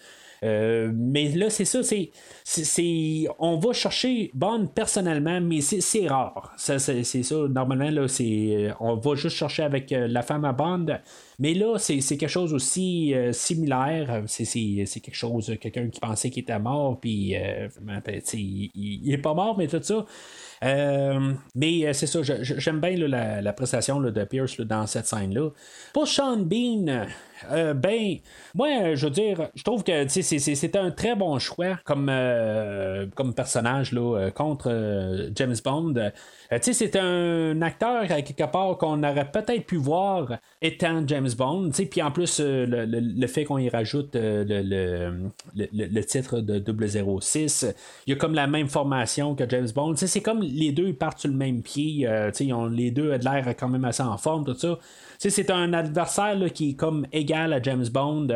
[0.44, 2.10] Euh, mais là, c'est ça, c'est,
[2.44, 6.52] c'est, On va chercher Bond personnellement, mais c'est, rare.
[6.56, 7.34] Ça, c'est, ça.
[7.48, 10.86] Normalement, là, c'est, on va juste chercher avec euh, la femme à Bond.
[11.38, 14.22] Mais là, c'est, quelque chose aussi euh, similaire.
[14.26, 14.44] C'est,
[15.00, 18.02] quelque chose, quelqu'un qui pensait qu'il était mort, puis euh, ben,
[18.34, 20.04] il, il- est pas mort, mais tout ça.
[20.62, 25.50] Euh, mais euh, c'est ça, j'aime bien la, la prestation de Pierce dans cette scène-là.
[25.92, 27.06] Pour Sean Bean,
[27.50, 28.18] euh, ben,
[28.54, 33.34] moi, je veux dire, je trouve que c'est un très bon choix comme, euh, comme
[33.34, 35.94] personnage là, euh, contre euh, James Bond.
[36.52, 41.70] Euh, c'est un acteur, quelque part, qu'on aurait peut-être pu voir étant James Bond.
[41.90, 46.40] Puis en plus, euh, le, le- le fait qu'on y rajoute euh, le, le- titre
[46.40, 47.66] de 006,
[48.06, 49.94] il y a comme la même formation que James Bond.
[49.96, 52.06] C'est comme les deux partent sur le même pied.
[52.70, 54.78] les deux de l'air quand même assez en forme, tout ça.
[55.18, 58.28] C'est un adversaire là, qui est comme égal à James Bond.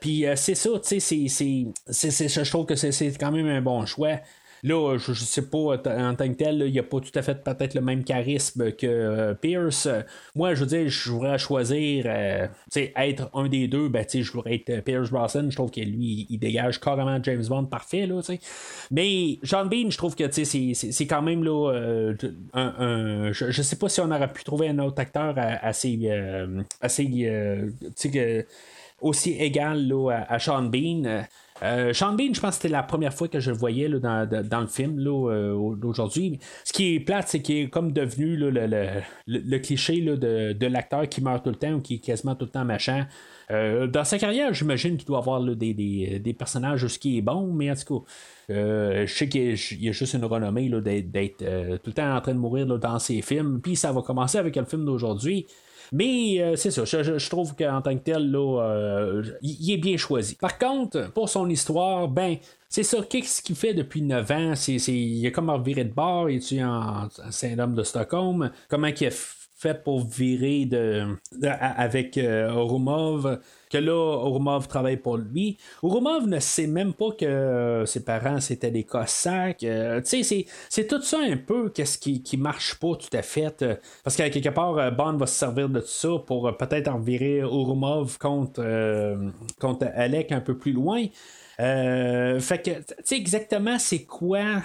[0.00, 4.16] Puis c'est ça, je trouve que c'est quand même un bon choix.
[4.62, 7.42] Là, je, sais pas, en tant que tel, il n'y a pas tout à fait
[7.42, 9.88] peut-être le même charisme que Pierce.
[10.34, 14.84] Moi, je veux dire, je voudrais choisir être un des deux, ben, je voudrais être
[14.84, 15.50] Pierce Brosnan.
[15.50, 18.06] Je trouve que lui, il dégage carrément James Bond parfait.
[18.06, 18.20] Là,
[18.90, 22.12] Mais John Bean, je trouve que c'est quand même là,
[22.54, 26.10] un, je, je, sais pas si on aurait pu trouver un autre acteur assez,
[26.80, 28.46] assez
[29.00, 29.92] aussi égal
[30.28, 31.26] à, Sean Bean.
[31.62, 34.66] Euh, Sean je pense que c'était la première fois que je le voyais dans, le
[34.66, 36.38] film là, d'aujourd'hui.
[36.64, 41.44] Ce qui est plate, c'est qu'il est comme devenu le, cliché de, l'acteur qui meurt
[41.44, 43.06] tout le temps ou qui est quasiment tout le temps machin.
[43.50, 47.52] Euh, dans sa carrière, j'imagine qu'il doit avoir des, des, personnages ce qui est bon,
[47.52, 51.38] mais en tout cas, euh, je sais qu'il y, a juste une renommée d'être
[51.82, 53.60] tout le temps en train de mourir dans ses films.
[53.62, 55.46] Puis ça va commencer avec le film d'aujourd'hui.
[55.92, 59.96] Mais euh, c'est ça, je, trouve qu'en tant que tel, là, euh, il est bien
[59.96, 60.34] choisi.
[60.34, 62.36] Par contre, pour son histoire, ben,
[62.68, 64.52] c'est ça, qu'est-ce qu'il fait depuis 9 ans?
[64.54, 68.50] C'est, il est comme viré de bord, il est en, syndrome de Stockholm?
[68.68, 69.10] Comment il a
[69.84, 71.04] pour virer de,
[71.42, 73.40] avec euh, Orumov,
[73.70, 75.58] que là, Orumov travaille pour lui.
[75.82, 79.64] Orumov ne sait même pas que euh, ses parents c'était des Cossacks.
[79.64, 83.22] Euh, tu sais, c'est tout ça un peu qu'est-ce qui, qui marche pas tout à
[83.22, 83.64] fait.
[84.04, 87.42] parce qu'à quelque part, Bond va se servir de tout ça pour peut-être en virer
[87.42, 88.62] Orumov contre,
[89.60, 91.04] contre Alec un peu plus loin.
[91.60, 94.62] Euh, fait que, tu sais exactement c'est quoi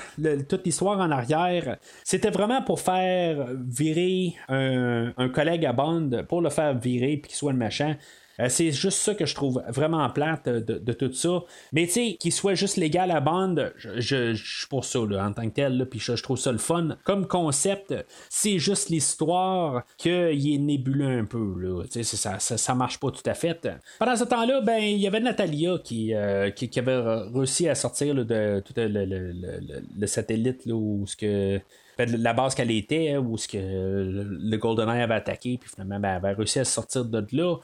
[0.47, 1.77] toute l'histoire en arrière.
[2.03, 7.37] C'était vraiment pour faire virer un, collègue à bande, pour le faire virer puis qu'il
[7.37, 7.95] soit le machin.
[8.39, 11.43] Euh, c'est juste ça que je trouve vraiment plate de, tout ça.
[11.71, 15.33] Mais tu sais, qu'il soit juste légal à bande, je, suis pour ça là, en
[15.33, 16.97] tant que tel, puis je, trouve ça le fun.
[17.03, 17.93] Comme concept,
[18.29, 21.53] c'est juste l'histoire qu'il est nébuleux un peu.
[21.59, 21.83] Là.
[21.89, 23.67] Ça, ça, ça, marche pas tout à fait.
[23.99, 26.99] Pendant ce temps-là, ben il y avait Natalia qui, euh, qui, avait
[27.33, 31.59] réussi à sortir de tout le, satellite là, où ce que
[31.97, 36.09] ben, la base qu'elle était, où ce que le GoldenEye avait attaqué, puis finalement ben,
[36.09, 37.57] elle avait réussi à sortir de là.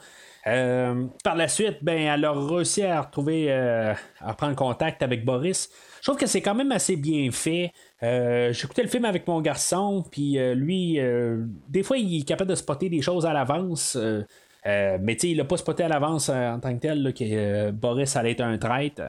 [0.46, 5.24] Euh, par la suite, ben, elle a réussi à retrouver, euh, à prendre contact avec
[5.24, 5.70] Boris.
[6.00, 7.72] Je trouve que c'est quand même assez bien fait.
[8.02, 10.98] Euh, J'écoutais le film avec mon garçon, puis lui,
[11.68, 13.98] des fois, il est capable de spotter des choses à l'avance.
[14.64, 18.40] mais il n'a pas spoté à l'avance en tant que tel que Boris allait être
[18.40, 19.02] un traître.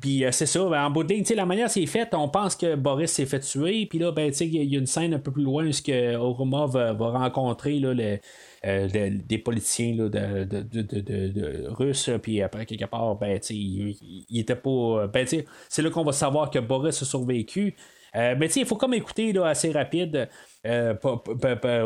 [0.00, 2.74] puis c'est ça, ben, en bout de ligne, la manière c'est fait, on pense que
[2.74, 3.86] Boris s'est fait tuer.
[3.86, 6.92] Puis là, ben, il y a une scène un peu plus loin où Orumov va,
[6.94, 8.18] va rencontrer le,
[8.66, 14.54] euh, des politiciens de, de, de, russes, puis après, quelque part, ben, il, il, était
[14.54, 15.06] pas.
[15.06, 17.74] Ben, c'est là qu'on va savoir que Boris a survécu.
[18.16, 20.28] Euh, il faut comme écouter là, assez rapide.
[20.66, 20.94] Euh,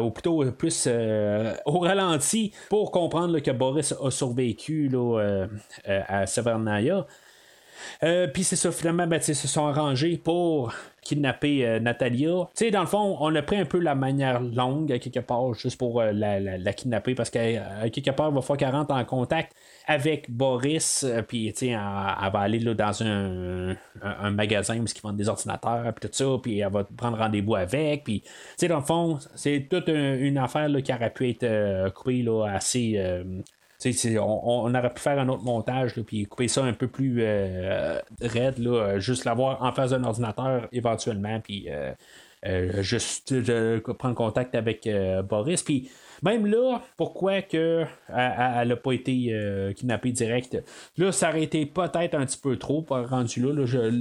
[0.00, 0.88] ou plutôt plus
[1.64, 5.46] au ralenti pour comprendre que Boris a survécu là,
[5.86, 7.06] à Severnaya.
[8.32, 10.72] Puis c'est ça, finalement, ben, ils se sont arrangés pour
[11.04, 12.48] kidnapper euh, Natalia.
[12.56, 15.20] Tu sais, dans le fond, on a pris un peu la manière longue, à quelque
[15.20, 18.74] part, juste pour euh, la, kidnapper, parce qu'à euh, quelque part, il va falloir qu'elle
[18.74, 19.54] rentre en contact
[19.86, 23.76] avec Boris, puis tu sais, elle, va aller là, dans un,
[24.30, 28.04] magasin où ils vendent des ordinateurs, puis tout ça, puis elle va prendre rendez-vous avec,
[28.04, 31.90] puis tu sais, dans le fond, c'est toute une, affaire là, qui aurait pu être
[31.90, 32.98] coupée là, assez
[34.18, 38.58] on, aurait pu faire un autre montage, puis couper ça un peu plus euh, raide,
[38.58, 41.92] là, juste l'avoir en face d'un ordinateur éventuellement, puis euh,
[42.46, 43.34] euh, juste
[43.98, 44.88] prendre contact avec
[45.28, 45.62] Boris.
[45.62, 45.90] Puis
[46.24, 50.62] même là, pourquoi que elle n'a pas été euh, kidnappée direct,
[50.96, 53.52] là, ça aurait été peut-être un petit peu trop rendu là.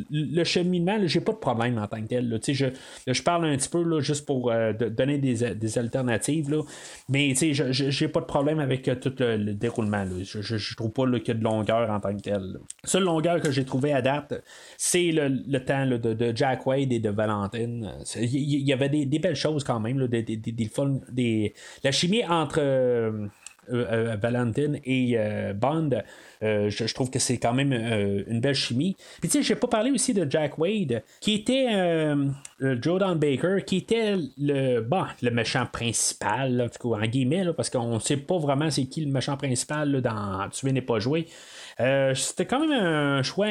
[0.10, 2.40] le cheminement, j'ai pas de problème en tant que tel.
[2.48, 2.66] je,
[3.08, 6.50] je parle un petit peu là, juste pour euh, donner des, alternatives.
[6.50, 6.62] Là.
[7.10, 10.06] Mais je j'ai pas de problème avec euh, tout le, déroulement.
[10.24, 12.60] Je, je, trouve pas qu'il y de longueur en tant que tel.
[12.84, 14.44] La seule longueur que j'ai trouvé à date,
[14.78, 17.91] c'est le, temps de, Jack Wade et de Valentine.
[18.16, 23.27] Il y, avait des, belles choses quand même, des, des, des, la chimie entre euh,
[23.72, 25.18] euh, euh, Valentine et
[25.56, 25.91] Bond,
[26.41, 28.98] je, trouve que c'est quand même une belle chimie.
[29.22, 31.68] Puis tu sais, j'ai pas parlé aussi de Jack Wade, qui était
[32.60, 38.38] Jordan Baker, qui était le bon, le méchant principal, en guillemets, parce qu'on sait pas
[38.38, 41.27] vraiment c'est qui le méchant principal dans Tu n'est pas joué.
[41.77, 43.48] C'était quand même un choix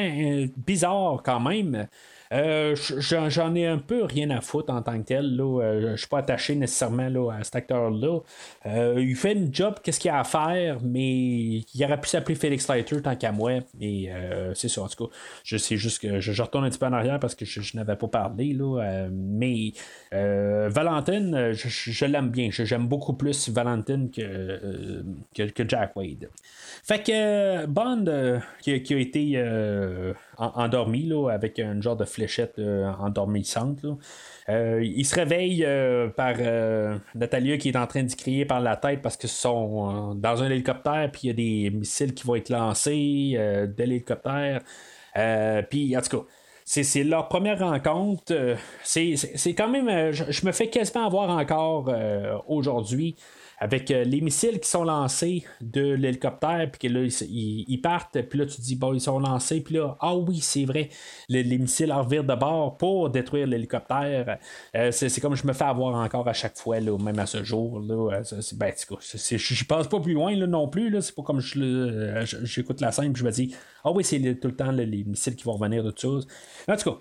[0.55, 1.87] bizarre quand même.
[2.33, 5.35] Euh, j'en ai un peu rien à foutre en tant que tel.
[5.35, 5.61] Là.
[5.61, 8.19] Euh, je suis pas attaché nécessairement là, à cet acteur-là.
[8.65, 12.35] Euh, il fait une job, qu'est-ce qu'il a à faire, mais il aurait pu s'appeler
[12.35, 13.59] Felix Leiter tant qu'à moi.
[13.79, 14.09] Et
[14.55, 15.13] c'est ça, en tout cas.
[15.43, 17.95] Je sais juste que je, retourne un petit peu en arrière parce que je, n'avais
[17.95, 18.53] pas parlé.
[18.53, 19.73] Là, mais
[20.11, 22.49] Valentine, je, l'aime bien.
[22.51, 25.03] J'aime beaucoup plus Valentine que,
[25.35, 26.29] que, Jack Wade.
[26.83, 29.43] Fait que Bond, qui, a été
[30.37, 32.59] endormi là, avec un genre de fléchette
[32.99, 33.85] endormissante.
[34.47, 35.67] il se réveille
[36.15, 36.35] par
[37.15, 40.49] Natalia qui est en train d'y crier par la tête parce qu'ils sont dans un
[40.49, 44.61] hélicoptère, puis il y a des missiles qui vont être lancés de l'hélicoptère.
[45.69, 46.25] puis en tout cas,
[46.65, 48.55] c'est leur première rencontre.
[48.83, 50.11] c'est quand même.
[50.11, 51.93] Je, me fais quasiment avoir encore
[52.47, 53.15] aujourd'hui
[53.63, 58.37] avec euh, les missiles qui sont lancés de l'hélicoptère, puis que là, ils, partent, puis
[58.37, 60.89] là, tu dis, bon, ils sont lancés, puis là, ah oui, c'est vrai,
[61.29, 64.37] les, missiles revirent de bord pour détruire l'hélicoptère.
[64.75, 67.41] Euh, c'est comme je me fais avoir encore à chaque fois, là, même à ce
[67.41, 67.79] jour.
[67.79, 72.81] Là, euh, ben, je passe pas plus loin là, non plus, c'est pas comme j'écoute
[72.81, 75.45] la scène, puis je me dis, ah oui, c'est tout le temps les missiles qui
[75.45, 76.27] vont revenir de toutes choses.
[76.67, 76.97] En tout cas,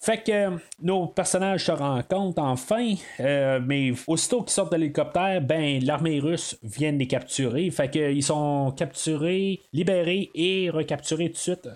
[0.00, 0.50] fait que euh,
[0.82, 6.58] nos personnages se rencontrent enfin, euh, mais aussitôt qu'ils sortent de l'hélicoptère, ben l'armée russe
[6.62, 7.70] vient de les capturer.
[7.70, 11.68] Fait qu'ils sont capturés, libérés et recapturés tout de suite.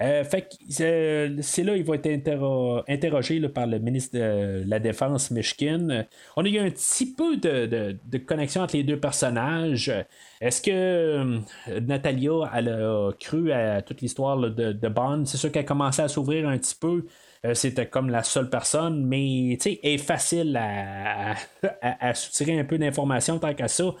[0.00, 5.30] Euh, fait que c'est là qu'ils vont être interrogés par le ministre de la Défense
[5.30, 6.04] Mishkin.
[6.36, 9.92] On a eu un petit peu de, connexion entre les deux personnages.
[10.40, 11.40] Est-ce que
[11.80, 15.24] Natalia elle a cru à toute l'histoire de, de Bond?
[15.24, 17.06] C'est sûr qu'elle a commencé à s'ouvrir un petit peu.
[17.46, 21.34] Euh, c'était comme la seule personne, mais est facile à,
[21.82, 23.94] à, soutirer un peu d'informations tant qu'à ça.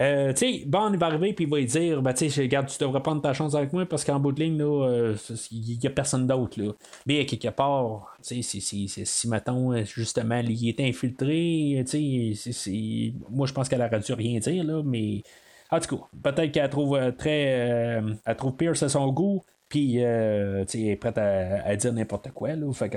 [0.00, 2.76] Euh, tu Bond il va arriver puis il va lui dire ben, tu regarde, tu
[2.80, 5.14] devrais prendre ta chance avec moi parce qu'en bout de ligne, il euh,
[5.50, 6.60] n'y a personne d'autre.
[6.60, 6.72] Là.
[7.06, 13.68] Mais quelque part, si, si, si, mettons, justement, il est infiltré, tu moi je pense
[13.68, 15.22] qu'elle aurait dû rien dire, là, mais
[15.70, 18.02] en tout cas, peut-être qu'elle trouve très.
[18.24, 19.44] elle trouve Pierce à son goût.
[19.68, 22.54] Puis, euh, tu est prête à, dire n'importe quoi.
[22.54, 22.72] Là.
[22.72, 22.90] Fait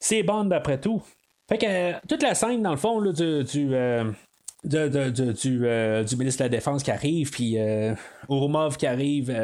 [0.00, 1.02] c'est Bond d'après tout.
[1.50, 3.42] Fait que euh, toute la scène, dans le fond, là, du.
[3.44, 4.04] du euh,
[4.62, 7.94] du, ministre de la Défense qui arrive, puis euh,
[8.78, 9.34] qui arrive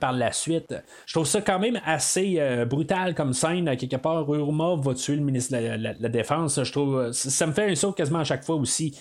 [0.00, 0.74] par la suite.
[1.06, 2.38] Je trouve ça quand même assez
[2.68, 3.74] brutal comme scène.
[3.76, 6.62] Quelque part, Urumov va tuer le ministre de la, Défense.
[6.62, 8.94] Je trouve ça me fait un saut quasiment à chaque fois aussi.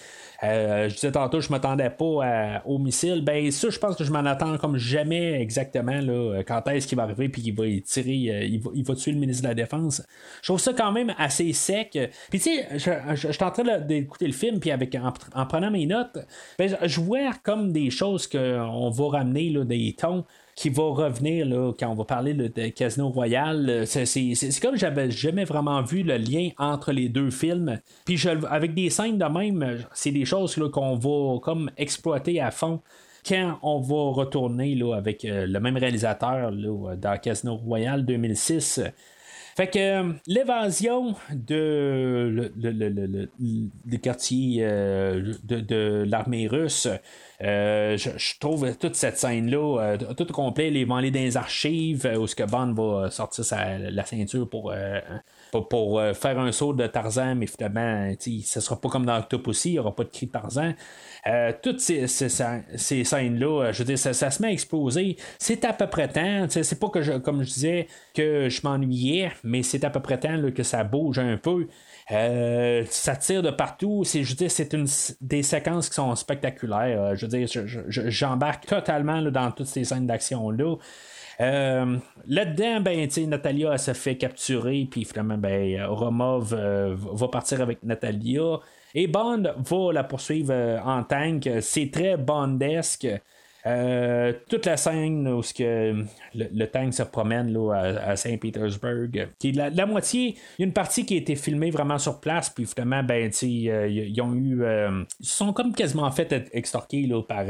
[0.43, 3.23] Euh, je disais tantôt, je m'attendais pas au missile.
[3.23, 6.97] Ben, ça, je pense que je m'en attends comme jamais exactement là, quand est-ce qu'il
[6.97, 9.47] va arriver puis qu'il va tirer, euh, il, va, il, va, tuer le ministre de
[9.47, 10.01] la Défense?
[10.41, 11.97] Je trouve ça quand même assez sec.
[12.29, 15.85] Puis, tu sais, je, suis en train d'écouter le film, puis avec, en, prenant mes
[15.85, 16.17] notes,
[16.57, 21.45] ben, je vois comme des choses qu'on va ramener, là, des tons qui va revenir
[21.45, 23.85] là, quand on va parler de Casino Royale.
[23.85, 27.79] C'est comme j'avais jamais vraiment vu le lien entre les deux films.
[28.05, 32.81] Puis avec des scènes de même, c'est des choses qu'on va comme exploiter à fond
[33.25, 38.81] quand on va retourner là, avec euh, le même réalisateur là, dans Casino Royale 2006.
[39.55, 46.87] Fait que euh, l'évasion de le, quartier euh, de, l'armée russe,
[47.43, 52.27] euh, je, trouve toute cette scène-là, tout complet, les vont aller dans les archives où
[52.27, 53.43] ce que Bond va sortir
[53.79, 54.73] la ceinture pour
[55.51, 59.73] pour, faire un saut de Tarzan, mais finalement, ce sera pas comme dans Octopussy, il
[59.73, 60.73] n'y aura pas de cri de Tarzan.
[61.25, 65.15] Euh, toutes ces, scènes-là, euh, je veux dire, ça, se met à exploser.
[65.39, 66.47] C'est à peu près temps.
[66.49, 70.37] C'est pas que, comme je disais, que je m'ennuyais, mais c'est à peu près temps
[70.53, 71.67] que ça bouge un peu.
[72.11, 74.03] Euh, ça tire de partout.
[74.03, 74.87] C'est, je veux c'est une
[75.21, 77.15] des séquences qui sont spectaculaires.
[77.15, 77.47] je veux dire,
[77.87, 80.75] j'embarque totalement dans toutes ces scènes d'action-là.
[81.39, 88.59] là-dedans, ben, Natalia se fait capturer, puis finalement, ben, Romov va partir avec Natalia.
[88.95, 91.49] Et Bond va la poursuivre euh, en tank.
[91.61, 93.07] C'est très Bondesque.
[93.65, 96.03] Euh, toute la scène où que
[96.35, 99.07] le, tank se promène à, Saint-Pétersbourg,
[99.39, 102.49] qui la, moitié, il y a une partie qui a été filmée vraiment sur place,
[102.49, 104.63] puis finalement, ben, euh, ils ont eu.
[105.19, 107.45] ils sont comme quasiment fait extorqués là, par.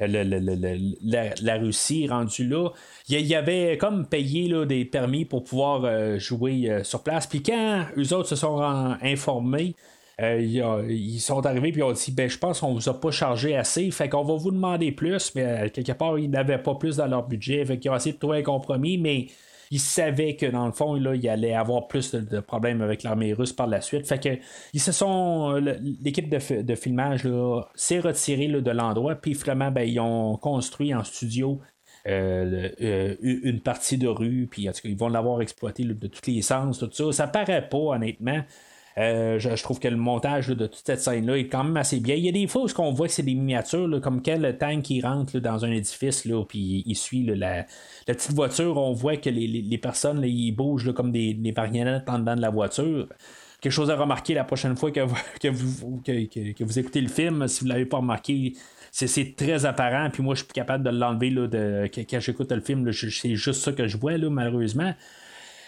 [0.00, 2.68] la, Russie rendue là.
[3.08, 7.26] Il y avait comme payé là, des permis pour pouvoir jouer sur place.
[7.26, 8.60] Puis quand eux autres se sont
[9.00, 9.74] informés,
[10.20, 13.10] euh, ils sont arrivés puis ils ont dit ben je pense qu'on vous a pas
[13.10, 16.74] chargé assez, fait qu'on va vous demander plus, mais euh, quelque part ils n'avaient pas
[16.76, 19.26] plus dans leur budget, fait qu'ils ont essayé de trouver un compromis, mais
[19.70, 23.32] ils savaient que dans le fond, là, il allait avoir plus de, problèmes avec l'armée
[23.32, 24.06] russe par la suite.
[24.06, 25.54] Fait que se sont.
[26.02, 27.26] L'équipe de, filmage
[27.74, 31.60] s'est retirée de l'endroit, puis finalement, ben, ils ont construit en studio
[32.06, 36.30] euh, une partie de rue, puis en tout cas, ils vont l'avoir exploité de tous
[36.30, 37.12] les sens, tout ça.
[37.12, 38.44] Ça paraît pas, honnêtement.
[38.96, 42.14] Euh, je, trouve que le montage de toute cette scène-là est quand même assez bien.
[42.14, 45.00] Il y a des fois où on voit c'est des miniatures, comme quel tank qui
[45.00, 47.66] rentre dans un édifice, puis il suit la,
[48.06, 48.76] petite voiture.
[48.76, 52.50] On voit que les, personnes ils bougent comme des, des marionnettes en dedans de la
[52.50, 53.08] voiture
[53.64, 57.48] quelque chose à remarquer la prochaine fois que vous, écoutez le film.
[57.48, 58.52] Si vous ne l'avez pas remarqué,
[58.92, 60.10] c'est très apparent.
[60.12, 61.34] Puis moi, je suis plus capable de l'enlever
[62.08, 62.92] quand j'écoute le film.
[62.92, 64.92] C'est juste ça que je vois, malheureusement.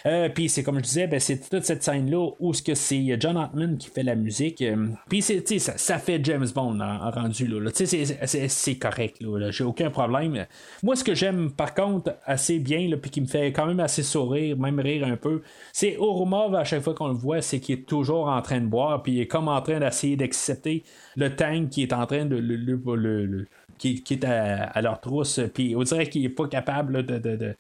[0.07, 3.17] Euh, puis c'est comme je disais, ben, c'est toute cette scène-là où ce que c'est
[3.19, 4.63] John Hartman qui fait la musique.
[4.63, 5.35] Euh, puis ça,
[5.77, 7.71] ça fait James Bond en, rendu là.
[7.75, 10.47] C'est correct, là, j'ai aucun problème.
[10.83, 14.03] Moi, ce que j'aime par contre assez bien, puis qui me fait quand même assez
[14.03, 15.43] sourire, même rire un peu,
[15.73, 18.67] c'est Orumov à chaque fois qu'on le voit, c'est qu'il est toujours en train de
[18.67, 20.85] boire, puis il est comme en train d'essayer d'accepter
[21.17, 23.47] le tank qui est en train de le
[23.79, 27.57] qui, est à, leur trousse, puis on dirait qu'il est pas capable de, de,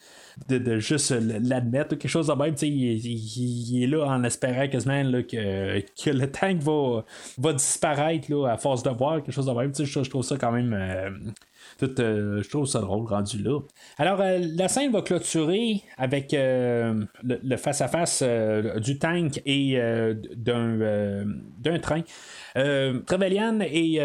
[0.48, 2.54] de, de, juste l'admettre ou quelque chose de même.
[2.62, 7.04] Il, il, est là en espérant quasiment là, que, que le tank va,
[7.38, 9.72] va disparaître là, à force de voir quelque chose de même.
[9.74, 10.72] Je, je trouve ça quand même.
[10.72, 11.10] Euh,
[11.78, 13.60] tout, euh, je trouve ça drôle rendu là.
[13.98, 18.22] Alors, euh, la scène va clôturer avec le face-à-face
[18.82, 19.78] du tank et
[20.36, 21.24] d'un,
[21.58, 22.02] d'un train.
[22.54, 24.00] Trevelyan et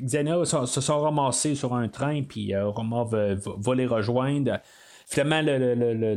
[0.00, 4.58] Xena se, sont ramassés sur un train, puis euh, Roma va, les rejoindre.
[5.06, 6.16] Finalement, le,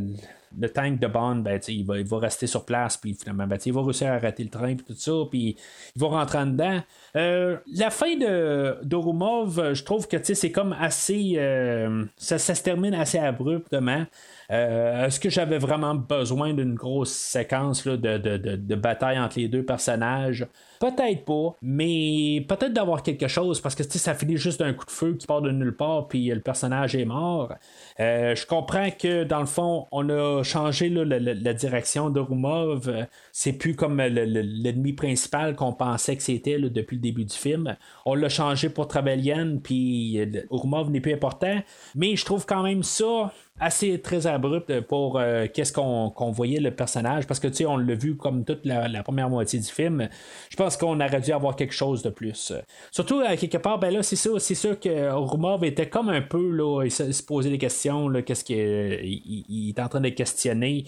[0.74, 3.74] tank de Bond, ben, il, va, il, va, rester sur place, puis finalement, ben, il
[3.74, 5.58] va réussir à arrêter le train, puis tout ça, puis
[5.96, 6.82] il va rentrer en dedans.
[7.18, 11.34] Euh, la fin de d'Orumov, je trouve que c'est comme assez.
[11.38, 14.06] Euh, ça, se termine assez abruptement.
[14.52, 19.64] Euh, est-ce que j'avais vraiment besoin d'une grosse séquence de, de, bataille entre les deux
[19.64, 20.46] personnages?
[20.80, 24.92] Peut-être pas, mais peut-être d'avoir quelque chose parce que ça finit juste d'un coup de
[24.92, 27.54] feu qui part de nulle part puis le personnage est mort.
[27.98, 33.08] Je comprends que dans le fond, on a changé la, direction de Rumov.
[33.32, 37.76] C'est plus comme l'ennemi principal qu'on pensait que c'était depuis le début du film.
[38.06, 40.20] On l'a changé pour Trevelyan, puis
[40.52, 41.62] Urumov n'est plus important.
[41.96, 46.72] Mais je trouve quand même ça assez très abrupt pour euh, qu'est-ce qu'on voyait le
[46.72, 47.26] personnage.
[47.26, 50.08] Parce que tu sais on l'a vu comme toute la, première moitié du film.
[50.50, 52.54] Je pense qu'on aurait dû avoir quelque chose de plus.
[52.92, 56.22] Surtout à quelque part ben là c'est ça c'est sûr que Rumov était comme un
[56.22, 60.86] peu là il se, posait des questions qu'est-ce qu'il il, est en train de questionner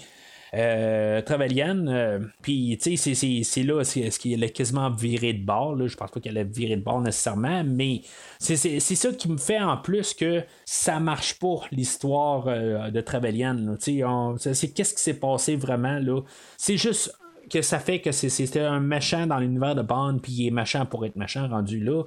[0.54, 5.76] euh, euh puis, tu sais, c'est là ce qu'il a quasiment viré de bord.
[5.76, 5.88] Là?
[5.88, 8.02] Je pense pas qu'elle a viré de bord nécessairement, mais
[8.40, 13.76] c'est ça qui me fait en plus que ça marche pas, l'histoire euh, de Trevelyan.
[13.80, 16.00] C'est qu'est-ce qui s'est passé vraiment.
[16.00, 16.22] là?
[16.58, 17.14] C'est juste
[17.50, 20.86] que ça fait que c'était un méchant dans l'univers de Bond, puis il est méchant
[20.86, 22.04] pour être méchant rendu là.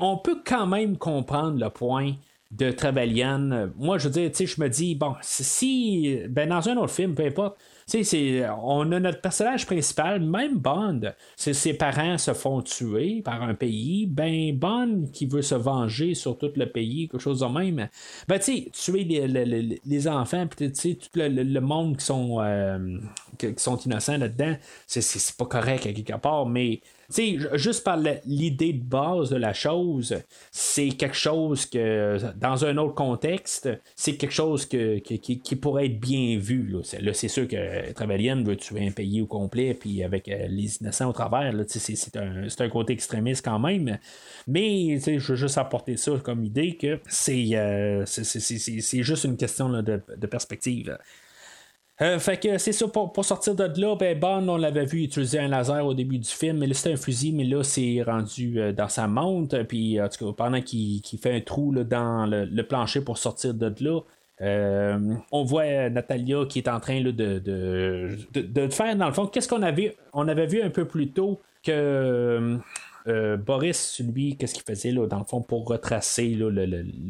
[0.00, 2.14] On peut quand même comprendre le point
[2.56, 3.70] de Trevelyan.
[3.76, 6.92] Moi, je veux dire, tu sais, je me dis, bon, si, ben, dans un autre
[6.92, 7.56] film, peu importe,
[7.86, 11.00] c'est, on a notre personnage principal, même Bond,
[11.36, 16.38] ses parents se font tuer par un pays, ben Bond qui veut se venger sur
[16.38, 17.88] tout le pays, quelque chose de même,
[18.26, 22.98] ben tu tuer les, les, enfants, puis tout le, monde qui sont, euh,
[23.38, 24.56] qui sont innocents là-dedans,
[24.86, 26.80] c'est, pas correct à quelque part, mais
[27.54, 30.16] juste par l'idée de base de la chose,
[30.50, 36.00] c'est quelque chose que, dans un autre contexte, c'est quelque chose que, qui, pourrait être
[36.00, 36.68] bien vu.
[37.00, 40.76] Là, c'est sûr que Trevelyan veut tuer un pays au complet, puis avec euh, les
[40.78, 43.98] innocents au travers, c'est un, un, côté extrémiste quand même.
[44.46, 50.00] Mais je veux juste apporter ça comme idée que c'est euh, juste une question de,
[50.16, 50.98] de perspective.
[52.02, 55.38] Euh, fait que c'est ça, pour, sortir de là, ben Bond, on l'avait vu utiliser
[55.38, 58.60] un laser au début du film, mais là c'était un fusil, mais là c'est rendu
[58.60, 62.62] euh, dans sa montre, puis en tout cas, pendant qu'il fait un trou dans le,
[62.62, 64.00] plancher pour sortir de là,
[64.40, 67.38] euh, on voit Natalia qui est en train de, de,
[68.34, 71.40] de, faire, dans le fond, qu'est-ce qu'on avait, on avait vu un peu plus tôt
[71.62, 72.58] que
[73.06, 76.48] euh, Boris, lui, qu'est-ce qu'il faisait dans le fond pour retracer là,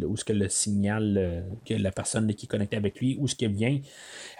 [0.06, 3.28] où ce que le signal euh, que la personne qui est connectée avec lui, où
[3.28, 3.78] ce qu'il vient.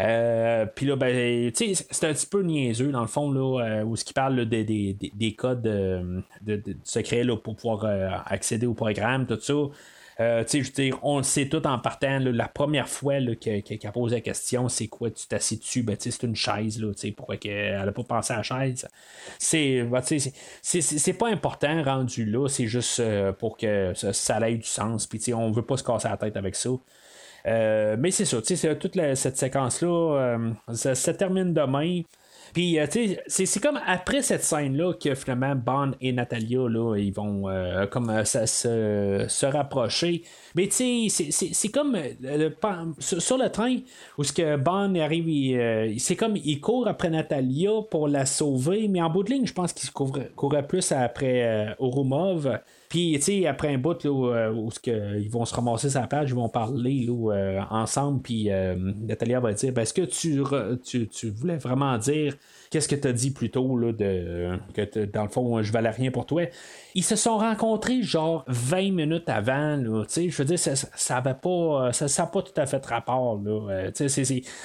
[0.00, 4.04] Euh, puis là, ben, c'est un petit peu niaiseux dans le fond là, où ce
[4.04, 6.22] qu'il parle des, des, des, codes de,
[6.82, 7.84] secrets pour pouvoir
[8.26, 9.54] accéder au programme, tout ça.
[10.20, 10.44] Euh,
[11.02, 12.18] on le sait tout en partant.
[12.20, 15.82] la première fois qu'elle a posé la question, c'est quoi tu t'assis dessus?
[15.82, 16.80] Ben, c'est une chaise.
[16.80, 18.88] Là, pourquoi qu'elle n'a pas pensé à la chaise?
[19.38, 22.48] C'est ben, pas important rendu là.
[22.48, 25.06] C'est juste euh, pour que ça, ait du sens.
[25.06, 26.70] Puis on veut pas se casser la tête avec ça.
[27.46, 30.38] Euh, mais c'est ça, toute cette séquence-là,
[30.72, 32.02] ça, ça, termine demain.
[32.54, 36.94] Puis, euh, tu sais, c'est comme après cette scène-là que finalement Bond et Natalia, là,
[36.96, 40.22] ils vont euh, comme euh, ça, se, rapprocher.
[40.54, 41.98] Mais tu sais, c'est comme
[43.00, 43.78] sur, le train
[44.16, 49.02] où ce que Bond arrive, c'est comme il court après Natalia pour la sauver, mais
[49.02, 52.60] en bout de ligne, je pense qu'il courait, plus après Orumov.
[52.94, 56.36] Puis, tu sais, après un bout là, où, ils vont se ramasser sa page, ils
[56.36, 58.48] vont parler là, ensemble, puis
[59.00, 60.40] Natalia va dire ben, Est-ce que tu,
[60.84, 62.36] tu, tu voulais vraiment dire
[62.70, 65.90] qu'est-ce que tu as dit plus tôt, là, de, que dans le fond, je valais
[65.90, 66.44] rien pour toi?
[66.94, 72.08] Ils se sont rencontrés genre 20 minutes avant, je veux dire, ça n'a pas, ça,
[72.08, 73.70] ça pas tout à fait rapport, là.
[73.70, 73.90] Euh,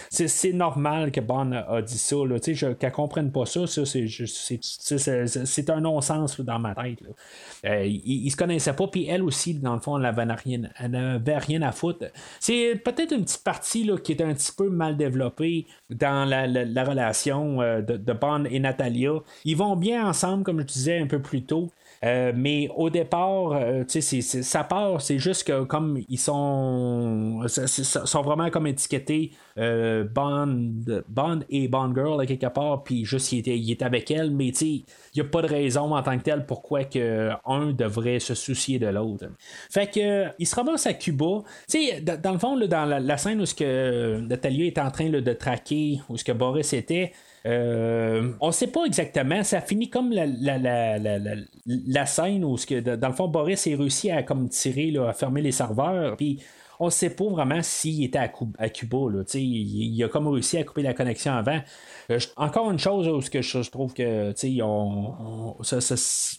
[0.09, 5.81] c'est normal que Bond a dit ça, là, qu'elle comprenne pas ça, ça c'est un
[5.81, 6.99] non-sens dans ma tête.
[7.65, 10.61] Euh, ils, ne se connaissaient pas, puis elle aussi, dans le fond, elle n'avait rien,
[11.39, 12.05] rien à foutre.
[12.39, 16.47] C'est peut-être une petite partie là, qui est un petit peu mal développée dans la,
[16.47, 19.13] la relation euh, de, de Bond et Natalia.
[19.45, 21.69] Ils vont bien ensemble, comme je disais un peu plus tôt.
[22.05, 28.49] Euh, mais au départ, euh, ça part, c'est juste que comme ils sont, sont vraiment
[28.49, 30.75] comme étiquetés euh, Bond,
[31.09, 33.39] Bond et Bond Girl quelque part, puis juste il
[33.71, 36.85] était avec elle, mais il n'y a pas de raison en tant que tel pourquoi
[36.85, 39.25] que un devrait se soucier de l'autre.
[39.69, 41.43] Fait que il se ramasse à Cuba.
[41.67, 45.33] Sais, dans, le fond, dans la, scène où ce que Natalia est en train de
[45.33, 47.11] traquer, où ce que Boris était.
[47.45, 49.43] Euh, on sait pas exactement.
[49.43, 50.25] Ça finit comme la,
[51.65, 55.51] la, scène où, dans le fond, Boris a réussi à comme, tirer, à fermer les
[55.51, 56.17] serveurs.
[56.17, 56.39] Puis
[56.79, 58.29] on sait pas vraiment s'il était à,
[58.69, 58.97] Cuba.
[59.33, 61.59] il, il, a comme réussi à couper la connexion avant.
[62.09, 65.55] Euh, encore une chose où que je, trouve que on,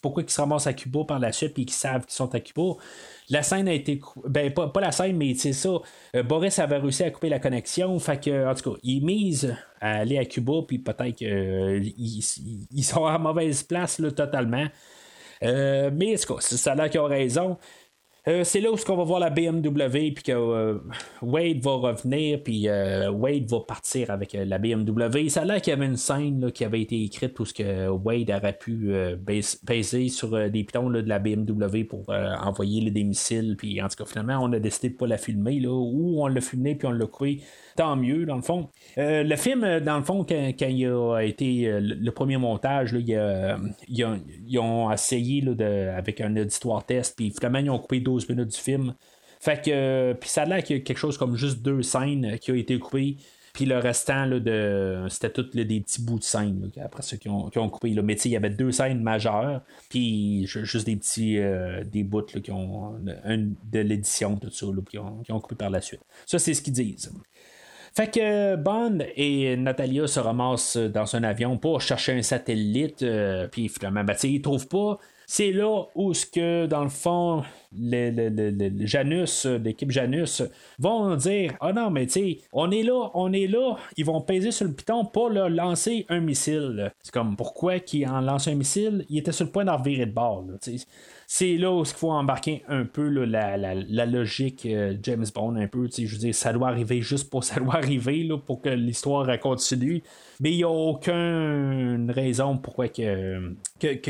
[0.00, 2.40] pourquoi ils se ramassent à Cuba par la suite et qu'ils savent qu'ils sont à
[2.40, 2.72] Cuba.
[3.30, 4.00] La scène a été.
[4.28, 5.70] Ben, pas, la scène, mais c'est ça.
[6.16, 7.98] Euh, Boris avait réussi à couper la connexion.
[7.98, 12.82] Fait que, en tout cas, il mise à aller à Cuba, puis peut-être qu'ils euh,
[12.82, 14.66] sont à mauvaise place là, totalement.
[15.42, 17.56] mais en tout cas, ça a l'air qu'ils ont raison.
[18.28, 20.78] Euh, c'est là où on va voir la BMW, puis que euh,
[21.22, 25.28] Wade va revenir, puis euh, Wade va partir avec la BMW.
[25.28, 28.30] Ça a l'air qu'il y avait une scène qui avait été écrite où que Wade
[28.30, 28.92] aurait pu
[29.62, 33.56] baiser sur des pitons de la BMW pour envoyer des missiles.
[33.56, 36.22] Puis en tout cas, finalement, on a décidé de ne pas la filmer, là, ou
[36.22, 37.40] on l'a filmé, puis on l'a coupé
[37.76, 38.68] tant mieux, dans le fond.
[38.98, 42.94] Euh, le film, euh, dans le fond, quand, il a été euh, le premier montage,
[42.94, 45.44] ils ont essayé
[45.96, 48.94] avec un auditoire test, puis finalement, ils ont coupé 12 minutes du film.
[49.40, 52.38] Fait que, puis ça a l'air qu'il y a quelque chose comme juste deux scènes
[52.38, 53.16] qui ont été coupées.
[53.54, 57.50] Puis le restant, de, c'était tous des petits bouts de scène, après ceux qui ont,
[57.50, 57.90] coupé.
[57.90, 58.02] Là.
[58.02, 61.40] Mais il y avait deux scènes majeures, puis juste des petits
[61.90, 65.80] des bouts qui ont, de l'édition, tout ça, qui, ont, qui, ont, coupé par la
[65.80, 66.02] suite.
[66.26, 67.10] Ça, c'est ce qu'ils disent.
[67.94, 73.48] Fait que Bond et Natalia se ramassent dans un avion pour chercher un satellite, euh,
[73.48, 74.98] puis finalement, ben, ils trouvent pas.
[75.26, 76.12] C'est là où
[76.68, 80.42] dans le fond, le, Janus, l'équipe Janus,
[80.80, 84.50] vont dire Ah non, mais tu on est là, on est là, ils vont peser
[84.50, 86.92] sur le piton pour lancer un missile.
[87.00, 89.06] C'est comme pourquoi qu'ils en lancent un missile?
[89.08, 90.44] Il était sur le point d'en virer de bord
[91.32, 95.88] c'est là où il faut embarquer un peu la, logique euh, James Bond, un peu.
[95.96, 99.38] Je veux dire, ça doit arriver juste pour ça doit arriver là, pour que l'histoire
[99.38, 100.02] continue.
[100.40, 103.54] Mais il n'y a aucune raison pourquoi que,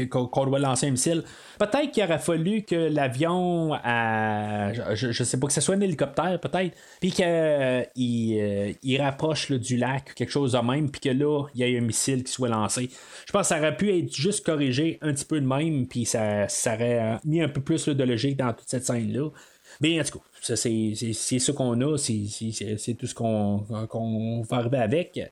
[0.09, 1.23] qu'on doit lancer un missile.
[1.59, 6.39] Peut-être qu'il aurait fallu que l'avion, je, ne sais pas que ce soit un hélicoptère,
[6.41, 11.47] peut-être, puis qu'il euh, il rapproche du lac quelque chose de même, puis que là,
[11.55, 12.91] il y ait un missile qui soit lancé.
[13.27, 16.05] Je pense que ça aurait pu être juste corrigé un petit peu de même, puis
[16.05, 19.31] ça, ça aurait mis un peu plus de logique dans toute cette scène-là.
[19.81, 25.31] Mais en tout cas, c'est ce qu'on a, c'est tout ce qu'on va arriver avec.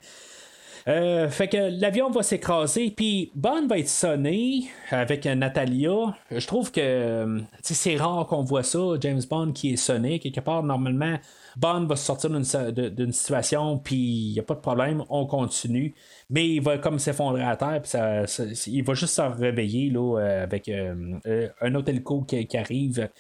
[0.89, 6.17] Euh, fait que l'avion va s'écraser, puis Bond va être sonné avec Natalia.
[6.31, 10.19] Je trouve que euh, c'est rare qu'on voit ça, James Bond qui est sonné.
[10.19, 11.19] Quelque part, normalement,
[11.59, 15.95] Bond va sortir d'une situation, puis il n'y a pas de problème, on continue.
[16.31, 18.23] Mais il va comme s'effondrer à terre, puis ça,
[18.67, 23.11] il va juste se réveiller là, euh, avec un autre hélico qui, arrive.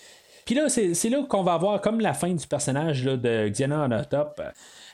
[0.46, 4.40] Puis là, c'est là qu'on va avoir comme la fin du personnage de Xena Onatop.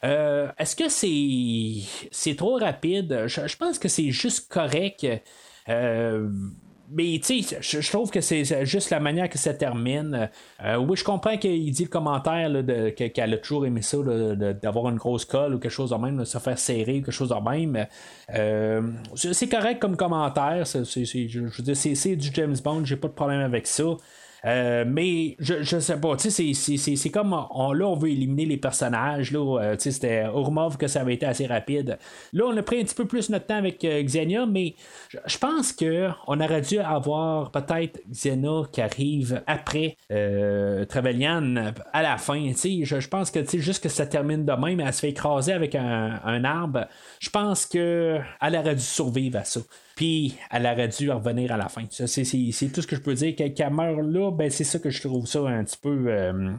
[0.05, 3.25] Euh, est-ce que c'est trop rapide?
[3.27, 5.07] Je, pense que c'est juste correct.
[5.69, 6.29] Euh,
[6.91, 10.29] mais tu sais, je, trouve que c'est juste la manière que ça termine.
[10.63, 12.51] Euh, oui, je comprends qu'il dit le commentaire
[12.95, 16.25] qu'elle a toujours aimé ça, d'avoir une grosse colle ou quelque chose de même, de
[16.25, 17.87] se faire serrer ou quelque chose de même.
[19.15, 20.67] c'est correct comme commentaire.
[20.67, 23.85] je, veux dire, c'est du James Bond, j'ai pas de problème avec ça.
[24.47, 28.45] Euh, mais je, je sais pas, tu sais, c'est comme on, là, on veut éliminer
[28.45, 29.33] les personnages.
[29.33, 31.99] Là, euh, sais, c'était Urmov que ça avait été assez rapide.
[32.33, 34.75] Là, on a pris un petit peu plus notre temps avec euh, Xenia, mais
[35.09, 42.19] je, pense que on aurait dû avoir peut-être Xenia qui arrive après Trevelyan à la
[42.19, 42.53] fin.
[42.55, 45.75] Sais, je, pense que juste que ça termine de même, elle se fait écraser avec
[45.75, 46.87] un, un arbre.
[47.21, 49.61] Je pense qu'elle aurait dû survivre à ça.
[49.97, 51.85] Puis elle aurait dû revenir à la fin.
[51.91, 53.35] C'est tout ce que je peux dire.
[53.37, 56.07] Qu'elle meurt là, ben c'est ça que je trouve ça un petit peu.
[56.09, 56.53] Euh,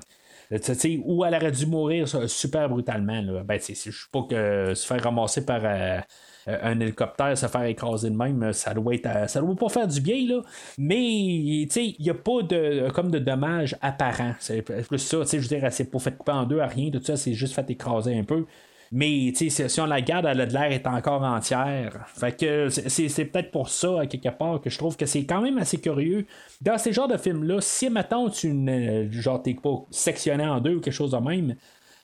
[1.03, 3.21] où elle aurait dû mourir super brutalement.
[3.43, 5.99] Ben, je sais pas que se faire ramasser par euh,
[6.47, 9.99] un hélicoptère, se faire écraser de même, ça doit être, ça doit pas faire du
[10.01, 10.41] bien, là.
[10.77, 14.35] Mais, il n'y a pas de, comme de dommages apparents.
[14.39, 16.91] C'est plus ça, je veux dire, elle s'est pas fait couper en deux à rien,
[16.91, 18.45] tout ça, c'est juste fait écraser un peu.
[18.91, 22.05] Mais si on la garde, elle a de l'air est encore entière.
[22.07, 25.57] Fait que c'est peut-être pour ça, quelque part, que je trouve que c'est quand même
[25.57, 26.25] assez curieux.
[26.61, 30.75] Dans ces genres de films-là, si maintenant tu ne genre t'es pas sectionné en deux
[30.75, 31.55] ou quelque chose de même,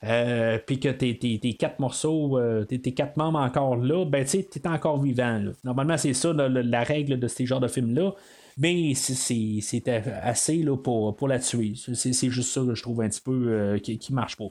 [0.03, 4.67] euh, puis que tes, quatre morceaux, euh, tes, quatre membres encore là, ben tu es
[4.67, 5.41] encore vivant.
[5.63, 8.13] Normalement, c'est ça la, règle de ces genres de films-là.
[8.57, 11.73] Mais c'est assez là, pour, pour la tuer.
[11.75, 14.49] C'est juste ça que je trouve un petit peu euh, qui, qui marche pas.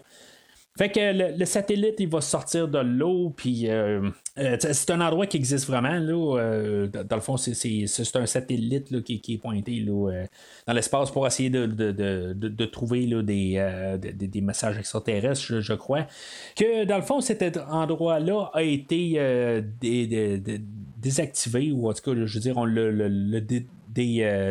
[0.80, 4.08] Fait que le, satellite, il va sortir de l'eau, puis euh,
[4.38, 5.92] euh, c'est un endroit qui existe vraiment.
[5.92, 7.84] Là, euh, dans le fond, c'est,
[8.14, 10.24] un satellite qui, est pointé là,
[10.66, 16.06] dans l'espace pour essayer de, trouver là, des, messages extraterrestres, je, crois.
[16.56, 19.20] Que dans le fond, cet endroit-là a été
[20.96, 23.40] désactivé, ou en tout cas, je veux dire, on l'a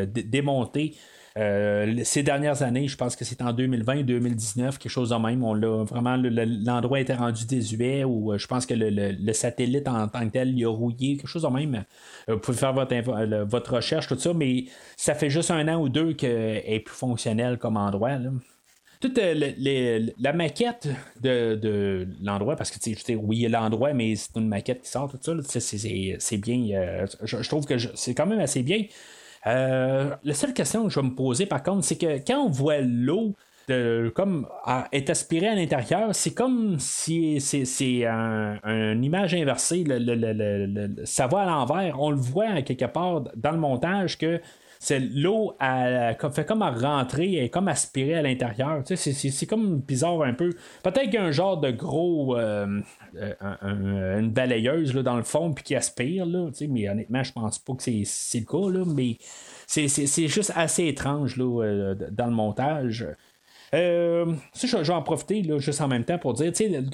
[0.06, 0.94] démonté
[1.38, 5.44] euh, ces dernières années, je pense que c'est en 2020-2019, quelque chose de même.
[5.44, 10.08] On l'a vraiment l'endroit était rendu désuet ou euh, je pense que le, satellite en
[10.08, 11.84] tant que tel il a rouillé, quelque chose de même.
[12.30, 14.66] Euh, vous pouvez faire votre, recherche, tout ça, mais
[14.98, 18.18] ça fait juste un an ou deux qu'elle est plus fonctionnelle comme endroit.
[19.00, 20.90] toute la maquette
[21.22, 25.42] de, l'endroit, parce que tu sais, oui, l'endroit, mais c'est une maquette qui sort, tout
[25.44, 27.06] ça, c'est bien.
[27.24, 28.84] je, trouve que c'est quand même assez bien.
[29.48, 32.50] Euh, la seule question que je vais me poser, par contre, c'est que quand on
[32.50, 33.36] voit l'eau
[34.16, 34.48] comme
[34.92, 39.84] est aspirée à l'intérieur, c'est comme si c'est une image inversée.
[41.04, 42.02] ça va à l'envers.
[42.02, 44.42] On le voit quelque part dans le montage que
[44.82, 48.82] c'est l'eau fait comme à rentrer et comme aspirer à l'intérieur.
[48.86, 50.52] c'est, comme bizarre un peu.
[50.84, 52.82] Peut-être qu'il y a un genre de gros euh,
[53.62, 57.74] une balayeuse là, dans le fond puis qui aspire, là, mais honnêtement, je pense pas
[57.74, 59.18] que c'est, le cas, là, mais
[59.68, 63.06] c'est, juste assez étrange là, euh, dans le montage.
[63.74, 66.52] Euh, je, vais en profiter là, juste en même temps pour dire,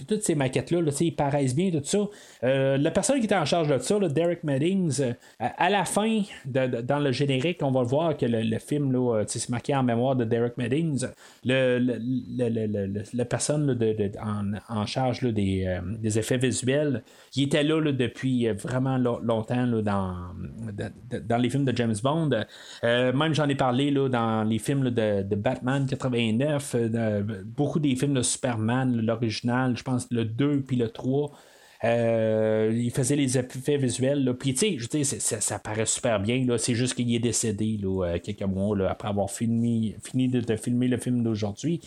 [0.07, 1.99] toutes ces maquettes-là, ils paraissent bien, tout ça.
[2.43, 6.21] Euh, la personne qui était en charge de ça, Derek Meddings, euh, à, la fin,
[6.45, 10.15] dans le générique, on va le voir que le, film, là, c'est marqué en mémoire
[10.15, 11.05] de Derek Meddings.
[11.43, 11.79] Le,
[13.13, 13.77] la personne
[14.69, 15.79] en, charge des,
[16.17, 20.15] effets visuels, qui était là, depuis vraiment longtemps dans,
[21.23, 22.29] dans les films de James Bond.
[22.83, 26.64] même j'en ai parlé dans les films de, de Batman 89.
[26.73, 31.31] Euh, beaucoup des films de Superman, l'original, je pense le 2 puis le 3.
[31.83, 34.33] Euh, il faisait les effets visuels.
[34.39, 36.45] Puis, tu sais, ça, ça, paraît super bien.
[36.57, 40.97] C'est juste qu'il est décédé là, quelques mois après avoir fini, fini de filmer le
[40.97, 41.81] film d'aujourd'hui.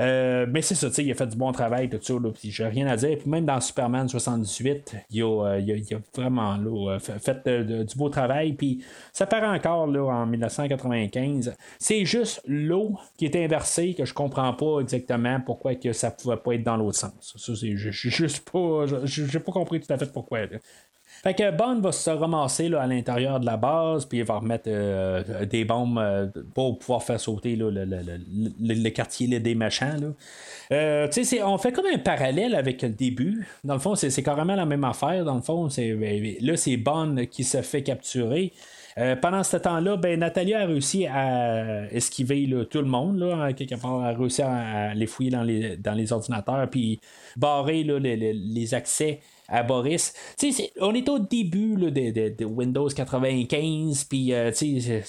[0.00, 2.86] Euh, mais c'est ça, il a fait du bon travail, tout ça, puis j'ai rien
[2.86, 3.18] à dire.
[3.18, 7.96] Puis même dans Superman 78, il a, euh, il a, vraiment là, euh, fait du
[7.96, 11.54] beau travail, puis ça paraît encore là, en 1995.
[11.78, 16.36] C'est juste l'eau qui est inversée que je comprends pas exactement pourquoi que ça pouvait
[16.36, 17.34] pas être dans l'autre sens.
[17.36, 18.86] Ça, c'est juste pas.
[19.04, 20.40] J'ai pas compris tout à fait pourquoi.
[21.24, 24.34] Fait que Bond va se ramasser là, à l'intérieur de la base, puis il va
[24.40, 27.86] remettre euh, des bombes euh, pour pouvoir faire sauter le, le,
[28.60, 30.12] le, quartier des machins.
[30.70, 31.08] Euh,
[31.46, 33.48] on fait comme un parallèle avec le début.
[33.64, 35.24] Dans le fond, c'est carrément la même affaire.
[35.24, 38.52] Dans le fond, ben, là, c'est Bond qui se fait capturer.
[39.22, 43.18] pendant ce temps-là, ben, Nathalie a réussi à esquiver tout le monde.
[43.18, 43.48] Là,
[43.80, 47.00] part, a réussi à, les fouiller dans les, dans les ordinateurs, puis
[47.38, 50.14] barrer les, les, accès à Boris.
[50.80, 54.50] on est au début de, Windows 95, puis euh,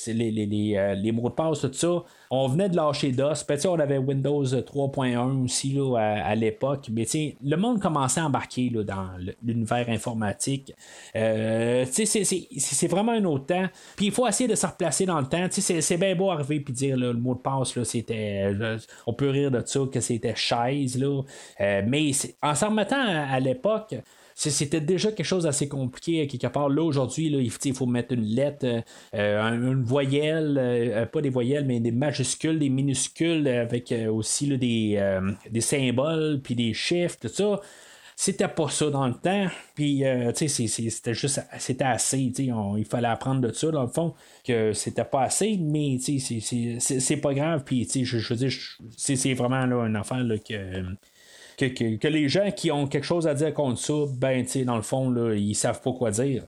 [0.07, 2.03] les, les, euh, les, mots de passe, tout ça.
[2.35, 3.45] On venait de lâcher DOS.
[3.47, 6.89] Ben, on avait Windows 3.1 aussi là, à, l'époque.
[6.91, 7.05] Mais
[7.43, 9.07] le monde commençait à embarquer là, dans
[9.43, 10.73] l'univers informatique.
[11.15, 13.67] Euh, c'est vraiment un autre temps.
[13.95, 15.47] Puis il faut essayer de se replacer dans le temps.
[15.49, 18.51] C'est bien beau arriver et dire le mot de passe, c'était.
[19.05, 20.97] On peut rire de ça, que c'était chaise.
[20.97, 21.21] Là.
[21.61, 23.95] Euh, mais en s'en remettant à l'époque,
[24.35, 26.67] c'était déjà quelque chose d'assez compliqué quelque part.
[26.67, 28.65] Là, aujourd'hui, il, faut mettre une lettre,
[29.15, 32.24] euh, une voyelle, pas des voyelles, mais des majuscules,
[32.59, 35.19] des minuscules, avec euh, aussi des,
[35.49, 37.59] des symboles, puis des chiffres, tout ça.
[38.17, 39.47] C'était pas ça dans le temps.
[39.75, 40.03] Puis,
[40.37, 42.31] tu sais, c'était juste, c'était assez.
[42.37, 44.13] il fallait apprendre de ça, dans le fond,
[44.45, 47.63] que c'était pas assez, mais c'est pas grave.
[47.65, 48.53] Puis, je, je veux dire,
[48.95, 50.85] c'est vraiment là, une affaire là, que
[51.57, 54.81] que, les gens qui ont quelque chose à dire contre ça, ben, tu dans le
[54.81, 56.43] fond, là, ils savent pas quoi dire.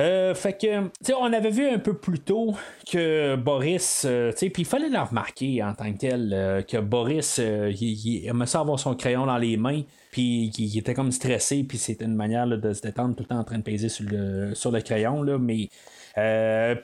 [0.00, 2.54] Euh, fait que, on avait vu un peu plus tôt
[2.90, 7.38] que Boris, euh, puis il fallait le remarquer en tant que tel, euh, que Boris,
[7.38, 11.78] il, aimait ça avoir son crayon dans les mains, puis il, était comme stressé, puis
[11.78, 14.56] c'était une manière de se détendre tout le temps en train de peser sur le,
[14.56, 15.68] sur le crayon, là, mais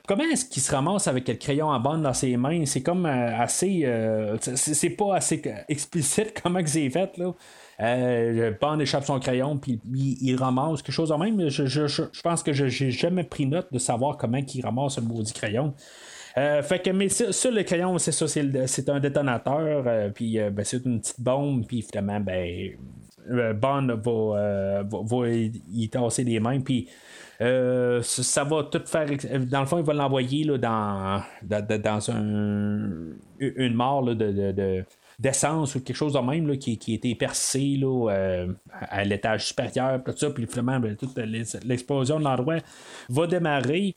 [0.06, 2.64] comment est-ce qu'il se ramasse avec le crayon en bande dans ses mains?
[2.64, 3.88] C'est comme assez.
[4.40, 7.16] c'est pas assez explicite comment c'est fait.
[7.18, 7.34] Là.
[7.80, 11.48] Euh, Bond échappe son crayon, puis il, ramasse quelque chose de même.
[11.48, 15.02] Je, je, pense que je n'ai jamais pris note de savoir comment il ramasse un
[15.02, 15.74] maudit crayon.
[16.36, 20.64] Euh, fait que, mais sur, le crayon, c'est ça, c'est un détonateur, euh, puis ben,
[20.64, 22.72] c'est une petite bombe, puis finalement, ben,
[23.54, 26.88] Bond va, y tasser les mains, puis
[27.40, 29.06] ça va tout faire.
[29.46, 34.84] Dans le fond, il va l'envoyer dans, dans, dans un, une mort de,
[35.20, 40.02] d'essence ou quelque chose de même qui, qui été percé là, euh, à l'étage supérieur,
[40.02, 41.16] tout ça, puis finalement, ben, toute
[41.64, 42.56] l'explosion de l'endroit
[43.10, 43.94] va démarrer.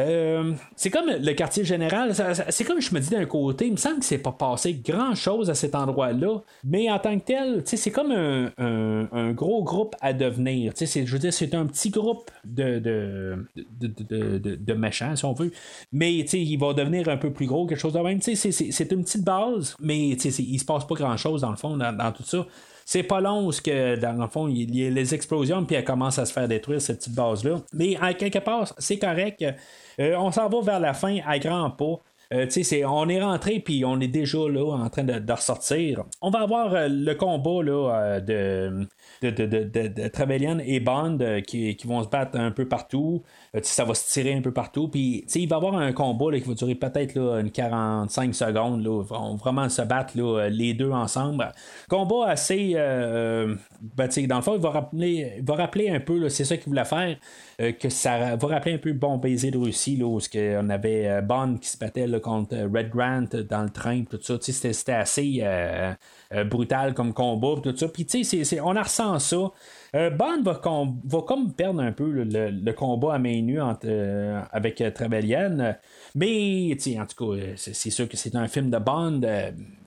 [0.00, 2.12] Euh, c'est comme le quartier général,
[2.48, 5.14] c'est comme je me dis d'un côté, il me semble que c'est pas passé grand
[5.14, 10.12] chose à cet endroit-là, mais en tant que tel, c'est comme un, gros groupe à
[10.12, 10.72] devenir.
[10.76, 13.46] Je veux dire, c'est un petit groupe de, de,
[14.56, 15.52] de, méchants, si on veut,
[15.92, 18.20] mais il va devenir un peu plus gros, quelque chose de même.
[18.20, 22.12] C'est une petite base, mais il se passe pas grand chose dans le fond, dans
[22.12, 22.44] tout ça.
[22.84, 25.84] C'est pas long ce que, dans le fond, il y a les explosions, puis elle
[25.84, 27.60] commence à se faire détruire, cette petite base-là.
[27.72, 29.44] Mais à quelque part, c'est correct.
[30.00, 32.00] Euh, on s'en va vers la fin à grands pas.
[32.32, 32.46] Euh,
[32.86, 36.04] on est rentré puis on est déjà là en train de, ressortir.
[36.22, 38.86] On va avoir euh, le combat là, de,
[39.22, 43.22] de, de, et Bond qui, vont se battre un peu partout.
[43.62, 44.88] Ça va se tirer un peu partout.
[44.88, 48.84] Puis il va y avoir un combat qui va durer peut-être une 45 secondes.
[48.84, 50.14] Là, ils vont vraiment se battre
[50.48, 51.52] les deux ensemble.
[51.88, 52.74] Combat assez.
[52.74, 56.68] Ben, dans le fond, il va rappeler, il va rappeler un peu, c'est ça qu'il
[56.68, 57.16] voulait faire.
[57.60, 61.08] Euh, que ça va rappeler un peu Bon baiser de Russie, là, où on avait
[61.08, 64.34] euh, Bond qui se battait contre euh, Red Grant dans le train, tout ça.
[64.40, 65.44] C'était assez
[66.46, 67.88] brutal comme combat, tout ça.
[67.88, 68.06] Puis,
[68.62, 69.50] on ressent ça.
[69.94, 75.76] Bond va, comme perdre un peu le, combat à main nue avec Trevelyan.
[76.14, 79.20] Mais, en tout cas, c'est sûr que c'est un film de Bond.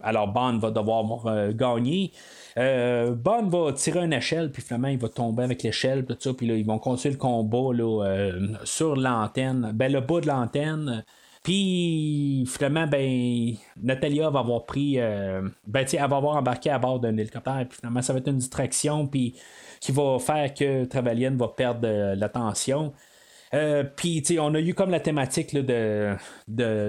[0.01, 2.11] alors, Bond va devoir gagner.
[2.57, 6.33] Euh, Bond va tirer une échelle, puis finalement, il va tomber avec l'échelle, tout ça,
[6.33, 10.27] puis là, ils vont continuer le combat là, euh, sur l'antenne, ben, le bas de
[10.27, 11.03] l'antenne.
[11.43, 16.99] Puis finalement, ben, Natalia va avoir pris, euh, ben, elle va avoir embarqué à bord
[16.99, 19.35] d'un hélicoptère, puis finalement, ça va être une distraction, puis
[19.87, 22.91] qui va faire que Travalienne va perdre l'attention.
[23.53, 26.17] Euh, puis, on a eu comme la thématique de,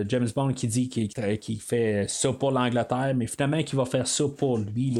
[0.09, 4.25] James Bond qui dit qu'il fait ça pour l'Angleterre, mais finalement qu'il va faire ça
[4.37, 4.91] pour lui,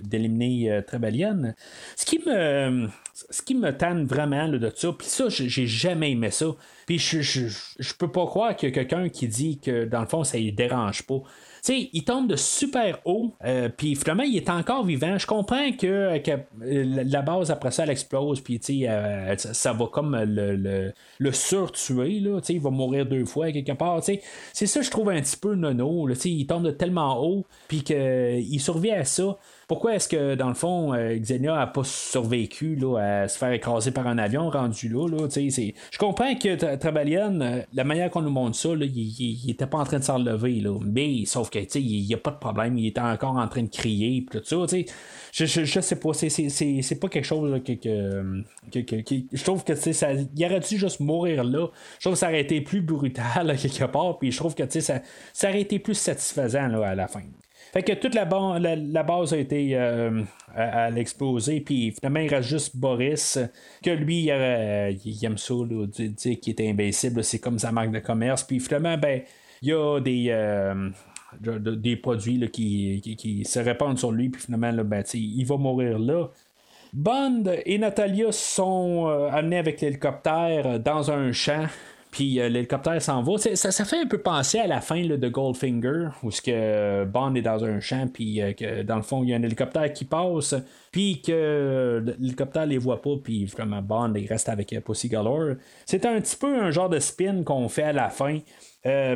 [0.00, 1.52] d'éliminer euh.
[1.94, 6.46] Ce qui me ce qui me vraiment de ça, puis ça, j'ai jamais aimé ça.
[6.86, 7.48] Puis je, je,
[7.78, 10.38] je, peux pas croire qu'il y a quelqu'un qui dit que dans le fond, ça
[10.38, 11.20] ne dérange pas
[11.74, 15.18] il tombe de super haut, euh, puis finalement, il est encore vivant.
[15.18, 20.16] Je comprends que, euh, la base, après ça, elle explose, puis euh, ça va comme
[20.16, 24.02] le, le, le surtuer, là, il va mourir deux fois quelque part.
[24.02, 26.08] C'est ça, je trouve un petit peu nono.
[26.24, 29.36] Il tombe de tellement haut, puis qu'il survit à ça.
[29.68, 33.50] Pourquoi est-ce que, dans le fond, euh, Xenia n'a pas survécu là, à se faire
[33.50, 35.08] écraser par un avion rendu là?
[35.08, 39.78] là je comprends que Travalian, euh, la manière qu'on nous montre ça, il n'était pas
[39.78, 40.62] en train de s'enlever.
[40.82, 43.68] Mais sauf que il n'y a pas de problème, il était encore en train de
[43.68, 44.24] crier.
[44.30, 44.56] Tout ça,
[45.32, 50.44] je, je, je, sais pas, c'est pas quelque chose que, je trouve que ça, il
[50.44, 51.66] aurait dû juste mourir là.
[51.98, 55.00] Je trouve que ça aurait été plus brutal quelque part, puis je trouve que ça,
[55.32, 57.22] ça aurait été plus satisfaisant là, à la fin.
[57.72, 58.24] Fait que toute la,
[58.58, 60.22] la, base a été euh,
[60.54, 63.38] à, l'exploser, puis finalement il reste juste Boris,
[63.82, 68.44] que lui il, aime ça, dire qu'il est imbécible, c'est comme sa marque de commerce,
[68.44, 69.22] puis finalement ben
[69.62, 70.90] il y a des, euh,
[71.40, 76.28] des produits qui, se répandent sur lui, puis finalement, là, ben, il va mourir là.
[76.92, 81.66] Bond et Natalia sont amenés avec l'hélicoptère dans un champ
[82.16, 83.36] puis euh, l'hélicoptère s'en va.
[83.36, 87.42] Ça, fait un peu penser à la fin de Goldfinger, où ce que Bond est
[87.42, 90.06] dans un champ, puis euh, que dans le fond, il y a un hélicoptère qui
[90.06, 90.54] passe,
[90.90, 95.56] puis que l'hélicoptère les voit pas, puis vraiment Bond il reste avec euh, Pussy Galore.
[95.84, 98.38] C'est un petit peu un genre de spin qu'on fait à la fin.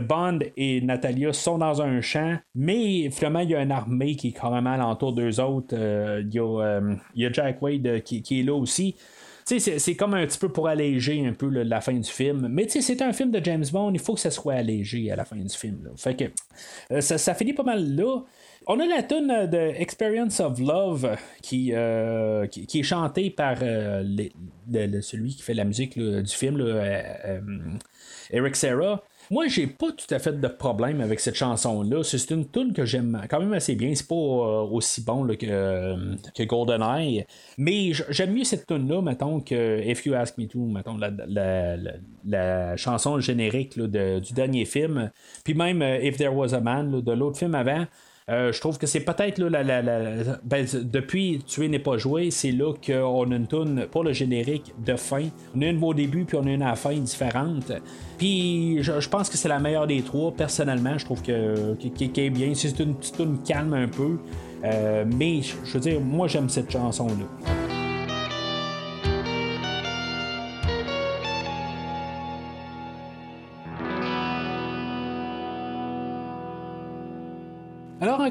[0.02, 4.28] Bond et Natalia sont dans un champ, mais finalement, il y a une armée qui
[4.28, 5.77] est carrément alentour d'eux autres.
[5.77, 8.97] Il y, a Jack Wade qui, est là aussi
[9.59, 12.48] c'est comme un petit peu pour alléger un peu la fin du film.
[12.48, 15.24] Mais c'est un film de James Bond, il faut que ça soit allégé à la
[15.24, 15.90] fin du film.
[16.90, 18.22] Euh, ça, finit pas mal là.
[18.66, 24.05] On a la tune de Experience of Love qui, euh, qui, est chantée par euh,
[25.01, 26.62] celui qui fait la musique du film,
[28.31, 29.02] Eric Serra.
[29.32, 32.02] Moi, j'ai pas tout à fait de problème avec cette chanson-là.
[32.02, 33.94] C'est une tune que j'aime quand même assez bien.
[33.94, 37.24] C'est pas euh, aussi bon que, euh, que GoldenEye.
[37.57, 43.20] Mais j'aime mieux cette tune-là, mettons, que If You Ask Me To, mettons, la, chanson
[43.20, 45.12] générique du dernier film.
[45.44, 47.86] Puis même euh, If There Was a Man, de l'autre film avant.
[48.28, 49.82] Euh, je trouve que c'est peut-être là, la,
[50.44, 54.72] ben, depuis Tuer n'est pas joué, c'est là qu'on a une tune pour le générique
[54.84, 55.24] de fin.
[55.56, 57.72] On a une au début, puis on a une à la fin différente.
[58.18, 60.32] Puis je, pense que c'est la meilleure des trois.
[60.32, 62.52] Personnellement, je trouve que qui est bien.
[62.55, 64.18] C'est une petite tune calme un peu.
[64.64, 67.60] Euh, mais je veux dire, moi j'aime cette chanson-là.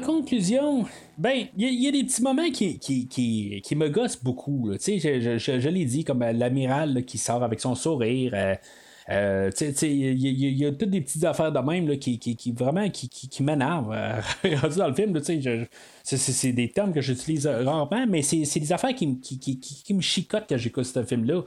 [0.00, 0.84] En conclusion,
[1.18, 4.70] ben, il y, a des petits moments qui, qui, qui, me gossent beaucoup.
[4.72, 8.32] Je, je, je, l'ai dit, comme euh, l'amiral qui sort avec son sourire.
[8.34, 8.54] Euh,
[9.10, 9.50] euh,
[9.82, 13.42] il y, a toutes des petites affaires de même là, qui, qui, vraiment qui, qui,
[13.42, 13.96] m'énervent
[14.76, 15.20] dans le film.
[16.04, 20.58] C'est des termes que j'utilise rarement, mais c'est des affaires qui, qui, me chicotent quand
[20.58, 21.42] j'écoute ce film-là.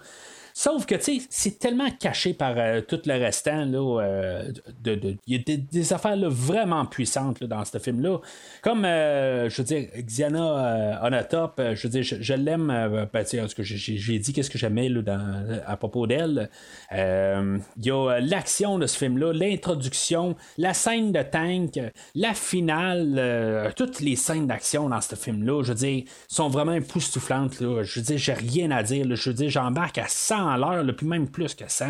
[0.53, 3.65] Sauf que, tu sais, c'est tellement caché par euh, tout le restant.
[3.65, 4.51] Là, euh,
[4.83, 8.19] de, il y a des, affaires vraiment puissantes dans ce film-là.
[8.61, 12.67] Comme, euh, je veux dire, Xiana Onatop, je veux dire, je, l'aime.
[13.11, 14.89] Ben, j'ai dit qu'est-ce que j'aimais
[15.65, 16.49] à propos d'elle.
[16.91, 21.79] Il y a l'action de ce film-là, l'introduction, la scène de tank,
[22.13, 27.59] la finale, toutes les scènes d'action dans ce film-là, je veux dire, sont vraiment époustouflantes.
[27.59, 27.83] Là.
[27.83, 29.05] Je veux dire, j'ai rien à dire.
[29.15, 31.87] Je veux dire, j'embarque à 100 à l'heure, puis même plus que ça.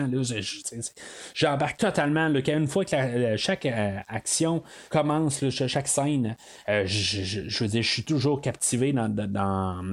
[1.33, 2.27] J'embarque totalement.
[2.27, 6.35] Là, une fois que chaque euh, action commence, chaque scène,
[6.69, 9.83] euh, je, veux dire, je suis toujours captivé dans,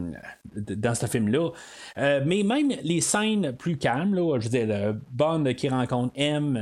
[0.95, 1.51] ce film-là.
[1.99, 6.57] Euh, mais même les scènes plus calmes, je veux dire, Bond qui rencontre M,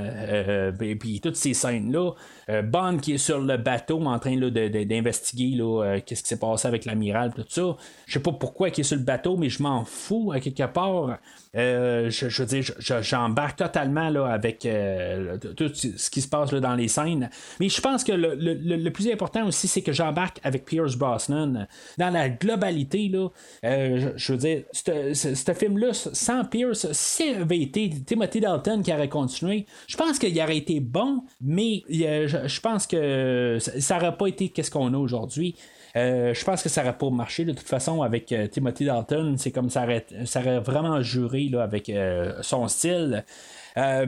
[0.81, 2.13] et puis toutes ces scènes-là,
[2.49, 5.59] Bond qui est sur le bateau en train d'investiguer
[6.05, 7.77] qu'est-ce qui s'est passé avec l'amiral, tout ça.
[8.07, 10.67] Je sais pas pourquoi il est sur le bateau, mais je m'en fous à quelque
[10.67, 11.19] part.
[11.57, 16.61] Euh, je, veux dire, j'embarque totalement là, avec euh, tout ce qui se passe là,
[16.61, 17.31] dans les scènes.
[17.59, 21.67] Mais je pense que le, plus important aussi, c'est que j'embarque avec Pierce Brosnan.
[21.97, 23.29] Dans la globalité, là,
[23.65, 29.09] euh, je, veux dire, ce film-là, sans Pierce, si avait été Timothy Dalton qui aurait
[29.09, 34.49] continué, je pense qu'il aurait été bon, mais je, pense que ça n'aurait pas été
[34.49, 35.55] qu'est-ce qu'on a aujourd'hui.
[35.97, 39.37] Euh, je pense que ça n'aurait pas marché de toute façon avec euh, Timothy Dalton.
[39.39, 43.25] C'est comme ça aurait, ça aurait vraiment juré là, avec euh, son style.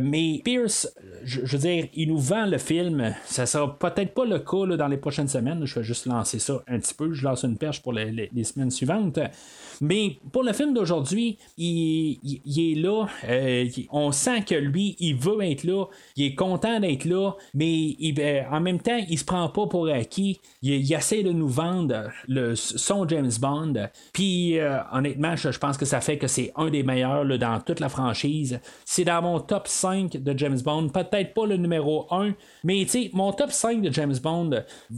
[0.01, 0.93] Mais Pierce,
[1.23, 3.15] je, veux dire, il nous vend le film.
[3.25, 5.65] Ça sera peut-être pas le cas dans les prochaines semaines.
[5.65, 7.13] Je vais juste lancer ça un petit peu.
[7.13, 9.21] Je lance une perche pour les, semaines suivantes.
[9.81, 13.07] Mais pour le film d'aujourd'hui, il, est là.
[13.29, 15.87] Euh, on sent que lui, il veut être là.
[16.17, 17.33] Il est content d'être là.
[17.55, 20.41] Mais euh, en même temps, il se prend pas pour acquis.
[20.63, 23.75] Il, essaie de nous vendre le, son James Bond.
[24.13, 24.59] Puis
[24.93, 28.61] honnêtement, je, pense que ça fait que c'est un des meilleurs dans toute la franchise.
[28.85, 30.89] C'est dans mon top 5 de James Bond.
[30.89, 32.35] Peut-être pas le numéro 1,
[32.65, 34.51] mais mon top 5 de James Bond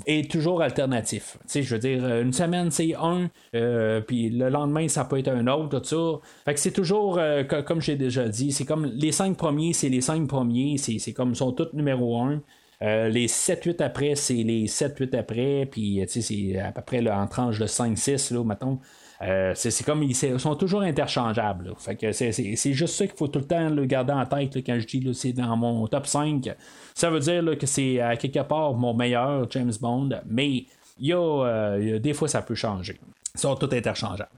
[0.06, 1.38] est toujours alternatif.
[1.54, 5.46] je veux dire, une semaine c'est un, euh, puis le lendemain ça peut être un
[5.46, 6.26] autre, tout ça.
[6.44, 9.88] Fait que c'est toujours, euh, comme j'ai déjà dit, c'est comme les 5 premiers, c'est
[9.88, 12.40] les 5 premiers, c'est comme ils sont tous numéro 1.
[12.82, 17.58] Euh, les 7-8 après, c'est les 7-8 après, puis c'est à peu près en tranche
[17.58, 18.78] de 5-6, là, mettons.
[19.22, 21.74] Euh, c'est comme ils sont toujours interchangeables.
[21.78, 25.14] C'est juste ça qu'il faut tout le temps le garder en tête quand je dis
[25.14, 26.50] c'est dans mon top 5.
[26.94, 30.66] Ça veut dire que c'est à quelque part mon meilleur James Bond, mais
[30.98, 32.98] il euh, des fois ça peut changer.
[33.34, 34.28] Ils sont tous interchangeables.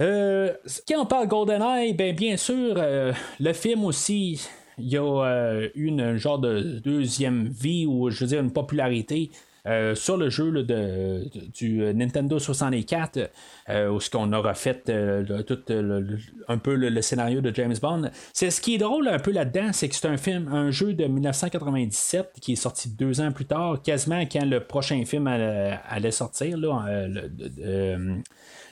[0.00, 0.52] Euh,
[0.88, 2.74] quand on parle GoldenEye, ben bien sûr,
[3.40, 4.48] le film aussi,
[4.78, 9.30] il y a eu une genre de deuxième vie ou je veux dire une popularité
[9.64, 13.30] euh, sur le jeu de, du Nintendo 64,
[13.68, 15.60] euh, où ce qu'on aura fait euh, tout
[16.48, 18.10] un peu le, scénario de James Bond.
[18.32, 20.94] C'est ce qui est drôle un peu là-dedans, c'est que c'est un film, un jeu
[20.94, 26.10] de 1997 qui est sorti deux ans plus tard, quasiment quand le prochain film allait,
[26.10, 26.58] sortir.
[26.58, 27.06] Là,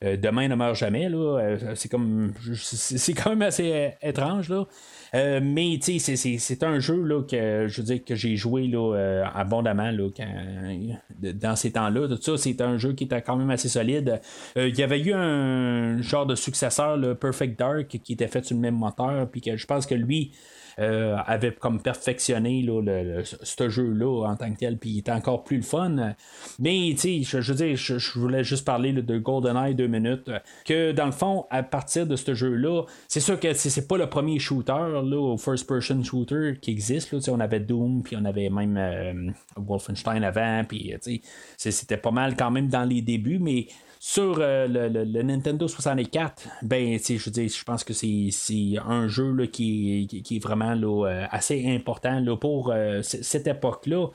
[0.03, 1.09] Demain ne meurt jamais.
[1.09, 4.49] Là, c'est comme c'est quand même assez étrange.
[4.49, 4.67] Là.
[5.15, 9.25] Euh, mais c'est un jeu là, que je veux dire que j'ai joué là, euh,
[9.35, 10.09] abondamment là,
[11.35, 12.09] dans ces temps-là.
[12.09, 14.21] Tout ça, c'est un jeu qui était quand même assez solide.
[14.57, 18.45] Euh, il y avait eu un genre de successeur, le Perfect Dark, qui était fait
[18.45, 20.33] sur le même moteur, puis que je pense que lui,
[20.81, 25.45] euh, avait comme perfectionné le, ce jeu-là en tant que tel, puis il était encore
[25.45, 26.15] plus le fun.
[26.59, 30.31] Mais, tu sais, je, veux dire, je, voulais juste parler de GoldenEye deux minutes,
[30.65, 34.09] que dans le fond, à partir de ce jeu-là, c'est sûr que c'est pas le
[34.09, 37.13] premier shooter, là, first-person shooter qui existe.
[37.13, 40.95] Là, on avait Doom, puis on avait même euh, Wolfenstein avant, puis
[41.57, 43.67] c'était pas mal quand même dans les débuts, mais
[44.03, 48.31] sur euh, le, Nintendo 64, ben, je dire, je pense que c'est
[48.83, 54.07] un jeu là, qui, qui, est vraiment euh, assez important là, pour euh, cette époque-là.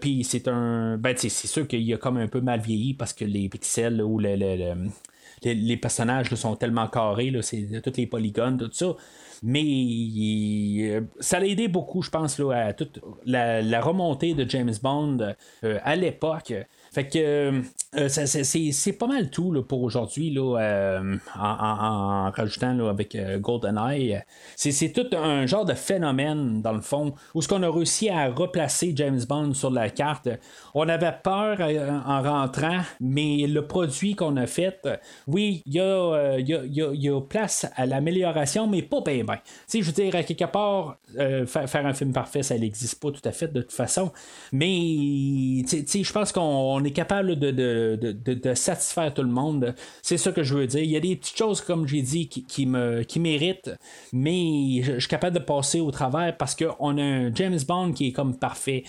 [0.00, 0.96] Puis c'est un.
[0.96, 4.20] Ben, c'est sûr qu'il a comme un peu mal vieilli parce que les pixels ou
[4.20, 4.36] les,
[5.44, 8.94] les, personnages sont tellement carrés, c'est tous les polygones, tout ça.
[9.42, 15.34] Mais ça a aidé beaucoup, je pense, là, à toute la, remontée de James Bond
[15.62, 16.52] à l'époque.
[16.92, 17.62] Fait que
[17.96, 24.20] euh, c'est pas mal tout pour aujourd'hui euh, en, en, rajoutant là, avec euh, GoldenEye.
[24.54, 28.28] C'est tout un genre de phénomène dans le fond où ce qu'on a réussi à
[28.28, 30.28] replacer James Bond sur la carte.
[30.74, 31.58] On avait peur
[32.06, 34.80] en rentrant, mais le produit qu'on a fait,
[35.26, 39.40] oui, il y, a, place à l'amélioration, mais pas bien bien.
[39.72, 43.32] Je veux dire, à quelque part, faire un film parfait, ça n'existe pas tout à
[43.32, 44.12] fait de toute façon.
[44.52, 49.74] Mais je pense qu'on on est capable de, de, satisfaire tout le monde.
[50.02, 50.82] C'est ça que je veux dire.
[50.82, 53.70] Il y a des petites choses, comme j'ai dit, qui, me, qui méritent,
[54.12, 58.08] mais je, suis capable de passer au travers parce qu'on a un James Bond qui
[58.08, 58.84] est comme parfait.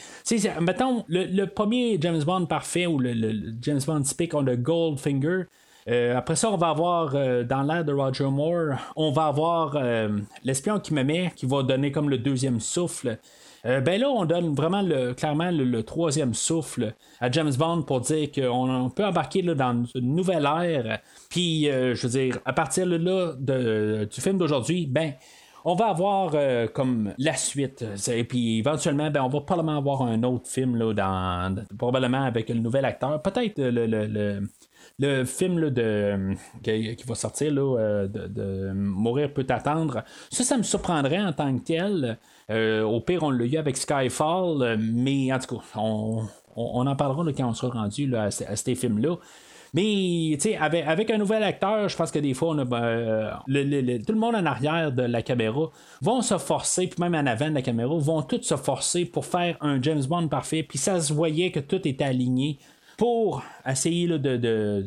[0.61, 5.43] mettons, le, premier James Bond parfait ou le, James Bond typique, on a Goldfinger.
[5.87, 9.75] Euh, après ça, on va avoir euh, dans l'air de Roger Moore, on va avoir
[9.75, 13.17] euh, l'espion qui me met, qui va donner comme le deuxième souffle.
[13.65, 18.01] Euh, ben là, on donne vraiment le, clairement le, troisième souffle à James Bond pour
[18.01, 20.99] dire qu'on peut embarquer là, dans une nouvelle ère.
[21.29, 25.13] Puis, euh, je veux dire, à partir là, du film d'aujourd'hui, ben,
[25.63, 27.85] on va avoir euh, comme la suite.
[28.11, 32.49] Et puis éventuellement, ben, on va probablement avoir un autre film là, dans, probablement avec
[32.49, 33.21] le nouvel acteur.
[33.21, 33.85] Peut-être le,
[34.97, 40.03] le, film de, qui, va sortir là, de, de, Mourir peut attendre.
[40.31, 42.17] Ça, ça me surprendrait en tant que tel.
[42.51, 46.95] Euh, au pire, on l'a eu avec Skyfall, euh, mais en tout cas, on, en
[46.95, 49.15] parlera quand on sera rendu à, ces films-là.
[49.73, 54.11] Mais avec, avec un nouvel acteur, je pense que des fois, on a, euh, tout
[54.11, 55.69] le monde en arrière de la caméra
[56.01, 59.25] vont se forcer, puis même en avant de la caméra, vont tous se forcer pour
[59.25, 60.63] faire un James Bond parfait.
[60.63, 62.59] Puis ça se voyait que tout était aligné
[63.01, 64.79] pour essayer de,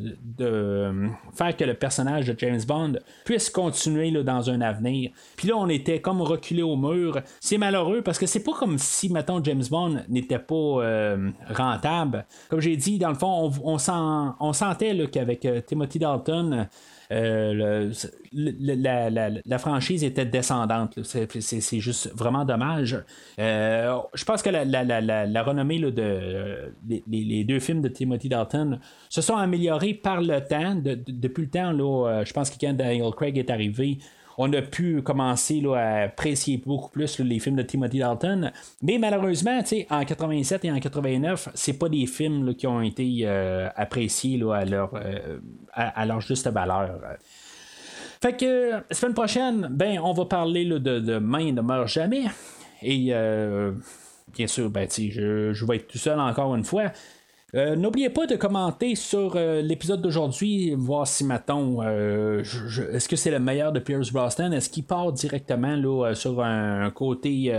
[1.33, 2.93] faire que le personnage de James Bond
[3.25, 5.11] puisse continuer dans un avenir.
[5.35, 7.19] Puis là, on était comme reculé au mur.
[7.41, 12.25] C'est malheureux parce que c'est pas comme si, mettons, James Bond n'était pas euh, rentable.
[12.47, 13.75] Comme j'ai dit, dans le fond, on,
[14.39, 16.69] on sentait qu'avec euh, Timothy Dalton,
[17.11, 17.91] euh,
[18.33, 20.99] la, franchise était descendante.
[21.03, 22.97] C'est juste vraiment dommage.
[23.39, 26.71] Euh, je pense que la, renommée de
[27.07, 28.79] les, deux films de Timothy Dalton
[29.09, 30.75] se sont améliorés par le temps.
[30.75, 33.99] depuis le temps, là, euh, je pense que quand Daniel Craig est arrivé,
[34.37, 38.51] on a pu commencer à apprécier beaucoup plus les films de Timothy Dalton.
[38.81, 43.69] Mais malheureusement, en 87 et en 89, c'est pas des films qui ont été euh,
[43.75, 45.39] appréciés à, leur, euh,
[45.73, 46.99] à, leur juste valeur.
[48.21, 52.25] Fait que semaine prochaine, ben, on va parler de, de Main ne meurt jamais.
[52.81, 53.71] Et euh,
[54.33, 56.91] bien sûr, ben, je vais être tout seul encore une fois.
[57.55, 62.43] Euh, n'oubliez pas de commenter sur euh, l'épisode d'aujourd'hui, voir si, mettons, euh,
[62.91, 64.51] est-ce que c'est le meilleur de Pierce Brosnan?
[64.51, 67.53] Est-ce qu'il part directement là, sur un côté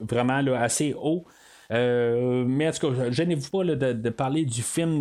[0.00, 1.26] vraiment là, assez haut?
[1.70, 4.98] Euh, mais en tout cas, gênez-vous pas de, parler du film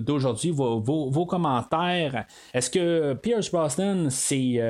[0.00, 2.24] d'aujourd'hui, vos, commentaires.
[2.54, 4.60] Est-ce que Pierce Brosnan, c'est,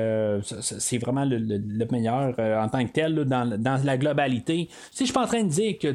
[0.61, 4.67] c'est vraiment le, meilleur en tant que tel dans, la globalité?
[4.91, 5.87] Si je suis pas en train de dire que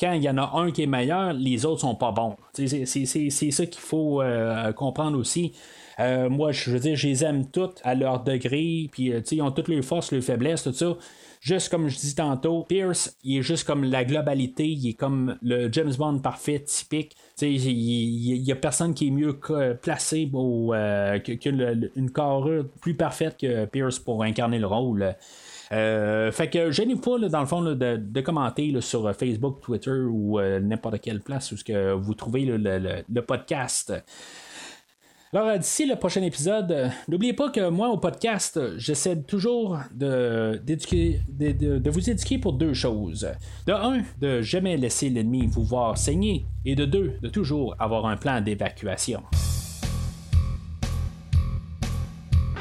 [0.00, 2.36] quand il y en a un qui est meilleur, les autres sont pas bons.
[2.54, 4.22] C'est, ça qu'il faut
[4.74, 5.52] comprendre aussi.
[5.98, 9.68] moi, je veux dire, je les aime toutes à leur degré, puis ils ont toutes
[9.68, 10.96] les forces, les faiblesses, tout ça.
[11.44, 15.36] Juste comme je dis tantôt, Pierce, il est juste comme la globalité, il est comme
[15.42, 17.14] le James Bond parfait, typique.
[17.42, 19.38] Il n'y a personne qui est mieux
[19.82, 25.14] placé euh, qu'une carrure plus parfaite que Pierce pour incarner le rôle.
[25.72, 30.60] Euh, fait que gênez pas dans le fond de, commenter sur Facebook, Twitter ou euh,
[30.60, 33.92] n'importe quelle place où ce que vous trouvez le, podcast.
[35.36, 40.62] Alors, d'ici le prochain épisode, euh, n'oubliez pas que moi, au podcast, j'essaie toujours de,
[40.64, 43.26] de, vous éduquer pour deux choses.
[43.66, 46.46] De un, de jamais laisser l'ennemi vous voir saigner.
[46.64, 49.24] Et de deux, de toujours avoir un plan d'évacuation.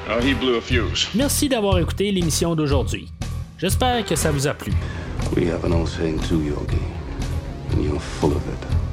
[0.09, 0.19] Oh,
[1.13, 3.07] Merci d'avoir écouté l'émission d'aujourd'hui.
[3.59, 4.73] J'espère que ça vous a plu.
[5.37, 6.81] We have an old saying too, Yogi.
[7.71, 8.82] And you're full of it.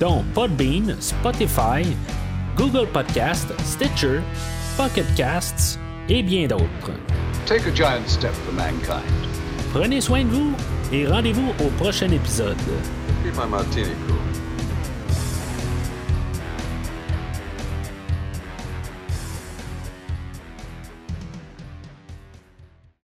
[0.00, 1.84] dont Podbean, Spotify,
[2.56, 4.22] Google Podcast, Stitcher,
[4.76, 5.78] Pocket Casts
[6.08, 6.92] et bien d'autres.
[7.46, 9.04] Take a giant step for mankind.
[9.72, 10.52] Prenez soin de vous
[10.90, 12.56] et rendez-vous au prochain épisode.
[13.22, 14.39] Keep my martini cool.